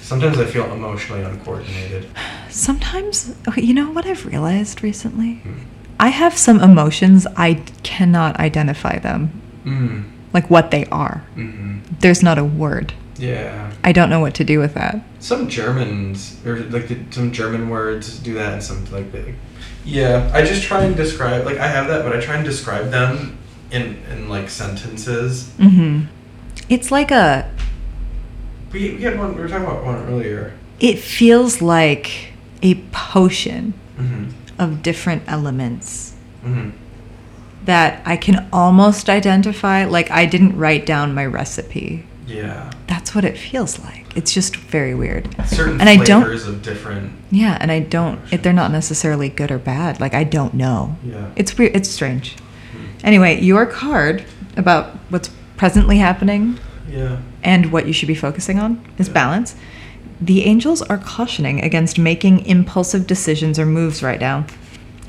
Sometimes 0.02 0.38
I 0.38 0.46
feel 0.46 0.64
emotionally 0.72 1.22
uncoordinated. 1.22 2.08
Sometimes, 2.48 3.34
you 3.56 3.72
know 3.74 3.90
what 3.92 4.06
I've 4.06 4.26
realized 4.26 4.82
recently? 4.82 5.34
Hmm. 5.36 5.52
I 6.00 6.08
have 6.08 6.36
some 6.36 6.60
emotions 6.60 7.26
I 7.36 7.62
cannot 7.82 8.40
identify 8.40 8.98
them, 8.98 9.30
Mm. 9.64 10.04
like 10.32 10.48
what 10.50 10.70
they 10.70 10.86
are. 10.86 11.22
Mm-hmm. 11.36 11.80
There's 12.00 12.22
not 12.22 12.38
a 12.38 12.44
word. 12.44 12.94
Yeah. 13.20 13.70
I 13.84 13.92
don't 13.92 14.08
know 14.10 14.20
what 14.20 14.34
to 14.36 14.44
do 14.44 14.58
with 14.58 14.74
that. 14.74 15.02
Some 15.20 15.48
Germans 15.48 16.36
or 16.46 16.56
like 16.58 16.88
the, 16.88 16.96
some 17.10 17.32
German 17.32 17.68
words 17.68 18.18
do 18.18 18.34
that, 18.34 18.54
and 18.54 18.62
some 18.62 18.84
like 18.90 19.12
the, 19.12 19.34
yeah. 19.84 20.30
I 20.32 20.42
just 20.42 20.62
try 20.62 20.84
and 20.84 20.96
describe 20.96 21.44
like 21.44 21.58
I 21.58 21.66
have 21.68 21.86
that, 21.88 22.02
but 22.04 22.16
I 22.16 22.20
try 22.20 22.36
and 22.36 22.44
describe 22.44 22.90
them 22.90 23.38
in 23.70 23.98
in 24.10 24.28
like 24.28 24.48
sentences. 24.48 25.50
hmm 25.58 26.04
It's 26.68 26.90
like 26.90 27.10
a. 27.10 27.50
We 28.72 28.94
we 28.96 29.02
had 29.02 29.18
one. 29.18 29.34
We 29.34 29.42
were 29.42 29.48
talking 29.48 29.66
about 29.66 29.84
one 29.84 29.96
earlier. 30.08 30.54
It 30.80 30.98
feels 30.98 31.60
like 31.60 32.32
a 32.62 32.74
potion 32.92 33.74
Mm-hmm. 33.98 34.30
of 34.58 34.82
different 34.82 35.24
elements 35.26 36.14
Mm-hmm. 36.42 36.70
that 37.66 38.00
I 38.06 38.16
can 38.16 38.48
almost 38.50 39.10
identify. 39.10 39.84
Like 39.84 40.10
I 40.10 40.24
didn't 40.24 40.56
write 40.56 40.86
down 40.86 41.14
my 41.14 41.26
recipe. 41.26 42.06
Yeah. 42.30 42.70
That's 42.86 43.14
what 43.14 43.24
it 43.24 43.36
feels 43.36 43.78
like. 43.80 44.16
It's 44.16 44.32
just 44.32 44.56
very 44.56 44.94
weird. 44.94 45.28
Certain 45.46 45.80
And 45.80 45.88
I 45.88 45.96
don't- 45.96 46.24
of 46.32 46.62
different. 46.62 47.12
Yeah, 47.30 47.56
and 47.60 47.70
I 47.72 47.80
don't. 47.80 48.20
It, 48.32 48.42
they're 48.42 48.52
not 48.52 48.70
necessarily 48.70 49.28
good 49.28 49.50
or 49.50 49.58
bad. 49.58 50.00
Like 50.00 50.14
I 50.14 50.24
don't 50.24 50.54
know. 50.54 50.96
Yeah. 51.04 51.26
It's 51.36 51.56
weird. 51.58 51.74
It's 51.76 51.88
strange. 51.88 52.34
Hmm. 52.72 52.84
Anyway, 53.04 53.40
your 53.40 53.66
card 53.66 54.24
about 54.56 54.96
what's 55.10 55.30
presently 55.56 55.98
happening 55.98 56.58
Yeah. 56.90 57.18
and 57.42 57.72
what 57.72 57.86
you 57.86 57.92
should 57.92 58.08
be 58.08 58.14
focusing 58.14 58.58
on 58.58 58.80
is 58.98 59.08
Yeah. 59.08 59.14
balance. 59.14 59.54
The 60.20 60.44
angels 60.44 60.82
are 60.82 60.98
cautioning 60.98 61.62
against 61.62 61.98
making 61.98 62.44
impulsive 62.46 63.06
decisions 63.06 63.58
or 63.58 63.64
moves 63.66 64.02
right 64.02 64.20
now. 64.20 64.44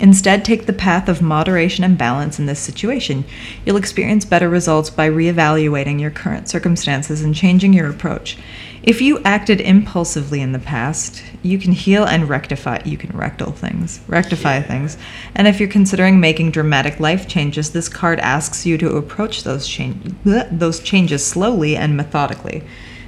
Instead, 0.01 0.43
take 0.43 0.65
the 0.65 0.73
path 0.73 1.07
of 1.07 1.21
moderation 1.21 1.83
and 1.83 1.95
balance 1.95 2.39
in 2.39 2.47
this 2.47 2.59
situation. 2.59 3.23
You'll 3.63 3.77
experience 3.77 4.25
better 4.25 4.49
results 4.49 4.89
by 4.89 5.07
reevaluating 5.07 6.01
your 6.01 6.09
current 6.09 6.49
circumstances 6.49 7.21
and 7.21 7.35
changing 7.35 7.71
your 7.73 7.87
approach. 7.87 8.35
If 8.81 8.99
you 8.99 9.21
acted 9.23 9.61
impulsively 9.61 10.41
in 10.41 10.53
the 10.53 10.59
past, 10.59 11.21
you 11.43 11.59
can 11.59 11.71
heal 11.71 12.03
and 12.03 12.27
rectify. 12.27 12.81
You 12.83 12.97
can 12.97 13.15
rectal 13.15 13.51
things, 13.51 13.99
rectify 14.07 14.55
Yeah. 14.55 14.63
things. 14.63 14.97
And 15.35 15.47
if 15.47 15.59
you're 15.59 15.69
considering 15.69 16.19
making 16.19 16.49
dramatic 16.49 16.99
life 16.99 17.27
changes, 17.27 17.69
this 17.69 17.87
card 17.87 18.19
asks 18.21 18.65
you 18.65 18.79
to 18.79 18.97
approach 18.97 19.43
those 19.43 19.67
change, 19.67 20.15
those 20.25 20.79
changes 20.79 21.23
slowly 21.23 21.77
and 21.77 21.95
methodically. 21.95 22.63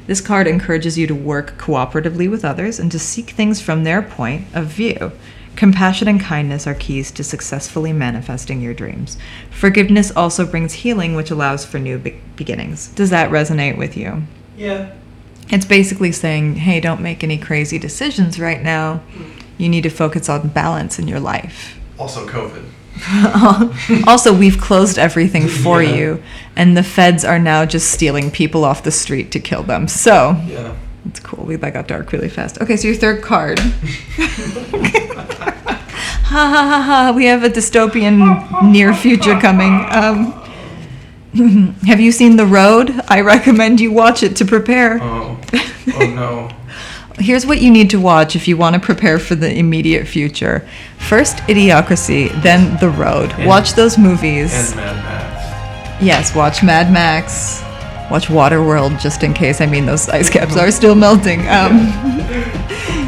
This 0.05 0.21
card 0.21 0.45
encourages 0.45 0.95
you 0.95 1.07
to 1.07 1.15
work 1.15 1.57
cooperatively 1.57 2.29
with 2.29 2.45
others 2.45 2.77
and 2.79 2.91
to 2.91 2.99
seek 2.99 3.31
things 3.31 3.59
from 3.59 3.83
their 3.83 4.03
point 4.03 4.43
of 4.53 4.67
view. 4.67 5.11
Compassion 5.55 6.07
and 6.07 6.19
kindness 6.19 6.65
are 6.65 6.73
keys 6.73 7.11
to 7.11 7.23
successfully 7.23 7.93
manifesting 7.93 8.59
your 8.61 8.73
dreams. 8.73 9.17
Forgiveness 9.51 10.11
also 10.15 10.45
brings 10.45 10.73
healing, 10.73 11.15
which 11.15 11.29
allows 11.31 11.63
for 11.63 11.77
new 11.79 11.97
be- 11.99 12.19
beginnings. 12.35 12.87
Does 12.89 13.11
that 13.11 13.29
resonate 13.29 13.77
with 13.77 13.95
you? 13.95 14.23
Yeah. 14.57 14.91
It's 15.49 15.65
basically 15.65 16.11
saying, 16.11 16.55
hey, 16.55 16.79
don't 16.79 17.01
make 17.01 17.23
any 17.23 17.37
crazy 17.37 17.77
decisions 17.77 18.39
right 18.39 18.61
now. 18.63 19.01
You 19.57 19.69
need 19.69 19.83
to 19.83 19.89
focus 19.89 20.27
on 20.29 20.47
balance 20.49 20.97
in 20.97 21.07
your 21.07 21.19
life. 21.19 21.79
Also 21.99 22.25
COVID. 22.27 22.65
also, 24.07 24.33
we've 24.37 24.59
closed 24.59 24.97
everything 24.97 25.47
for 25.47 25.81
Yeah. 25.83 25.95
you, 25.95 26.23
and 26.55 26.77
the 26.77 26.83
feds 26.83 27.25
are 27.25 27.39
now 27.39 27.65
just 27.65 27.91
stealing 27.91 28.31
people 28.31 28.63
off 28.63 28.83
the 28.83 28.91
street 28.91 29.31
to 29.31 29.39
kill 29.39 29.63
them. 29.63 29.87
So, 29.87 30.35
Yeah. 30.47 30.75
it's 31.07 31.19
cool. 31.19 31.43
We 31.45 31.55
that 31.57 31.73
got 31.73 31.87
dark 31.87 32.11
really 32.11 32.29
fast. 32.29 32.61
Okay, 32.61 32.77
so 32.77 32.87
your 32.87 32.95
third 32.97 33.21
card. 33.21 33.59
ha 36.33 36.47
ha 36.49 36.61
ha 36.67 36.81
ha. 36.81 37.11
We 37.15 37.25
have 37.25 37.43
a 37.43 37.49
dystopian 37.49 38.17
near 38.71 38.93
future 38.93 39.39
coming. 39.39 39.73
Um, 39.91 40.33
have 41.85 41.99
you 41.99 42.11
seen 42.11 42.35
The 42.35 42.45
Road? 42.45 42.91
I 43.07 43.21
recommend 43.21 43.79
you 43.79 43.91
watch 43.91 44.23
it 44.23 44.35
to 44.37 44.45
prepare. 44.45 44.99
Oh. 45.01 45.39
Oh 45.95 46.05
no. 46.07 46.49
Here's 47.19 47.45
what 47.45 47.61
you 47.61 47.69
need 47.69 47.91
to 47.91 47.99
watch 47.99 48.35
if 48.35 48.47
you 48.47 48.57
want 48.57 48.73
to 48.73 48.79
prepare 48.81 49.19
for 49.19 49.35
the 49.35 49.51
immediate 49.55 50.07
future. 50.07 50.67
First, 50.97 51.37
Idiocracy, 51.47 52.29
then 52.41 52.77
The 52.79 52.89
Road. 52.89 53.31
And- 53.33 53.47
watch 53.47 53.73
those 53.73 53.97
movies. 53.99 54.51
And 54.53 54.75
Mad 54.75 54.95
Max. 55.03 56.01
yes, 56.03 56.35
watch 56.35 56.63
Mad 56.63 56.91
Max. 56.91 57.61
Watch 58.11 58.27
Waterworld, 58.27 58.99
just 58.99 59.21
in 59.23 59.33
case. 59.33 59.61
I 59.61 59.65
mean, 59.67 59.85
those 59.85 60.09
ice 60.09 60.29
caps 60.29 60.57
are 60.57 60.71
still 60.71 60.95
melting. 60.95 61.47
Um, 61.47 61.93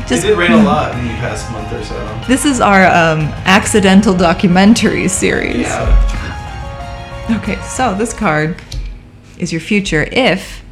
It 0.05 0.07
just 0.07 0.21
did 0.21 0.37
rain 0.37 0.51
a 0.51 0.63
lot 0.63 0.93
in 0.99 1.03
the 1.07 1.13
past 1.15 1.51
month 1.51 1.73
or 1.73 1.83
so. 1.83 1.95
This 2.27 2.45
is 2.45 2.59
our 2.59 2.85
um, 2.87 3.21
accidental 3.45 4.15
documentary 4.15 5.07
series. 5.07 5.67
Yeah. 5.67 7.37
Okay, 7.41 7.59
so 7.61 7.93
this 7.93 8.13
card 8.13 8.61
is 9.37 9.51
your 9.51 9.61
future 9.61 10.07
if 10.11 10.63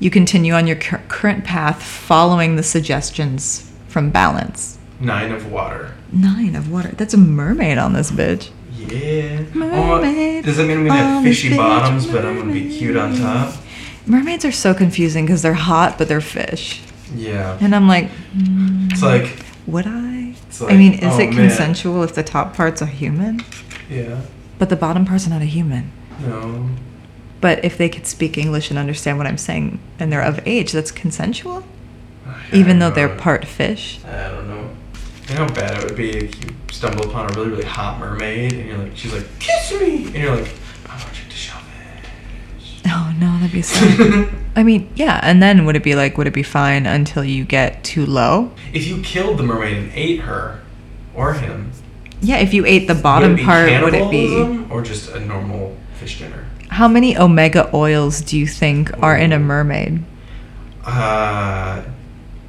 you 0.00 0.10
continue 0.10 0.52
on 0.52 0.66
your 0.66 0.76
cur- 0.76 1.02
current 1.08 1.44
path 1.44 1.82
following 1.82 2.56
the 2.56 2.62
suggestions 2.62 3.70
from 3.88 4.10
balance. 4.10 4.78
Nine 5.00 5.32
of 5.32 5.50
water. 5.50 5.94
Nine 6.12 6.54
of 6.54 6.70
water. 6.70 6.88
That's 6.88 7.14
a 7.14 7.18
mermaid 7.18 7.78
on 7.78 7.92
this 7.92 8.10
bitch. 8.10 8.50
Yeah. 8.76 9.42
Mermaid 9.54 10.44
oh, 10.44 10.46
does 10.46 10.56
that 10.56 10.66
mean 10.66 10.78
I'm 10.78 10.86
gonna 10.86 10.98
have 10.98 11.24
fishy 11.24 11.56
bottoms, 11.56 12.06
but 12.06 12.24
I'm 12.24 12.38
gonna 12.38 12.52
be 12.52 12.68
cute 12.76 12.96
on 12.96 13.16
top? 13.16 13.54
Mermaids 14.06 14.44
are 14.44 14.52
so 14.52 14.72
confusing 14.74 15.26
because 15.26 15.42
they're 15.42 15.52
hot, 15.54 15.98
but 15.98 16.08
they're 16.08 16.20
fish. 16.20 16.82
Yeah. 17.14 17.58
And 17.60 17.74
I'm 17.74 17.88
like, 17.88 18.08
mm, 18.34 18.90
It's 18.92 19.02
like, 19.02 19.38
would 19.66 19.86
I? 19.86 20.17
It's 20.48 20.62
I 20.62 20.76
mean, 20.76 20.94
is 20.94 21.14
oh, 21.14 21.20
it 21.20 21.26
man. 21.26 21.34
consensual 21.34 22.02
if 22.02 22.14
the 22.14 22.22
top 22.22 22.54
part's 22.54 22.80
a 22.80 22.86
human, 22.86 23.44
yeah. 23.88 24.22
but 24.58 24.70
the 24.70 24.76
bottom 24.76 25.04
part's 25.04 25.26
are 25.26 25.30
not 25.30 25.42
a 25.42 25.46
human? 25.46 25.92
No. 26.20 26.70
But 27.40 27.64
if 27.64 27.78
they 27.78 27.88
could 27.88 28.06
speak 28.06 28.36
English 28.36 28.70
and 28.70 28.78
understand 28.78 29.18
what 29.18 29.26
I'm 29.26 29.38
saying 29.38 29.78
and 29.98 30.12
they're 30.12 30.22
of 30.22 30.40
age, 30.46 30.72
that's 30.72 30.90
consensual? 30.90 31.64
I 32.26 32.48
Even 32.52 32.78
though 32.78 32.90
they're 32.90 33.14
part 33.14 33.44
fish? 33.44 34.00
I 34.04 34.28
don't 34.30 34.48
know. 34.48 34.70
You 35.28 35.34
know 35.34 35.46
how 35.46 35.54
bad 35.54 35.78
it 35.78 35.84
would 35.84 35.96
be 35.96 36.10
if 36.10 36.44
you 36.44 36.56
stumble 36.70 37.08
upon 37.08 37.30
a 37.30 37.34
really, 37.34 37.50
really 37.50 37.64
hot 37.64 38.00
mermaid 38.00 38.54
and 38.54 38.68
you're 38.68 38.78
like, 38.78 38.96
she's 38.96 39.12
like, 39.12 39.26
kiss 39.38 39.72
me! 39.80 40.06
And 40.06 40.16
you're 40.16 40.36
like, 40.36 40.52
no, 43.18 43.32
that'd 43.38 43.52
be 43.52 43.62
sad. 43.62 44.28
I 44.56 44.62
mean, 44.62 44.90
yeah, 44.94 45.20
and 45.22 45.42
then 45.42 45.64
would 45.66 45.76
it 45.76 45.82
be 45.82 45.94
like, 45.94 46.16
would 46.18 46.26
it 46.26 46.32
be 46.32 46.42
fine 46.42 46.86
until 46.86 47.24
you 47.24 47.44
get 47.44 47.82
too 47.84 48.04
low? 48.06 48.52
if 48.72 48.86
you 48.86 49.00
killed 49.02 49.38
the 49.38 49.42
mermaid 49.42 49.76
and 49.76 49.92
ate 49.94 50.20
her, 50.20 50.60
or 51.14 51.34
him, 51.34 51.70
Yeah, 52.20 52.36
if 52.38 52.52
you 52.54 52.64
ate 52.66 52.86
the 52.86 52.94
bottom 52.94 53.36
be 53.36 53.44
part, 53.44 53.70
would 53.82 53.94
it 53.94 54.10
be. 54.10 54.64
or 54.70 54.82
just 54.82 55.10
a 55.10 55.20
normal 55.20 55.76
fish 55.98 56.18
dinner? 56.18 56.44
How 56.70 56.86
many 56.88 57.16
omega 57.16 57.70
oils 57.74 58.20
do 58.20 58.38
you 58.38 58.46
think 58.46 58.90
are 59.02 59.16
in 59.16 59.32
a 59.32 59.38
mermaid? 59.38 60.02
Uh, 60.84 61.82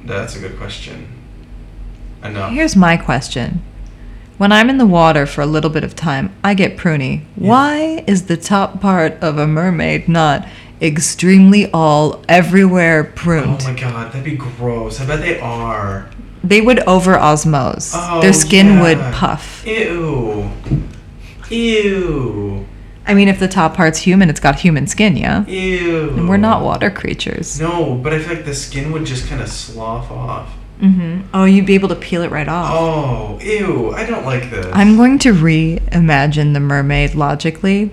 that's 0.04 0.36
a 0.36 0.40
good 0.40 0.56
question. 0.58 1.06
Enough. 2.22 2.52
Here's 2.52 2.76
my 2.76 2.96
question. 2.96 3.62
When 4.40 4.52
I'm 4.52 4.70
in 4.70 4.78
the 4.78 4.86
water 4.86 5.26
for 5.26 5.42
a 5.42 5.46
little 5.46 5.68
bit 5.68 5.84
of 5.84 5.94
time, 5.94 6.34
I 6.42 6.54
get 6.54 6.78
pruny. 6.78 7.24
Why 7.36 8.02
is 8.06 8.24
the 8.24 8.38
top 8.38 8.80
part 8.80 9.12
of 9.22 9.36
a 9.36 9.46
mermaid 9.46 10.08
not 10.08 10.48
extremely 10.80 11.70
all 11.72 12.24
everywhere 12.26 13.04
pruned? 13.04 13.60
Oh 13.60 13.70
my 13.74 13.78
god, 13.78 14.06
that'd 14.10 14.24
be 14.24 14.36
gross. 14.36 14.98
I 14.98 15.04
bet 15.06 15.20
they 15.20 15.38
are. 15.40 16.08
They 16.42 16.62
would 16.62 16.78
over 16.88 17.16
osmose. 17.16 17.92
Oh, 17.94 18.22
Their 18.22 18.32
skin 18.32 18.80
would 18.80 18.96
puff. 19.12 19.62
Ew. 19.66 20.50
Ew. 21.50 22.66
I 23.06 23.12
mean, 23.12 23.28
if 23.28 23.40
the 23.40 23.48
top 23.48 23.74
part's 23.74 23.98
human, 23.98 24.30
it's 24.30 24.40
got 24.40 24.58
human 24.58 24.86
skin, 24.86 25.18
yeah? 25.18 25.44
Ew. 25.44 26.14
And 26.16 26.30
we're 26.30 26.38
not 26.38 26.62
water 26.62 26.90
creatures. 26.90 27.60
No, 27.60 27.94
but 27.96 28.14
I 28.14 28.18
feel 28.20 28.36
like 28.36 28.46
the 28.46 28.54
skin 28.54 28.90
would 28.92 29.04
just 29.04 29.28
kind 29.28 29.42
of 29.42 29.50
slough 29.50 30.10
off. 30.10 30.50
Hmm 30.80 31.20
Oh, 31.32 31.44
you'd 31.44 31.66
be 31.66 31.74
able 31.74 31.88
to 31.90 31.94
peel 31.94 32.22
it 32.22 32.30
right 32.30 32.48
off. 32.48 32.70
Oh, 32.74 33.38
ew. 33.40 33.92
I 33.92 34.04
don't 34.04 34.24
like 34.24 34.50
this. 34.50 34.66
I'm 34.72 34.96
going 34.96 35.18
to 35.20 35.32
reimagine 35.32 36.54
the 36.54 36.60
mermaid 36.60 37.14
logically 37.14 37.90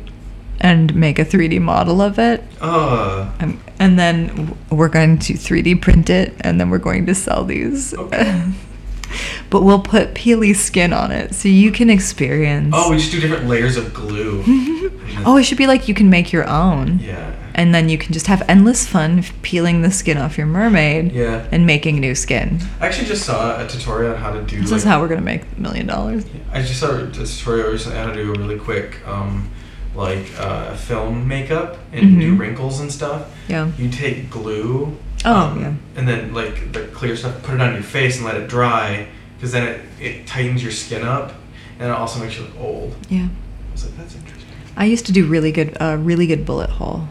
and 0.59 0.95
make 0.95 1.19
a 1.19 1.25
3D 1.25 1.61
model 1.61 2.01
of 2.01 2.17
it. 2.17 2.43
Ugh. 2.61 3.31
Um, 3.39 3.61
and 3.79 3.99
then 3.99 4.57
we're 4.71 4.89
going 4.89 5.19
to 5.19 5.33
3D 5.33 5.81
print 5.81 6.09
it, 6.09 6.33
and 6.41 6.59
then 6.59 6.69
we're 6.69 6.79
going 6.79 7.05
to 7.05 7.15
sell 7.15 7.43
these. 7.43 7.93
Okay. 7.93 8.51
but 9.49 9.63
we'll 9.63 9.81
put 9.81 10.13
peely 10.13 10.55
skin 10.55 10.93
on 10.93 11.11
it 11.11 11.33
so 11.33 11.47
you 11.47 11.71
can 11.71 11.89
experience. 11.89 12.73
Oh, 12.75 12.91
we 12.91 12.97
just 12.97 13.11
do 13.11 13.19
different 13.19 13.47
layers 13.47 13.77
of 13.77 13.93
glue. 13.93 14.43
oh, 15.25 15.37
it 15.37 15.43
should 15.43 15.57
be 15.57 15.67
like 15.67 15.87
you 15.87 15.93
can 15.93 16.09
make 16.09 16.31
your 16.31 16.47
own. 16.47 16.99
Yeah. 16.99 17.35
And 17.57 17.73
then 17.73 17.89
you 17.89 17.97
can 17.97 18.13
just 18.13 18.27
have 18.27 18.43
endless 18.47 18.85
fun 18.87 19.23
peeling 19.41 19.81
the 19.81 19.89
skin 19.91 20.17
off 20.17 20.37
your 20.37 20.45
mermaid 20.45 21.11
Yeah. 21.11 21.43
and 21.51 21.65
making 21.65 21.99
new 21.99 22.13
skin. 22.13 22.59
I 22.79 22.85
actually 22.85 23.07
just 23.07 23.25
saw 23.25 23.59
a 23.59 23.67
tutorial 23.67 24.13
on 24.13 24.17
how 24.21 24.31
to 24.31 24.41
do 24.43 24.61
This 24.61 24.69
like, 24.69 24.77
is 24.77 24.83
how 24.83 25.01
we're 25.01 25.07
going 25.07 25.19
to 25.19 25.25
make 25.25 25.41
a 25.57 25.59
million 25.59 25.87
dollars. 25.87 26.23
I 26.53 26.61
just 26.61 26.79
saw 26.79 26.95
a 26.95 27.07
tutorial 27.11 27.71
recently 27.71 27.97
on 27.97 28.09
how 28.09 28.13
to 28.13 28.23
do 28.23 28.31
a 28.31 28.37
really 28.37 28.59
quick, 28.59 28.99
um, 29.07 29.49
like 29.95 30.27
uh, 30.39 30.75
film 30.75 31.27
makeup 31.27 31.79
and 31.91 32.19
do 32.19 32.35
Mhm. 32.35 32.39
wrinkles 32.39 32.79
and 32.79 32.91
stuff. 32.91 33.23
Yeah. 33.47 33.69
You 33.79 33.89
take 33.89 34.29
glue. 34.29 34.95
Oh, 35.25 35.33
um, 35.35 35.59
yeah. 35.59 35.73
And 35.95 36.07
then 36.07 36.35
like 36.35 36.71
the 36.73 36.81
clear 36.81 37.15
stuff, 37.15 37.41
put 37.41 37.55
it 37.55 37.61
on 37.61 37.73
your 37.73 37.81
face 37.81 38.17
and 38.17 38.25
let 38.25 38.35
it 38.35 38.47
dry, 38.47 39.07
because 39.35 39.51
then 39.51 39.63
it, 39.67 39.81
it 39.99 40.27
tightens 40.27 40.61
your 40.61 40.71
skin 40.71 41.03
up, 41.03 41.33
and 41.79 41.89
it 41.89 41.91
also 41.91 42.19
makes 42.19 42.37
you 42.37 42.43
look 42.43 42.59
old. 42.59 42.95
Yeah. 43.09 43.23
I 43.23 43.71
was 43.71 43.85
like, 43.85 43.97
that's 43.97 44.13
interesting. 44.13 44.45
I 44.77 44.85
used 44.85 45.07
to 45.07 45.11
do 45.11 45.25
really 45.25 45.51
good, 45.51 45.75
uh, 45.81 45.97
really 45.99 46.27
good 46.27 46.45
bullet 46.45 46.69
hole? 46.69 47.07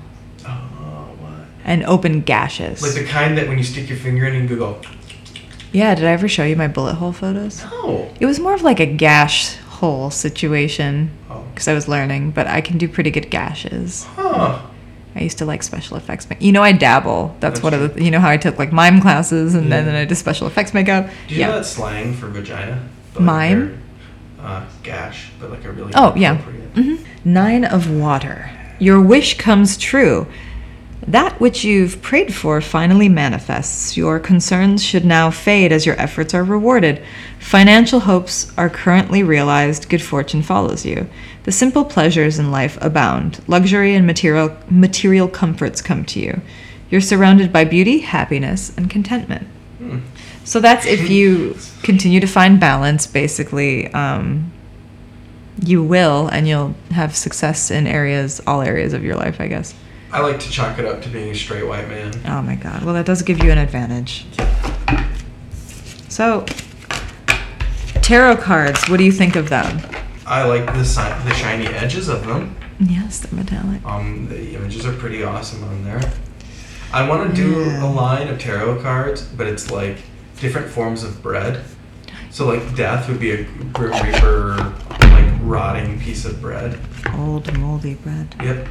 And 1.67 1.85
open 1.85 2.23
gashes. 2.23 2.81
Like 2.81 2.95
the 2.95 3.05
kind 3.05 3.37
that 3.37 3.47
when 3.49 3.59
you 3.59 3.65
stick 3.65 3.89
your 3.91 3.99
finger 3.99 4.25
in, 4.27 4.35
and 4.35 4.49
you 4.49 4.57
go. 4.57 4.81
yeah, 5.73 5.95
did 5.95 6.05
I 6.07 6.13
ever 6.13 6.29
show 6.29 6.45
you 6.45 6.57
my 6.57 6.69
bullet 6.69 6.95
hole 6.95 7.13
photos? 7.13 7.63
No. 7.65 8.11
It 8.19 8.25
was 8.25 8.41
more 8.41 8.55
of 8.55 8.63
like 8.63 8.81
a 8.81 8.87
gash 8.87 9.57
hole 9.57 10.11
situation 10.11 11.11
Oh. 11.29 11.45
because 11.53 11.69
I 11.69 11.75
was 11.75 11.87
learning, 11.89 12.31
but 12.31 12.47
I 12.47 12.61
can 12.63 12.79
do 12.79 12.89
pretty 12.89 13.11
good 13.11 13.29
gashes. 13.31 14.05
Huh. 14.05 14.63
I 15.15 15.21
used 15.21 15.39
to 15.39 15.45
like 15.45 15.63
special 15.63 15.97
effects. 15.97 16.29
ma- 16.31 16.37
You 16.39 16.53
know, 16.53 16.63
I 16.63 16.73
dabble. 16.73 17.35
That's 17.41 17.61
That's 17.61 17.63
one 17.63 17.75
of 17.75 17.95
the. 17.95 18.03
You 18.05 18.11
know 18.11 18.21
how 18.21 18.29
I 18.31 18.37
took 18.37 18.59
like 18.59 18.71
mime 18.73 19.01
classes 19.01 19.55
and 19.55 19.73
then, 19.73 19.85
Yeah. 19.87 19.93
then 19.93 20.01
I 20.03 20.05
did 20.05 20.15
special 20.17 20.47
effects 20.47 20.73
makeup. 20.75 21.09
Do 21.29 21.35
you 21.35 21.41
yeah. 21.41 21.49
know 21.49 21.57
that 21.59 21.65
slang 21.65 22.15
for 22.15 22.29
vagina? 22.29 22.87
But, 23.15 23.23
Mime? 23.23 23.83
Uh, 24.41 24.65
gash, 24.83 25.31
but 25.41 25.51
like 25.51 25.65
a 25.65 25.73
really. 25.73 25.93
Oh 25.95 26.15
yeah. 26.17 26.39
appropriate- 26.39 26.71
hmm 26.75 26.97
Nine 27.25 27.65
of 27.65 27.91
water. 27.91 28.51
Your 28.79 29.01
wish 29.01 29.37
comes 29.39 29.77
true. 29.79 30.27
That 31.09 31.39
which 31.39 31.63
you've 31.63 32.03
prayed 32.03 32.35
for 32.35 32.61
finally 32.61 33.09
manifests. 33.09 33.97
Your 33.97 34.19
concerns 34.19 34.83
should 34.83 35.05
now 35.05 35.31
fade 35.31 35.71
as 35.71 35.87
your 35.87 35.99
efforts 36.01 36.35
are 36.35 36.43
rewarded. 36.43 37.01
Financial 37.39 38.01
hopes 38.01 38.53
are 38.59 38.69
currently 38.69 39.23
realized. 39.23 39.89
Good 39.89 40.03
fortune 40.03 40.43
follows 40.43 40.85
you. 40.85 41.09
The 41.45 41.53
simple 41.53 41.85
pleasures 41.85 42.41
in 42.41 42.51
life 42.51 42.77
abound. 42.81 43.41
Luxury 43.47 43.95
and 43.95 44.05
material 44.05 44.57
material 44.69 45.29
comforts 45.29 45.81
come 45.81 46.05
to 46.07 46.19
you. 46.19 46.41
You're 46.91 47.01
surrounded 47.01 47.53
by 47.53 47.65
beauty, 47.65 48.01
happiness, 48.01 48.77
and 48.77 48.91
contentment. 48.91 49.47
Hmm. 49.79 49.99
So 50.45 50.61
that's 50.61 50.87
if 50.87 51.09
you 51.09 51.57
continue 51.83 52.19
to 52.19 52.27
find 52.27 52.59
balance, 52.59 53.07
basically, 53.07 53.93
um, 53.93 54.53
you 55.65 55.85
will, 55.85 56.29
and 56.29 56.49
you'll 56.49 56.75
have 56.91 57.17
success 57.17 57.71
in 57.71 57.87
areas, 57.87 58.41
all 58.47 58.61
areas 58.61 58.93
of 58.93 59.05
your 59.05 59.17
life, 59.17 59.41
I 59.41 59.47
guess. 59.47 59.75
I 60.17 60.21
like 60.21 60.41
to 60.41 60.51
chalk 60.51 60.79
it 60.79 60.87
up 60.87 61.03
to 61.03 61.11
being 61.11 61.31
a 61.31 61.35
straight 61.35 61.67
white 61.67 61.89
man. 61.89 62.11
Oh 62.27 62.41
my 62.41 62.55
God. 62.55 62.83
Well, 62.83 62.95
that 62.95 63.05
does 63.05 63.21
give 63.21 63.45
you 63.45 63.51
an 63.51 63.59
advantage. 63.59 64.25
So, 66.09 66.47
tarot 68.01 68.39
cards, 68.39 68.89
what 68.89 68.97
do 68.97 69.05
you 69.05 69.13
think 69.13 69.37
of 69.37 69.51
them? 69.51 69.79
I 70.25 70.45
like 70.45 70.65
the 70.73 70.85
si- 70.87 71.03
the 71.29 71.35
shiny 71.35 71.67
edges 71.67 72.09
of 72.09 72.27
them. 72.27 72.57
Yes, 72.81 73.19
they're 73.19 73.39
metallic. 73.39 73.85
Um, 73.85 74.27
the 74.31 74.55
images 74.55 74.87
are 74.87 74.93
pretty 74.95 75.23
awesome 75.23 75.63
on 75.65 75.85
there. 75.85 76.01
I 76.95 77.07
want 77.07 77.29
to 77.29 77.37
do 77.37 77.61
Yeah. 77.61 77.85
a 77.85 77.89
line 77.91 78.29
of 78.29 78.39
tarot 78.39 78.81
cards, 78.81 79.21
but 79.21 79.47
it's 79.47 79.71
like 79.71 79.99
different 80.41 80.69
forms 80.69 81.05
of 81.05 81.23
bread. 81.23 81.61
So 82.31 82.47
like 82.47 82.75
death 82.75 83.07
would 83.11 83.21
be 83.21 83.33
a 83.33 83.47
Reaper, 83.79 84.73
like 85.03 85.31
rotting 85.43 86.01
piece 86.01 86.25
of 86.25 86.41
bread. 86.41 86.79
Old 87.15 87.55
moldy 87.59 87.95
bread. 87.97 88.35
Yep. 88.43 88.69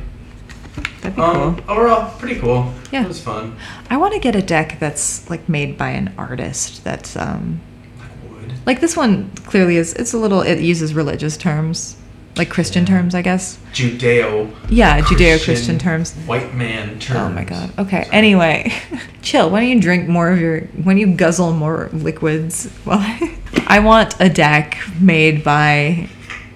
That'd 1.01 1.15
be 1.15 1.21
Um, 1.21 1.55
cool. 1.57 1.71
overall, 1.77 2.11
pretty 2.19 2.39
cool. 2.39 2.73
Yeah. 2.91 3.03
It 3.03 3.07
was 3.07 3.21
fun. 3.21 3.55
I 3.89 3.97
want 3.97 4.13
to 4.13 4.19
get 4.19 4.35
a 4.35 4.41
deck 4.41 4.77
that's 4.79 5.29
like 5.29 5.47
made 5.47 5.77
by 5.77 5.89
an 5.89 6.13
artist 6.17 6.83
that's 6.83 7.15
um 7.15 7.61
Like 7.99 8.09
wood. 8.31 8.53
like 8.65 8.81
this 8.81 8.95
one 8.97 9.31
clearly 9.45 9.77
is 9.77 9.93
it's 9.93 10.13
a 10.13 10.17
little 10.17 10.41
it 10.41 10.59
uses 10.59 10.93
religious 10.93 11.37
terms 11.37 11.97
like 12.37 12.49
Christian 12.49 12.83
Yeah. 12.83 12.89
terms 12.97 13.15
I 13.15 13.21
guess 13.21 13.57
Judeo. 13.73 14.51
yeah 14.69 14.99
Judeo-Christian 15.01 15.79
terms 15.79 16.13
White 16.25 16.53
man 16.53 16.99
terms. 16.99 17.19
oh 17.19 17.29
my 17.29 17.45
god 17.45 17.71
okay 17.79 18.07
anyway 18.11 18.73
chill 19.21 19.49
why 19.49 19.61
don't 19.61 19.69
you 19.69 19.79
drink 19.79 20.09
more 20.09 20.29
of 20.31 20.39
your 20.41 20.61
when 20.83 20.97
you 20.97 21.07
guzzle 21.15 21.53
more 21.53 21.89
liquids 21.93 22.69
well 22.85 22.99
I 23.67 23.79
want 23.79 24.15
a 24.19 24.27
deck 24.29 24.77
made 24.99 25.43
by 25.45 26.09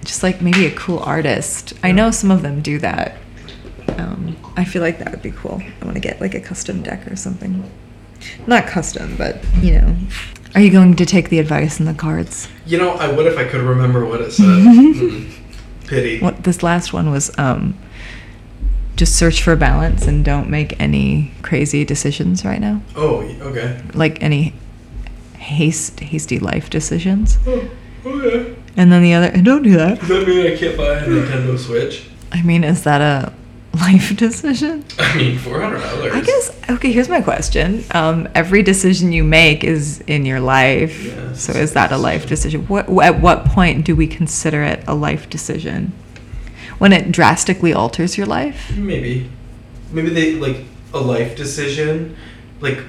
just 0.04 0.22
like 0.24 0.42
maybe 0.42 0.66
a 0.66 0.72
cool 0.76 1.00
artist 1.00 1.74
I 1.84 1.92
know 1.94 2.12
some 2.12 2.30
of 2.32 2.42
them 2.42 2.62
do 2.62 2.78
that 2.80 3.16
um, 4.00 4.36
I 4.56 4.64
feel 4.66 4.82
like 4.82 5.00
that 5.00 5.12
would 5.12 5.22
be 5.22 5.32
cool 5.32 5.62
I 5.82 5.86
want 5.86 5.95
to 5.95 6.02
get 6.02 6.20
like 6.22 6.34
a 6.36 6.39
custom 6.39 6.82
deck 6.82 7.06
or 7.12 7.16
something 7.16 7.70
not 8.47 8.68
custom 8.68 9.16
but 9.18 9.43
you 9.62 9.74
know 9.74 9.95
are 10.56 10.62
you 10.62 10.72
going 10.72 10.95
to 10.95 11.06
take 11.06 11.30
the 11.30 11.39
advice 11.39 11.80
in 11.80 11.86
the 11.86 11.93
cards 11.93 12.47
You 12.66 12.78
know, 12.80 12.91
I 12.91 13.12
would 13.12 13.28
if 13.28 13.38
I 13.38 13.45
could 13.45 13.62
remember 13.62 14.06
what 14.06 14.22
it 14.22 14.32
said. 14.32 14.45
Mm. 15.00 15.32
Pity. 15.88 16.20
What 16.20 16.43
this 16.43 16.62
last 16.62 16.93
one 16.93 17.10
was 17.10 17.32
um 17.39 17.76
just 18.95 19.16
search 19.16 19.41
for 19.41 19.56
balance 19.56 20.06
and 20.08 20.26
don't 20.26 20.50
make 20.50 20.80
any 20.80 21.32
crazy 21.41 21.86
decisions 21.86 22.43
right 22.45 22.60
now. 22.60 22.82
Oh, 22.95 23.22
okay. 23.41 23.82
Like 23.93 24.22
any 24.22 24.54
haste 25.38 26.00
hasty 26.00 26.38
life 26.38 26.70
decisions. 26.70 27.38
Oh, 27.47 27.70
okay. 28.06 28.56
And 28.76 28.91
then 28.91 29.02
the 29.02 29.14
other 29.14 29.28
and 29.28 29.45
don't 29.50 29.64
do 29.64 29.78
that. 29.78 30.00
Does 30.00 30.10
that 30.10 30.28
mean 30.28 30.45
I 30.52 30.56
can't 30.58 30.78
buy 30.78 30.97
a 30.97 31.08
Nintendo 31.08 31.58
Switch? 31.58 32.08
I 32.32 32.41
mean, 32.43 32.64
is 32.64 32.84
that 32.84 33.02
a 33.02 33.34
life 33.82 34.16
decision? 34.26 34.84
I 34.98 35.18
mean, 35.18 35.38
four 35.40 35.62
hundred 35.62 35.82
dollars. 35.82 36.14
I 36.14 36.22
guess 36.22 36.70
okay, 36.70 36.92
here's 36.92 37.10
my 37.10 37.22
question. 37.22 37.84
Um 37.92 38.28
every 38.36 38.64
decision 38.64 39.12
you 39.12 39.24
make 39.24 39.64
is 39.64 40.02
in 40.08 40.26
your 40.26 40.40
life. 40.40 41.04
Yes. 41.04 41.42
So 41.44 41.54
is 41.54 41.74
that 41.74 41.92
a 41.92 41.98
life 41.98 42.28
decision? 42.28 42.68
What 42.68 42.90
at 43.04 43.20
what 43.22 43.46
point 43.46 43.86
do 43.86 43.96
we 43.96 44.08
consider 44.08 44.64
it 44.64 44.84
a 44.88 44.94
life 44.94 45.30
decision? 45.30 45.94
When 46.80 46.94
it 46.94 47.12
drastically 47.12 47.74
alters 47.74 48.18
your 48.18 48.28
life? 48.28 48.72
Maybe, 48.78 49.30
maybe 49.92 50.10
they 50.12 50.36
like 50.36 50.64
a 50.94 51.00
life 51.00 51.36
decision. 51.36 52.16
Like, 52.62 52.80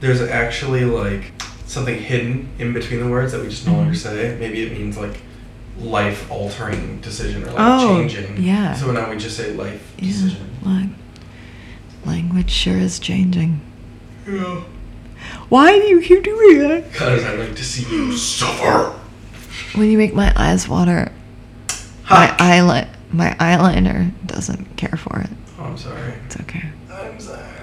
there's 0.00 0.22
actually 0.22 0.84
like 0.86 1.32
something 1.66 1.98
hidden 1.98 2.48
in 2.58 2.72
between 2.72 3.00
the 3.00 3.08
words 3.08 3.32
that 3.32 3.42
we 3.42 3.48
just 3.48 3.66
no 3.66 3.74
longer 3.74 3.92
Mhm. 3.92 3.96
say. 3.96 4.36
Maybe 4.40 4.62
it 4.62 4.72
means 4.72 4.96
like 4.96 5.20
life 5.78 6.30
altering 6.30 7.00
decision 7.00 7.42
or 7.44 7.46
life 7.46 7.56
Oh, 7.58 7.88
changing. 8.08 8.42
yeah. 8.42 8.74
So 8.74 8.90
now 8.92 9.10
we 9.10 9.16
just 9.16 9.36
say 9.36 9.52
life 9.52 9.94
Yeah, 9.98 10.08
decision. 10.08 10.50
like, 10.62 10.88
language 12.04 12.50
sure 12.50 12.76
is 12.78 12.98
changing. 12.98 13.60
Yeah. 14.28 14.62
Why 15.48 15.78
do 15.78 15.84
you 15.86 16.00
keep 16.00 16.22
doing 16.24 16.58
that? 16.68 16.90
Because 16.92 17.24
I 17.24 17.34
like 17.34 17.54
to 17.56 17.64
see 17.64 17.88
you 17.94 18.16
suffer. 18.16 18.98
When 19.74 19.90
you 19.90 19.98
make 19.98 20.14
my 20.14 20.32
eyes 20.36 20.68
water, 20.68 21.10
Ha! 22.04 22.36
my 22.38 22.44
eyeliner, 22.44 22.88
my 23.12 23.30
eyeliner 23.40 24.10
doesn't 24.26 24.76
care 24.76 24.96
for 24.98 25.20
it. 25.20 25.30
Oh, 25.58 25.64
I'm 25.64 25.78
sorry. 25.78 26.14
It's 26.26 26.38
okay. 26.40 26.64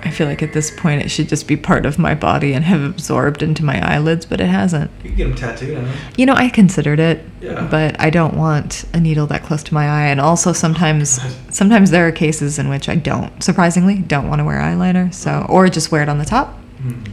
I 0.01 0.11
feel 0.11 0.27
like 0.27 0.41
at 0.41 0.53
this 0.53 0.71
point 0.71 1.01
it 1.03 1.09
should 1.09 1.27
just 1.27 1.45
be 1.47 1.57
part 1.57 1.85
of 1.85 1.99
my 1.99 2.15
body 2.15 2.53
and 2.53 2.63
have 2.65 2.81
absorbed 2.81 3.43
into 3.43 3.65
my 3.65 3.79
eyelids, 3.85 4.25
but 4.25 4.39
it 4.39 4.47
hasn't. 4.47 4.89
You 5.03 5.09
can 5.09 5.17
get 5.17 5.23
them 5.27 5.35
tattooed 5.35 5.77
on 5.77 5.85
it. 5.85 5.95
You 6.17 6.25
know, 6.25 6.33
I 6.33 6.47
considered 6.49 6.99
it, 6.99 7.23
Yeah. 7.41 7.67
but 7.69 7.99
I 7.99 8.09
don't 8.09 8.35
want 8.35 8.85
a 8.93 8.99
needle 8.99 9.27
that 9.27 9.43
close 9.43 9.61
to 9.63 9.73
my 9.73 9.87
eye. 9.87 10.07
And 10.07 10.21
also 10.21 10.53
sometimes, 10.53 11.19
sometimes 11.51 11.91
there 11.91 12.07
are 12.07 12.11
cases 12.13 12.57
in 12.57 12.69
which 12.69 12.87
I 12.87 12.95
don't, 12.95 13.43
surprisingly, 13.43 13.95
don't 13.99 14.29
want 14.29 14.39
to 14.39 14.45
wear 14.45 14.59
eyeliner. 14.59 15.13
So, 15.13 15.45
or 15.49 15.67
just 15.67 15.91
wear 15.91 16.01
it 16.01 16.09
on 16.09 16.17
the 16.17 16.25
top 16.25 16.53
Hmm. 16.81 17.03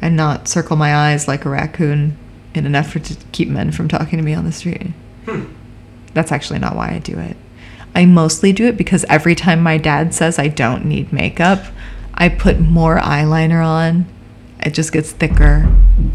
and 0.00 0.16
not 0.16 0.48
circle 0.48 0.76
my 0.76 0.94
eyes 0.96 1.28
like 1.28 1.44
a 1.44 1.50
raccoon 1.50 2.16
in 2.54 2.64
an 2.64 2.74
effort 2.74 3.04
to 3.04 3.16
keep 3.32 3.48
men 3.48 3.70
from 3.70 3.86
talking 3.86 4.18
to 4.18 4.24
me 4.24 4.32
on 4.32 4.46
the 4.46 4.52
street. 4.52 4.92
Hmm. 5.26 5.44
That's 6.14 6.32
actually 6.32 6.58
not 6.58 6.74
why 6.74 6.88
I 6.92 7.00
do 7.00 7.18
it. 7.18 7.36
I 7.94 8.04
mostly 8.06 8.52
do 8.52 8.66
it 8.66 8.76
because 8.76 9.04
every 9.08 9.34
time 9.34 9.62
my 9.62 9.78
dad 9.78 10.14
says 10.14 10.38
I 10.38 10.48
don't 10.48 10.84
need 10.84 11.12
makeup, 11.12 11.64
I 12.14 12.28
put 12.28 12.58
more 12.60 12.98
eyeliner 12.98 13.64
on. 13.64 14.06
It 14.60 14.70
just 14.74 14.92
gets 14.92 15.12
thicker 15.12 15.68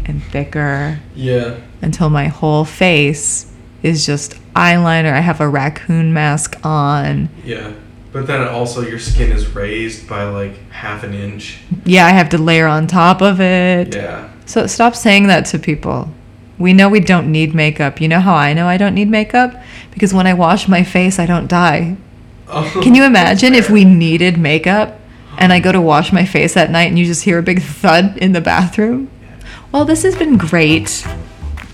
and 0.04 0.22
thicker 0.24 0.98
Yeah. 1.14 1.56
until 1.82 2.10
my 2.10 2.26
whole 2.28 2.64
face 2.64 3.46
is 3.82 4.04
just 4.04 4.34
eyeliner. 4.54 5.12
I 5.12 5.20
have 5.20 5.40
a 5.40 5.48
raccoon 5.48 6.12
mask 6.12 6.58
on. 6.64 7.28
Yeah. 7.44 7.72
But 8.12 8.26
then 8.26 8.46
also 8.46 8.82
your 8.82 8.98
skin 8.98 9.30
is 9.30 9.54
raised 9.54 10.08
by 10.08 10.24
like 10.24 10.70
half 10.70 11.04
an 11.04 11.14
inch. 11.14 11.58
Yeah, 11.84 12.06
I 12.06 12.10
have 12.10 12.28
to 12.30 12.38
layer 12.38 12.66
on 12.66 12.88
top 12.88 13.22
of 13.22 13.40
it. 13.40 13.94
Yeah. 13.94 14.28
So 14.46 14.66
stop 14.66 14.96
saying 14.96 15.28
that 15.28 15.46
to 15.46 15.58
people. 15.60 16.10
We 16.60 16.72
know 16.74 16.88
we 16.88 17.00
don't 17.00 17.32
need 17.32 17.54
makeup. 17.54 18.00
You 18.00 18.06
know 18.08 18.20
how 18.20 18.34
I 18.34 18.52
know 18.52 18.68
I 18.68 18.76
don't 18.76 18.94
need 18.94 19.08
makeup? 19.08 19.54
Because 19.92 20.12
when 20.14 20.26
I 20.26 20.34
wash 20.34 20.68
my 20.68 20.84
face, 20.84 21.18
I 21.18 21.26
don't 21.26 21.46
die. 21.48 21.96
Oh, 22.48 22.80
Can 22.82 22.94
you 22.94 23.04
imagine 23.04 23.54
if 23.54 23.70
we 23.70 23.84
needed 23.84 24.38
makeup 24.38 25.00
and 25.38 25.52
I 25.52 25.60
go 25.60 25.72
to 25.72 25.80
wash 25.80 26.12
my 26.12 26.24
face 26.24 26.56
at 26.56 26.70
night 26.70 26.88
and 26.88 26.98
you 26.98 27.06
just 27.06 27.24
hear 27.24 27.38
a 27.38 27.42
big 27.42 27.62
thud 27.62 28.16
in 28.18 28.32
the 28.32 28.40
bathroom? 28.40 29.10
Well, 29.72 29.84
this 29.84 30.02
has 30.02 30.14
been 30.16 30.36
great. 30.36 31.06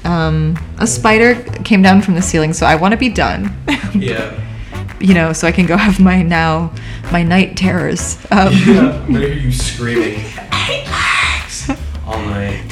Um, 0.05 0.57
a 0.79 0.87
spider 0.87 1.35
came 1.65 1.83
down 1.83 2.01
from 2.03 2.15
the 2.15 2.23
ceiling, 2.23 2.53
so 2.53 2.65
I 2.67 2.77
want 2.77 2.93
to 2.93 2.99
be 2.99 3.09
done. 3.09 3.57
Yeah. 3.95 4.39
you 5.01 5.15
know, 5.15 5.33
so 5.33 5.49
I 5.49 5.53
can 5.53 5.67
go 5.67 5.77
have 5.77 5.99
my 5.99 6.23
now 6.23 6.73
my 7.11 7.23
night 7.25 7.57
terrors. 7.57 8.19
Um, 8.31 8.53
Yeah. 8.53 9.03
I'm 9.05 9.13
gonna 9.13 9.27
hear 9.27 9.33
you 9.35 9.51
screaming. 9.53 10.21
Alex! 10.53 11.71
All 12.07 12.21
night. 12.27 12.63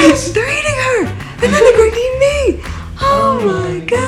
They're. 0.00 0.16
They're 0.32 0.50
eating. 0.58 0.76
Her, 0.80 1.04
and 1.06 1.52
then 1.52 1.52
they're 1.52 1.76
going 1.76 1.90
to 1.92 1.96
eat 1.96 2.18
me. 2.18 2.62
Oh 3.02 3.40
my 3.44 3.80
god. 3.86 4.00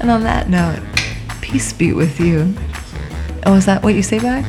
And 0.00 0.10
on 0.10 0.22
that 0.24 0.48
note, 0.50 0.80
peace 1.40 1.72
be 1.72 1.92
with 1.92 2.20
you. 2.20 2.54
Oh, 3.46 3.54
is 3.54 3.66
that 3.66 3.82
what 3.82 3.94
you 3.94 4.02
say 4.02 4.18
back? 4.18 4.44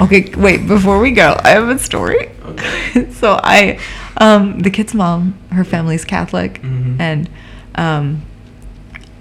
Okay, 0.00 0.32
wait. 0.36 0.66
Before 0.66 0.98
we 0.98 1.12
go, 1.12 1.38
I 1.44 1.50
have 1.50 1.68
a 1.68 1.78
story. 1.78 2.30
Okay. 2.44 3.10
so 3.12 3.38
I, 3.42 3.78
um, 4.18 4.58
the 4.60 4.70
kid's 4.70 4.94
mom, 4.94 5.38
her 5.50 5.64
family's 5.64 6.04
Catholic, 6.04 6.60
Mhm. 6.62 7.00
and 7.00 7.30
um, 7.76 8.22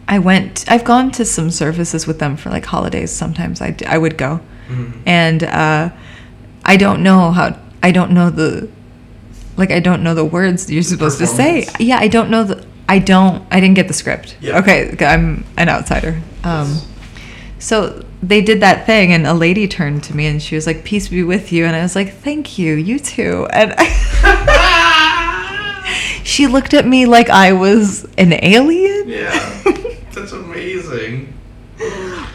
I 0.08 0.20
went. 0.20 0.66
I've 0.70 0.84
gone 0.84 1.12
to 1.12 1.26
some 1.26 1.52
services 1.52 2.08
with 2.08 2.20
them 2.20 2.36
for 2.38 2.50
like 2.50 2.66
holidays. 2.66 3.12
Sometimes 3.12 3.62
I, 3.62 3.72
d- 3.72 3.86
I 3.86 3.98
would 3.98 4.18
go, 4.18 4.40
Mhm. 4.70 4.94
and 5.06 5.44
uh, 5.44 5.90
I 6.66 6.78
don't 6.78 7.04
know 7.04 7.32
how. 7.32 7.58
I 7.84 7.92
don't 7.92 8.12
know 8.12 8.30
the, 8.30 8.70
like 9.58 9.72
I 9.72 9.80
don't 9.80 10.04
know 10.04 10.14
the 10.16 10.26
words 10.26 10.72
you're 10.72 10.84
supposed 10.84 11.18
to 11.20 11.28
say. 11.28 11.68
Yeah, 11.80 11.98
I 12.00 12.08
don't 12.08 12.30
know 12.30 12.44
the. 12.44 12.66
I 12.88 13.00
don't. 13.00 13.44
I 13.52 13.60
didn't 13.60 13.76
get 13.76 13.88
the 13.88 13.94
script. 13.94 14.38
Yeah. 14.42 14.60
Okay, 14.60 14.96
I'm 15.06 15.46
an 15.58 15.70
outsider. 15.70 16.22
Um, 16.44 16.68
Yes. 16.68 16.88
so 17.60 18.06
they 18.22 18.42
did 18.42 18.60
that 18.62 18.86
thing, 18.86 19.14
and 19.14 19.26
a 19.26 19.34
lady 19.34 19.68
turned 19.68 20.04
to 20.06 20.16
me 20.16 20.28
and 20.28 20.42
she 20.42 20.56
was 20.56 20.68
like, 20.68 20.84
"Peace 20.84 21.08
be 21.10 21.24
with 21.24 21.52
you," 21.52 21.66
and 21.66 21.76
I 21.76 21.82
was 21.82 21.96
like, 21.96 22.14
"Thank 22.14 22.58
you, 22.60 22.76
you 22.76 23.00
too." 23.00 23.48
And 23.52 23.74
she 26.24 26.48
looked 26.48 26.74
at 26.74 26.86
me 26.88 27.06
like 27.06 27.30
I 27.30 27.54
was 27.54 28.06
an 28.18 28.34
alien. 28.44 29.10
yeah. 29.10 29.62
That's 30.14 30.32
amazing. 30.34 31.34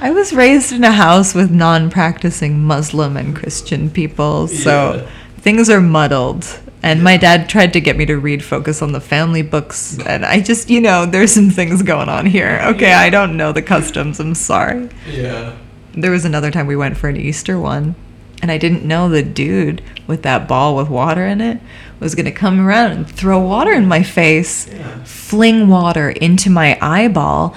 I 0.00 0.10
was 0.10 0.32
raised 0.32 0.72
in 0.72 0.82
a 0.82 0.90
house 0.92 1.34
with 1.34 1.50
non-practicing 1.50 2.58
Muslim 2.64 3.16
and 3.16 3.36
Christian 3.36 3.90
people, 3.90 4.48
so 4.48 4.94
Yeah. 4.94 5.10
Things 5.46 5.70
are 5.70 5.80
muddled. 5.80 6.44
And 6.82 7.04
my 7.04 7.16
dad 7.16 7.48
tried 7.48 7.72
to 7.74 7.80
get 7.80 7.96
me 7.96 8.04
to 8.06 8.16
read 8.16 8.42
Focus 8.44 8.82
on 8.82 8.90
the 8.90 9.00
Family 9.00 9.42
books, 9.42 9.96
and 10.04 10.26
I 10.26 10.40
just, 10.40 10.68
you 10.70 10.80
know, 10.80 11.06
there's 11.06 11.30
some 11.32 11.50
things 11.50 11.82
going 11.84 12.08
on 12.08 12.26
here. 12.26 12.60
Okay, 12.74 12.92
I 12.92 13.10
don't 13.10 13.36
know 13.36 13.52
the 13.52 13.62
customs. 13.62 14.18
I'm 14.18 14.34
sorry. 14.34 14.88
Yeah. 15.08 15.56
There 15.94 16.10
was 16.10 16.24
another 16.24 16.50
time 16.50 16.66
we 16.66 16.74
went 16.74 16.96
for 16.96 17.08
an 17.08 17.16
Easter 17.16 17.60
one, 17.60 17.94
and 18.42 18.50
I 18.50 18.58
didn't 18.58 18.84
know 18.84 19.08
the 19.08 19.22
dude 19.22 19.82
with 20.08 20.22
that 20.22 20.48
ball 20.48 20.74
with 20.76 20.88
water 20.88 21.24
in 21.26 21.40
it 21.40 21.60
was 22.00 22.14
going 22.16 22.26
to 22.26 22.32
come 22.32 22.60
around 22.66 22.90
and 22.92 23.08
throw 23.08 23.38
water 23.38 23.72
in 23.72 23.86
my 23.86 24.02
face, 24.02 24.66
Yeah. 24.68 25.02
fling 25.04 25.68
water 25.68 26.10
into 26.10 26.50
my 26.50 26.76
eyeball. 26.82 27.54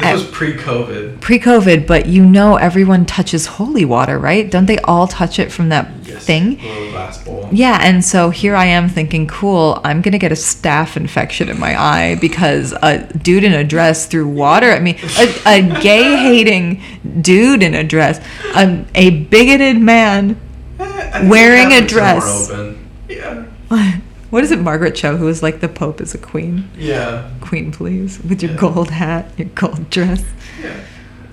This 0.00 0.06
at- 0.08 0.12
was 0.14 0.24
pre-COVID. 0.26 1.20
pre-COVID, 1.20 1.86
but 1.86 2.06
you 2.06 2.24
know 2.24 2.56
everyone 2.56 3.04
touches 3.06 3.46
holy 3.46 3.84
water, 3.84 4.18
right? 4.18 4.50
Don't 4.50 4.66
they 4.66 4.78
all 4.80 5.06
touch 5.06 5.38
it 5.38 5.50
from 5.52 5.68
that 5.70 5.88
Yes. 6.04 6.24
thing? 6.24 6.58
Glass 6.92 7.18
bowl. 7.18 7.48
Yeah, 7.52 7.78
and 7.82 8.04
so 8.04 8.30
here 8.30 8.54
I 8.56 8.66
am 8.66 8.88
thinking, 8.88 9.26
cool, 9.26 9.80
I'm 9.84 10.00
gonna 10.00 10.18
get 10.18 10.32
a 10.32 10.36
staph 10.36 10.96
infection 10.96 11.48
in 11.48 11.58
my 11.60 11.80
eye 11.80 12.16
because 12.20 12.72
a 12.82 12.98
dude 13.22 13.44
in 13.44 13.52
a 13.52 13.64
dress 13.64 14.06
threw 14.06 14.26
water 14.26 14.68
at 14.70 14.82
me. 14.82 14.96
A, 15.18 15.58
a 15.58 15.80
gay 15.80 16.16
hating 16.16 16.80
dude 17.20 17.62
in 17.62 17.74
a 17.74 17.84
dress. 17.84 18.20
A, 18.54 18.84
a 18.94 19.10
bigoted 19.10 19.78
man. 19.80 20.36
Eh, 20.78 21.28
Wearing 21.28 21.72
a 21.72 21.80
Catholics 21.86 22.50
are 22.50 22.56
more 22.56 22.72
dress. 22.72 22.76
Yeah. 23.08 23.44
What 24.30 24.44
is 24.44 24.52
it, 24.52 24.60
Margaret 24.60 24.94
Cho, 24.94 25.16
who 25.16 25.26
was 25.26 25.42
like 25.42 25.60
the 25.60 25.68
Pope 25.68 26.00
is 26.00 26.14
a 26.14 26.18
queen? 26.18 26.70
Yeah. 26.78 27.28
Queen, 27.40 27.72
please, 27.72 28.20
with 28.22 28.42
your 28.42 28.52
Yeah. 28.52 28.58
gold 28.58 28.90
hat, 28.90 29.32
your 29.36 29.48
gold 29.54 29.90
dress. 29.90 30.22
Yeah. 30.62 30.74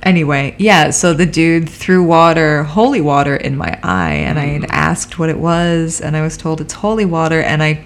Anyway, 0.03 0.55
yeah, 0.57 0.89
so 0.89 1.13
the 1.13 1.25
dude 1.25 1.69
threw 1.69 2.03
water, 2.03 2.63
holy 2.63 3.01
water, 3.01 3.35
in 3.35 3.57
my 3.57 3.77
eye, 3.83 4.13
and 4.13 4.39
I 4.39 4.45
had 4.45 4.61
mm. 4.63 4.69
asked 4.71 5.19
what 5.19 5.29
it 5.29 5.39
was, 5.39 5.99
and 6.01 6.15
I 6.15 6.21
was 6.21 6.37
told 6.37 6.61
it's 6.61 6.73
holy 6.73 7.05
water, 7.05 7.41
and 7.41 7.61
I. 7.61 7.85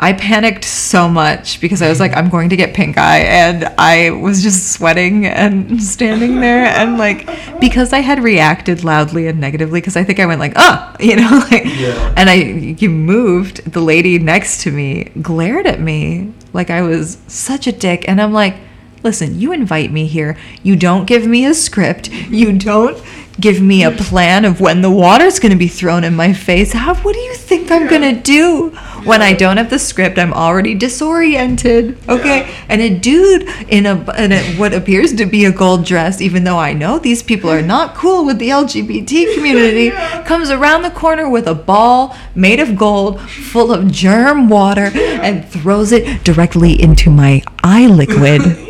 I 0.00 0.12
panicked 0.12 0.64
so 0.64 1.08
much 1.08 1.60
because 1.60 1.82
I 1.82 1.88
was 1.88 1.98
like, 1.98 2.16
I'm 2.16 2.28
going 2.28 2.50
to 2.50 2.56
get 2.56 2.72
pink 2.72 2.96
eye, 2.98 3.18
and 3.20 3.64
I 3.78 4.10
was 4.10 4.42
just 4.44 4.72
sweating 4.72 5.26
and 5.26 5.82
standing 5.94 6.40
there, 6.40 6.66
and 6.66 6.98
like, 6.98 7.28
because 7.60 7.92
I 7.92 7.98
had 7.98 8.22
reacted 8.22 8.84
loudly 8.84 9.26
and 9.26 9.40
negatively, 9.40 9.80
because 9.80 9.96
I 9.96 10.04
think 10.04 10.20
I 10.20 10.26
went 10.26 10.38
like, 10.38 10.52
ah, 10.56 10.94
you 11.00 11.16
know, 11.16 11.42
like, 11.50 11.64
Yeah. 11.64 12.14
and 12.16 12.30
I, 12.30 12.34
you 12.34 12.90
moved. 12.90 13.72
The 13.72 13.80
lady 13.80 14.18
next 14.18 14.62
to 14.62 14.70
me 14.70 15.04
glared 15.20 15.66
at 15.66 15.80
me 15.80 16.32
like 16.52 16.70
I 16.70 16.82
was 16.82 17.18
such 17.26 17.66
a 17.66 17.72
dick, 17.72 18.04
and 18.08 18.20
I'm 18.22 18.32
like, 18.32 18.56
listen, 19.02 19.38
you 19.40 19.52
invite 19.52 19.90
me 19.92 20.06
here. 20.06 20.36
You 20.62 20.76
don't 20.76 21.06
give 21.06 21.26
me 21.26 21.44
a 21.44 21.54
script. 21.54 22.08
You 22.10 22.56
don't 22.56 22.96
give 23.40 23.60
me 23.60 23.84
a 23.84 23.90
plan 23.90 24.44
of 24.44 24.60
when 24.60 24.82
the 24.82 24.90
water's 24.90 25.38
going 25.38 25.52
to 25.52 25.58
be 25.58 25.68
thrown 25.68 26.02
in 26.04 26.14
my 26.16 26.32
face. 26.32 26.72
How 26.72 26.94
what 26.96 27.14
do 27.14 27.20
you 27.20 27.34
think 27.34 27.70
I'm 27.70 27.82
Yeah. 27.82 27.88
going 27.90 28.14
to 28.16 28.20
do 28.20 28.70
when 29.04 29.22
I 29.22 29.32
don't 29.32 29.56
have 29.58 29.70
the 29.70 29.78
script? 29.78 30.18
I'm 30.18 30.32
already 30.34 30.74
disoriented. 30.74 31.96
Okay? 32.08 32.40
Yeah. 32.40 32.54
And 32.68 32.80
a 32.82 32.90
dude 32.98 33.42
in 33.68 33.86
a 33.86 33.94
in 34.22 34.32
a, 34.32 34.42
what 34.56 34.74
appears 34.74 35.12
to 35.14 35.26
be 35.26 35.44
a 35.44 35.52
gold 35.52 35.84
dress, 35.84 36.20
even 36.20 36.44
though 36.44 36.58
I 36.58 36.72
know 36.72 36.98
these 36.98 37.22
people 37.22 37.50
are 37.50 37.62
not 37.62 37.94
cool 37.94 38.24
with 38.24 38.38
the 38.38 38.48
LGBT 38.50 39.34
community, 39.34 39.84
Yeah. 39.86 40.22
comes 40.24 40.50
around 40.50 40.82
the 40.82 40.90
corner 40.90 41.28
with 41.28 41.46
a 41.46 41.54
ball 41.54 42.16
made 42.34 42.60
of 42.60 42.76
gold 42.76 43.20
full 43.20 43.72
of 43.72 43.90
germ 43.92 44.48
water 44.48 44.90
and 44.94 45.46
throws 45.48 45.92
it 45.92 46.24
directly 46.24 46.80
into 46.80 47.10
my 47.10 47.42
eye 47.62 47.86
liquid 47.86 48.42
yeah. 48.44 48.64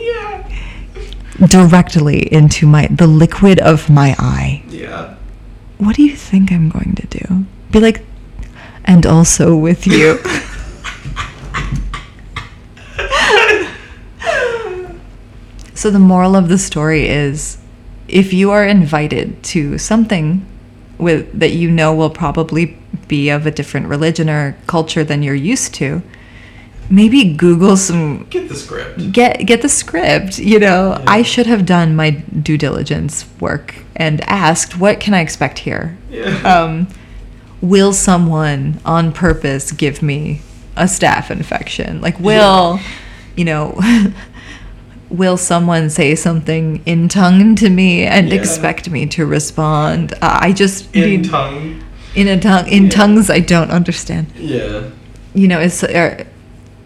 directly 1.46 2.32
into 2.32 2.66
my 2.66 2.88
the 2.88 3.06
liquid 3.06 3.60
of 3.60 3.88
my 3.88 4.16
eye. 4.18 4.62
Yeah. 4.68 5.14
What 5.78 5.96
do 5.96 6.02
you 6.02 6.16
think 6.16 6.50
I'm 6.50 6.68
going 6.68 6.94
to 6.96 7.06
do? 7.06 7.44
Be 7.70 7.80
like 7.80 8.04
and 8.84 9.06
also 9.06 9.56
with 9.56 9.86
you. 9.86 10.18
so 15.74 15.90
the 15.90 15.98
moral 15.98 16.34
of 16.34 16.48
the 16.48 16.58
story 16.58 17.06
is 17.06 17.58
if 18.08 18.32
you 18.32 18.50
are 18.50 18.66
invited 18.66 19.42
to 19.42 19.78
something 19.78 20.44
with 20.96 21.38
that 21.38 21.52
you 21.52 21.70
know 21.70 21.94
will 21.94 22.10
probably 22.10 22.76
be 23.06 23.28
of 23.30 23.46
a 23.46 23.50
different 23.50 23.86
religion 23.86 24.28
or 24.28 24.56
culture 24.66 25.04
than 25.04 25.22
you're 25.22 25.34
used 25.34 25.74
to, 25.74 26.02
maybe 26.90 27.24
Google 27.34 27.76
some 27.76 28.24
Get 28.30 28.48
the 28.48 28.54
script. 28.54 29.12
get 29.12 29.44
get 29.46 29.60
the 29.62 29.68
script 29.68 30.38
you 30.38 30.58
know 30.58 30.96
Yeah. 30.98 31.04
i 31.06 31.22
should 31.22 31.46
have 31.46 31.66
done 31.66 31.94
my 31.94 32.10
due 32.10 32.56
diligence 32.56 33.26
work 33.40 33.74
and 33.96 34.20
asked 34.22 34.78
what 34.78 34.98
can 35.00 35.12
i 35.14 35.20
expect 35.20 35.58
here 35.60 35.96
Yeah. 36.10 36.40
um, 36.44 36.88
will 37.60 37.92
someone 37.92 38.80
on 38.84 39.12
purpose 39.12 39.70
give 39.72 40.00
me 40.02 40.40
a 40.76 40.84
staph 40.84 41.30
infection 41.30 42.00
like 42.00 42.18
will 42.20 42.80
you 43.36 43.44
know 43.44 43.78
will 45.10 45.36
someone 45.36 45.88
say 45.90 46.14
something 46.14 46.82
in 46.86 47.08
tongue 47.08 47.54
to 47.56 47.68
me 47.70 48.04
and 48.04 48.28
Yeah. 48.28 48.34
expect 48.40 48.88
me 48.90 49.06
to 49.06 49.26
respond 49.26 50.12
Uh, 50.22 50.38
i 50.40 50.52
just 50.52 50.94
In 50.94 51.02
need- 51.22 51.30
tongue. 51.30 51.82
in 52.14 52.28
a 52.28 52.38
tongue 52.40 52.66
in 52.68 52.84
Yeah. 52.84 52.90
tongues 52.90 53.28
i 53.30 53.40
don't 53.40 53.70
understand 53.70 54.26
Yeah. 54.38 54.84
you 55.34 55.48
know 55.48 55.58
it's 55.60 55.82
uh, 55.82 56.24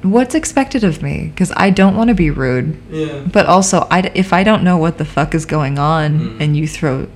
what's 0.03 0.35
expected 0.35 0.83
of 0.85 1.03
me 1.03 1.29
because 1.29 1.53
i 1.57 1.71
don't 1.71 1.97
want 1.97 2.09
to 2.09 2.15
be 2.15 2.31
rude 2.31 2.77
Yeah. 2.91 3.23
but 3.33 3.47
also, 3.47 3.87
I, 3.91 4.11
if 4.15 4.33
I 4.33 4.43
don't 4.43 4.63
know 4.65 4.77
what 4.77 4.99
the 4.99 5.05
fuck 5.05 5.35
is 5.35 5.47
going 5.47 5.79
on 5.79 6.19
Mm. 6.21 6.41
and 6.41 6.57
you 6.57 6.67
throw 6.69 7.07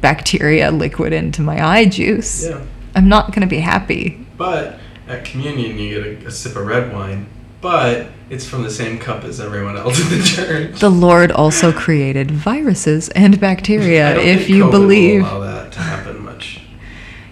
bacteria 0.00 0.70
liquid 0.84 1.12
into 1.12 1.42
my 1.42 1.64
eye 1.64 1.84
juice, 1.86 2.46
Yeah. 2.46 2.60
I'm 2.94 3.08
not 3.08 3.28
going 3.32 3.40
to 3.42 3.46
be 3.48 3.58
happy. 3.60 4.24
But 4.36 4.78
at 5.08 5.24
communion, 5.24 5.78
you 5.78 6.02
get 6.02 6.24
a, 6.24 6.26
a 6.28 6.30
sip 6.30 6.56
of 6.56 6.66
red 6.66 6.92
wine, 6.92 7.26
but 7.60 8.06
it's 8.30 8.46
from 8.46 8.62
the 8.62 8.70
same 8.70 8.98
cup 8.98 9.24
as 9.24 9.40
everyone 9.40 9.76
else 9.76 9.98
in 10.00 10.18
the 10.18 10.24
church. 10.34 10.78
The 10.80 10.90
Lord 10.90 11.30
also 11.32 11.72
created 11.72 12.30
viruses 12.30 13.08
and 13.10 13.34
I 13.36 13.38
bacteria, 13.38 14.14
don't 14.14 14.24
if 14.26 14.38
think 14.40 14.48
you 14.50 14.64
COVID 14.64 14.64
will 14.64 14.70
believe. 14.70 15.20
allow 15.22 15.40
that 15.40 15.72
to 15.72 15.78
happen 15.80 16.24
much. 16.24 16.60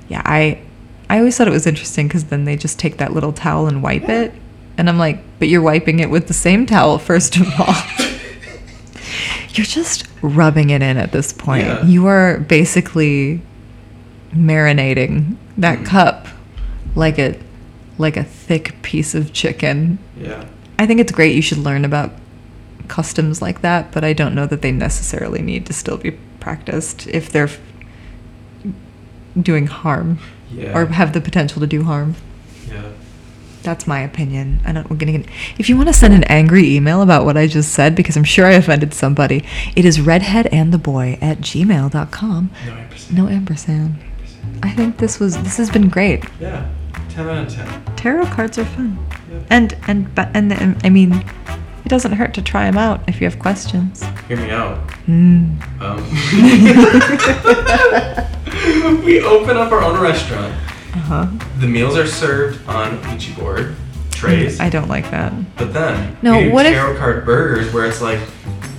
Yeah, 0.09 0.23
I, 0.25 0.61
I 1.11 1.19
always 1.19 1.37
thought 1.37 1.49
it 1.49 1.53
was 1.53 1.67
interesting 1.67 2.09
because 2.09 2.25
then 2.25 2.45
they 2.45 2.57
just 2.57 2.79
take 2.79 2.97
that 2.99 3.13
little 3.13 3.33
towel 3.33 3.67
and 3.67 3.83
wipe 3.83 4.09
it. 4.09 4.33
And 4.79 4.89
I'm 4.89 4.99
like, 4.99 5.21
but 5.39 5.49
you're 5.49 5.63
wiping 5.63 6.01
it 6.01 6.09
with 6.11 6.27
the 6.29 6.35
same 6.35 6.67
towel, 6.67 6.99
first 6.99 7.37
of 7.37 7.47
all. 7.61 7.75
you're 9.55 9.67
just 9.67 10.07
rubbing 10.23 10.71
it 10.71 10.83
in 10.83 10.97
at 10.97 11.13
this 11.13 11.33
point. 11.33 11.67
Yeah. 11.67 11.85
You 11.85 12.07
are 12.07 12.39
basically 12.41 13.43
marinating 14.35 15.37
that 15.59 15.81
Mm. 15.81 15.87
cup 15.87 16.29
like 16.95 17.19
a 17.19 17.39
like 17.99 18.17
a 18.17 18.25
thick 18.25 18.75
piece 18.83 19.15
of 19.15 19.33
chicken. 19.35 19.99
Yeah. 20.19 20.45
I 20.79 20.87
think 20.87 20.99
it's 21.01 21.13
great 21.13 21.37
you 21.37 21.43
should 21.43 21.59
learn 21.59 21.85
about 21.85 22.11
customs 22.89 23.43
like 23.43 23.61
that, 23.61 23.93
but 23.93 24.03
I 24.03 24.13
don't 24.15 24.35
know 24.35 24.47
that 24.47 24.63
they 24.63 24.73
necessarily 24.73 25.43
need 25.43 25.67
to 25.67 25.73
still 25.75 25.99
be 25.99 26.13
practiced 26.41 27.07
if 27.09 27.31
they're 27.31 27.51
doing 29.41 29.67
harm 29.67 30.19
Yeah. 30.51 30.77
or 30.77 30.87
have 30.87 31.13
the 31.13 31.21
potential 31.21 31.61
to 31.61 31.67
do 31.67 31.85
harm. 31.85 32.17
That's 33.63 33.87
my 33.87 34.01
opinion. 34.01 34.61
I 34.65 34.73
don't. 34.73 34.89
We're 34.91 34.97
gonna 34.97 35.13
get. 35.19 35.27
If 35.59 35.69
you 35.69 35.77
want 35.77 35.89
to 35.89 35.93
send 35.95 36.15
an 36.15 36.25
angry 36.25 36.75
email 36.75 37.01
about 37.03 37.25
what 37.25 37.37
I 37.37 37.47
just 37.47 37.73
said, 37.73 37.95
because 37.95 38.17
I'm 38.17 38.25
sure 38.25 38.47
I 38.47 38.53
offended 38.53 38.93
somebody, 38.95 39.45
it 39.77 39.85
is 39.85 39.99
redheadandtheboy 39.99 41.23
at 41.23 41.39
gmail.com. 41.39 42.51
No 42.67 42.73
ampersand. 42.73 43.17
No 43.17 43.29
ampersand. 43.29 43.95
I 44.63 44.71
think 44.71 44.99
this 44.99 45.19
was. 45.21 45.41
This 45.43 45.57
has 45.59 45.71
been 45.71 45.89
great. 45.89 46.25
Yeah. 46.41 46.69
10 47.11 47.29
out 47.29 47.47
of 47.47 47.55
10. 47.55 47.97
Tarot 47.97 48.27
cards 48.27 48.59
are 48.59 48.65
fun, 48.65 48.99
Yeah. 49.31 49.39
and 49.51 49.77
and 49.87 50.15
but 50.15 50.29
and, 50.35 50.53
and 50.53 50.81
I 50.85 50.89
mean, 50.89 51.13
it 51.85 51.89
doesn't 51.89 52.13
hurt 52.13 52.33
to 52.35 52.43
try 52.43 52.65
them 52.71 52.79
out 52.79 53.03
if 53.09 53.21
you 53.21 53.27
have 53.27 53.39
questions. 53.39 54.03
Hear 54.29 54.39
me 54.39 54.51
out. 54.51 54.79
Mm. 55.07 55.61
Um, 55.81 56.03
we 59.05 59.21
open 59.23 59.57
up 59.57 59.73
our 59.73 59.83
own 59.83 60.01
restaurant. 60.01 60.55
Uh 60.95 60.99
huh. 60.99 61.27
The 61.59 61.67
meals 61.67 61.97
are 61.97 62.07
served 62.07 62.67
on 62.69 63.01
Ouija 63.03 63.33
board 63.39 63.75
trays. 64.11 64.61
I 64.61 64.69
don't 64.69 64.89
like 64.89 65.11
that. 65.11 65.33
But 65.57 65.73
then 65.73 66.17
No, 66.23 66.37
we 66.39 66.45
do 66.45 66.53
what 66.53 66.67
if- 66.67 66.75
tarot 66.75 66.97
card 66.99 67.25
burgers 67.25 67.73
where 67.73 67.87
it's 67.87 68.01
like 68.03 68.21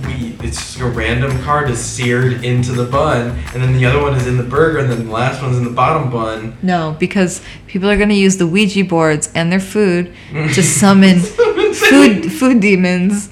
we 0.06 0.36
it's 0.42 0.56
just 0.58 0.80
a 0.80 0.86
random 0.86 1.42
card 1.42 1.70
is 1.70 1.78
seared 1.78 2.44
into 2.44 2.72
the 2.72 2.84
bun, 2.84 3.38
and 3.54 3.62
then 3.62 3.72
the 3.72 3.84
other 3.86 4.00
one 4.02 4.14
is 4.14 4.26
in 4.26 4.36
the 4.36 4.42
burger, 4.42 4.78
and 4.78 4.90
then 4.90 5.06
the 5.06 5.10
last 5.12 5.42
one's 5.42 5.56
in 5.56 5.64
the 5.64 5.70
bottom 5.70 6.10
bun. 6.10 6.56
No, 6.62 6.94
because 7.00 7.40
people 7.66 7.88
are 7.90 7.96
gonna 7.96 8.12
use 8.14 8.36
the 8.36 8.46
Ouija 8.46 8.84
boards 8.84 9.30
and 9.34 9.50
their 9.50 9.60
food 9.60 10.12
to 10.32 10.62
summon 10.62 11.20
food 11.20 12.30
food 12.30 12.60
demons. 12.60 13.30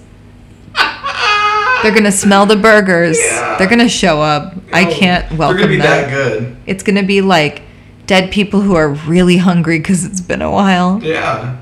They're 1.82 1.92
gonna 1.94 2.12
smell 2.12 2.46
the 2.46 2.56
burgers. 2.56 3.18
Yeah. 3.20 3.56
They're 3.58 3.68
gonna 3.68 3.88
show 3.88 4.22
up. 4.22 4.54
I 4.72 4.84
can't 4.84 5.30
welcome 5.36 5.56
They're 5.58 5.66
gonna 5.66 5.76
be 5.76 5.82
them. 5.82 6.10
that 6.10 6.10
good. 6.10 6.56
It's 6.64 6.82
gonna 6.84 7.02
be 7.02 7.20
like 7.20 7.62
dead 8.07 8.30
people 8.30 8.61
who 8.61 8.74
are 8.74 8.88
really 8.88 9.36
hungry 9.38 9.78
because 9.78 10.05
it's 10.05 10.20
been 10.20 10.42
a 10.42 10.50
while. 10.50 11.00
Yeah. 11.03 11.57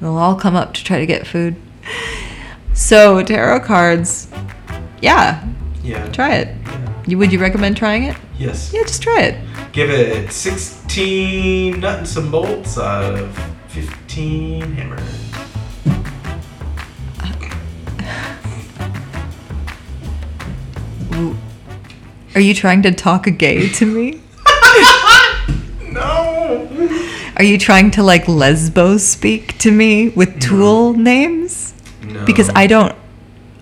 They'll 0.00 0.16
all 0.16 0.34
come 0.36 0.56
up 0.56 0.74
to 0.74 0.84
try 0.84 0.98
to 0.98 1.06
get 1.06 1.26
food. 1.26 1.56
So 2.74 3.22
tarot 3.22 3.60
cards, 3.60 4.28
yeah, 5.00 5.46
Yeah. 5.82 6.06
try 6.08 6.34
it. 6.34 6.48
Yeah. 6.66 6.92
You 7.06 7.18
would 7.18 7.32
you 7.32 7.38
recommend 7.38 7.76
trying 7.76 8.04
it? 8.04 8.16
Yes. 8.38 8.70
Yeah, 8.74 8.82
just 8.82 9.02
try 9.02 9.20
it. 9.22 9.36
Give 9.72 9.88
it 9.90 10.32
16 10.32 11.80
nuts 11.80 11.98
and 11.98 12.08
some 12.08 12.30
bolts 12.30 12.78
out 12.78 13.14
of 13.14 13.38
15 13.68 14.72
hammers. 14.72 15.02
Are 22.34 22.40
you 22.40 22.52
trying 22.54 22.82
to 22.82 22.92
talk 22.92 23.26
a 23.26 23.30
gay 23.30 23.68
to 23.70 23.86
me? 23.86 24.20
No. 25.96 26.68
Are 27.38 27.44
you 27.44 27.58
trying 27.58 27.90
to 27.92 28.02
like 28.02 28.26
lesbo 28.26 29.00
speak 29.00 29.56
to 29.58 29.70
me 29.70 30.10
with 30.10 30.40
tool 30.40 30.92
names? 30.92 31.74
No. 32.02 32.24
Because 32.24 32.50
I 32.54 32.66
don't 32.66 32.94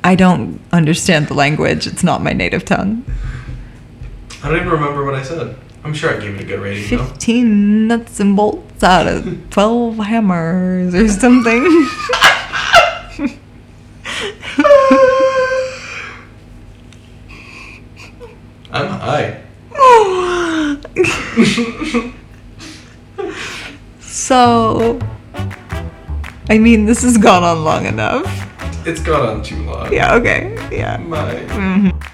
I 0.03 0.17
don't 0.17 0.61
understand 0.73 1.29
the 1.29 1.35
language. 1.35 1.87
It's 1.87 2.03
not 2.03 2.23
my 2.23 2.33
native 2.33 2.65
tongue. 2.65 3.05
I 4.43 4.49
don't 4.49 4.57
even 4.57 4.69
remember 4.69 5.05
what 5.05 5.15
I 5.15 5.23
said. 5.23 5.57
I'm 5.85 5.95
sure 5.95 6.17
I 6.17 6.21
gave 6.21 6.35
it 6.35 6.41
a 6.41 6.45
good 6.45 6.61
rating 6.61 6.99
though. 6.99 7.05
15 7.05 7.87
nuts 7.87 8.19
and 8.19 8.37
bolts 8.37 8.83
out 8.83 9.07
of 9.07 9.51
12 9.51 9.97
hammers 9.99 10.95
or 10.95 11.09
something. 11.09 11.65
I'm 18.73 18.89
high. 18.89 19.41
so 24.15 24.99
I 26.49 26.59
mean, 26.59 26.85
this 26.87 27.03
has 27.03 27.19
gone 27.19 27.43
on 27.43 27.65
long 27.65 27.87
enough. 27.87 28.25
It's 28.87 29.01
gone 29.01 29.27
on 29.29 29.43
too 29.43 29.63
long. 29.65 29.93
Yeah, 29.93 30.15
okay. 30.15 30.55
Yeah. 30.71 30.99
My. 30.99 31.35
Mhm. 31.49 32.14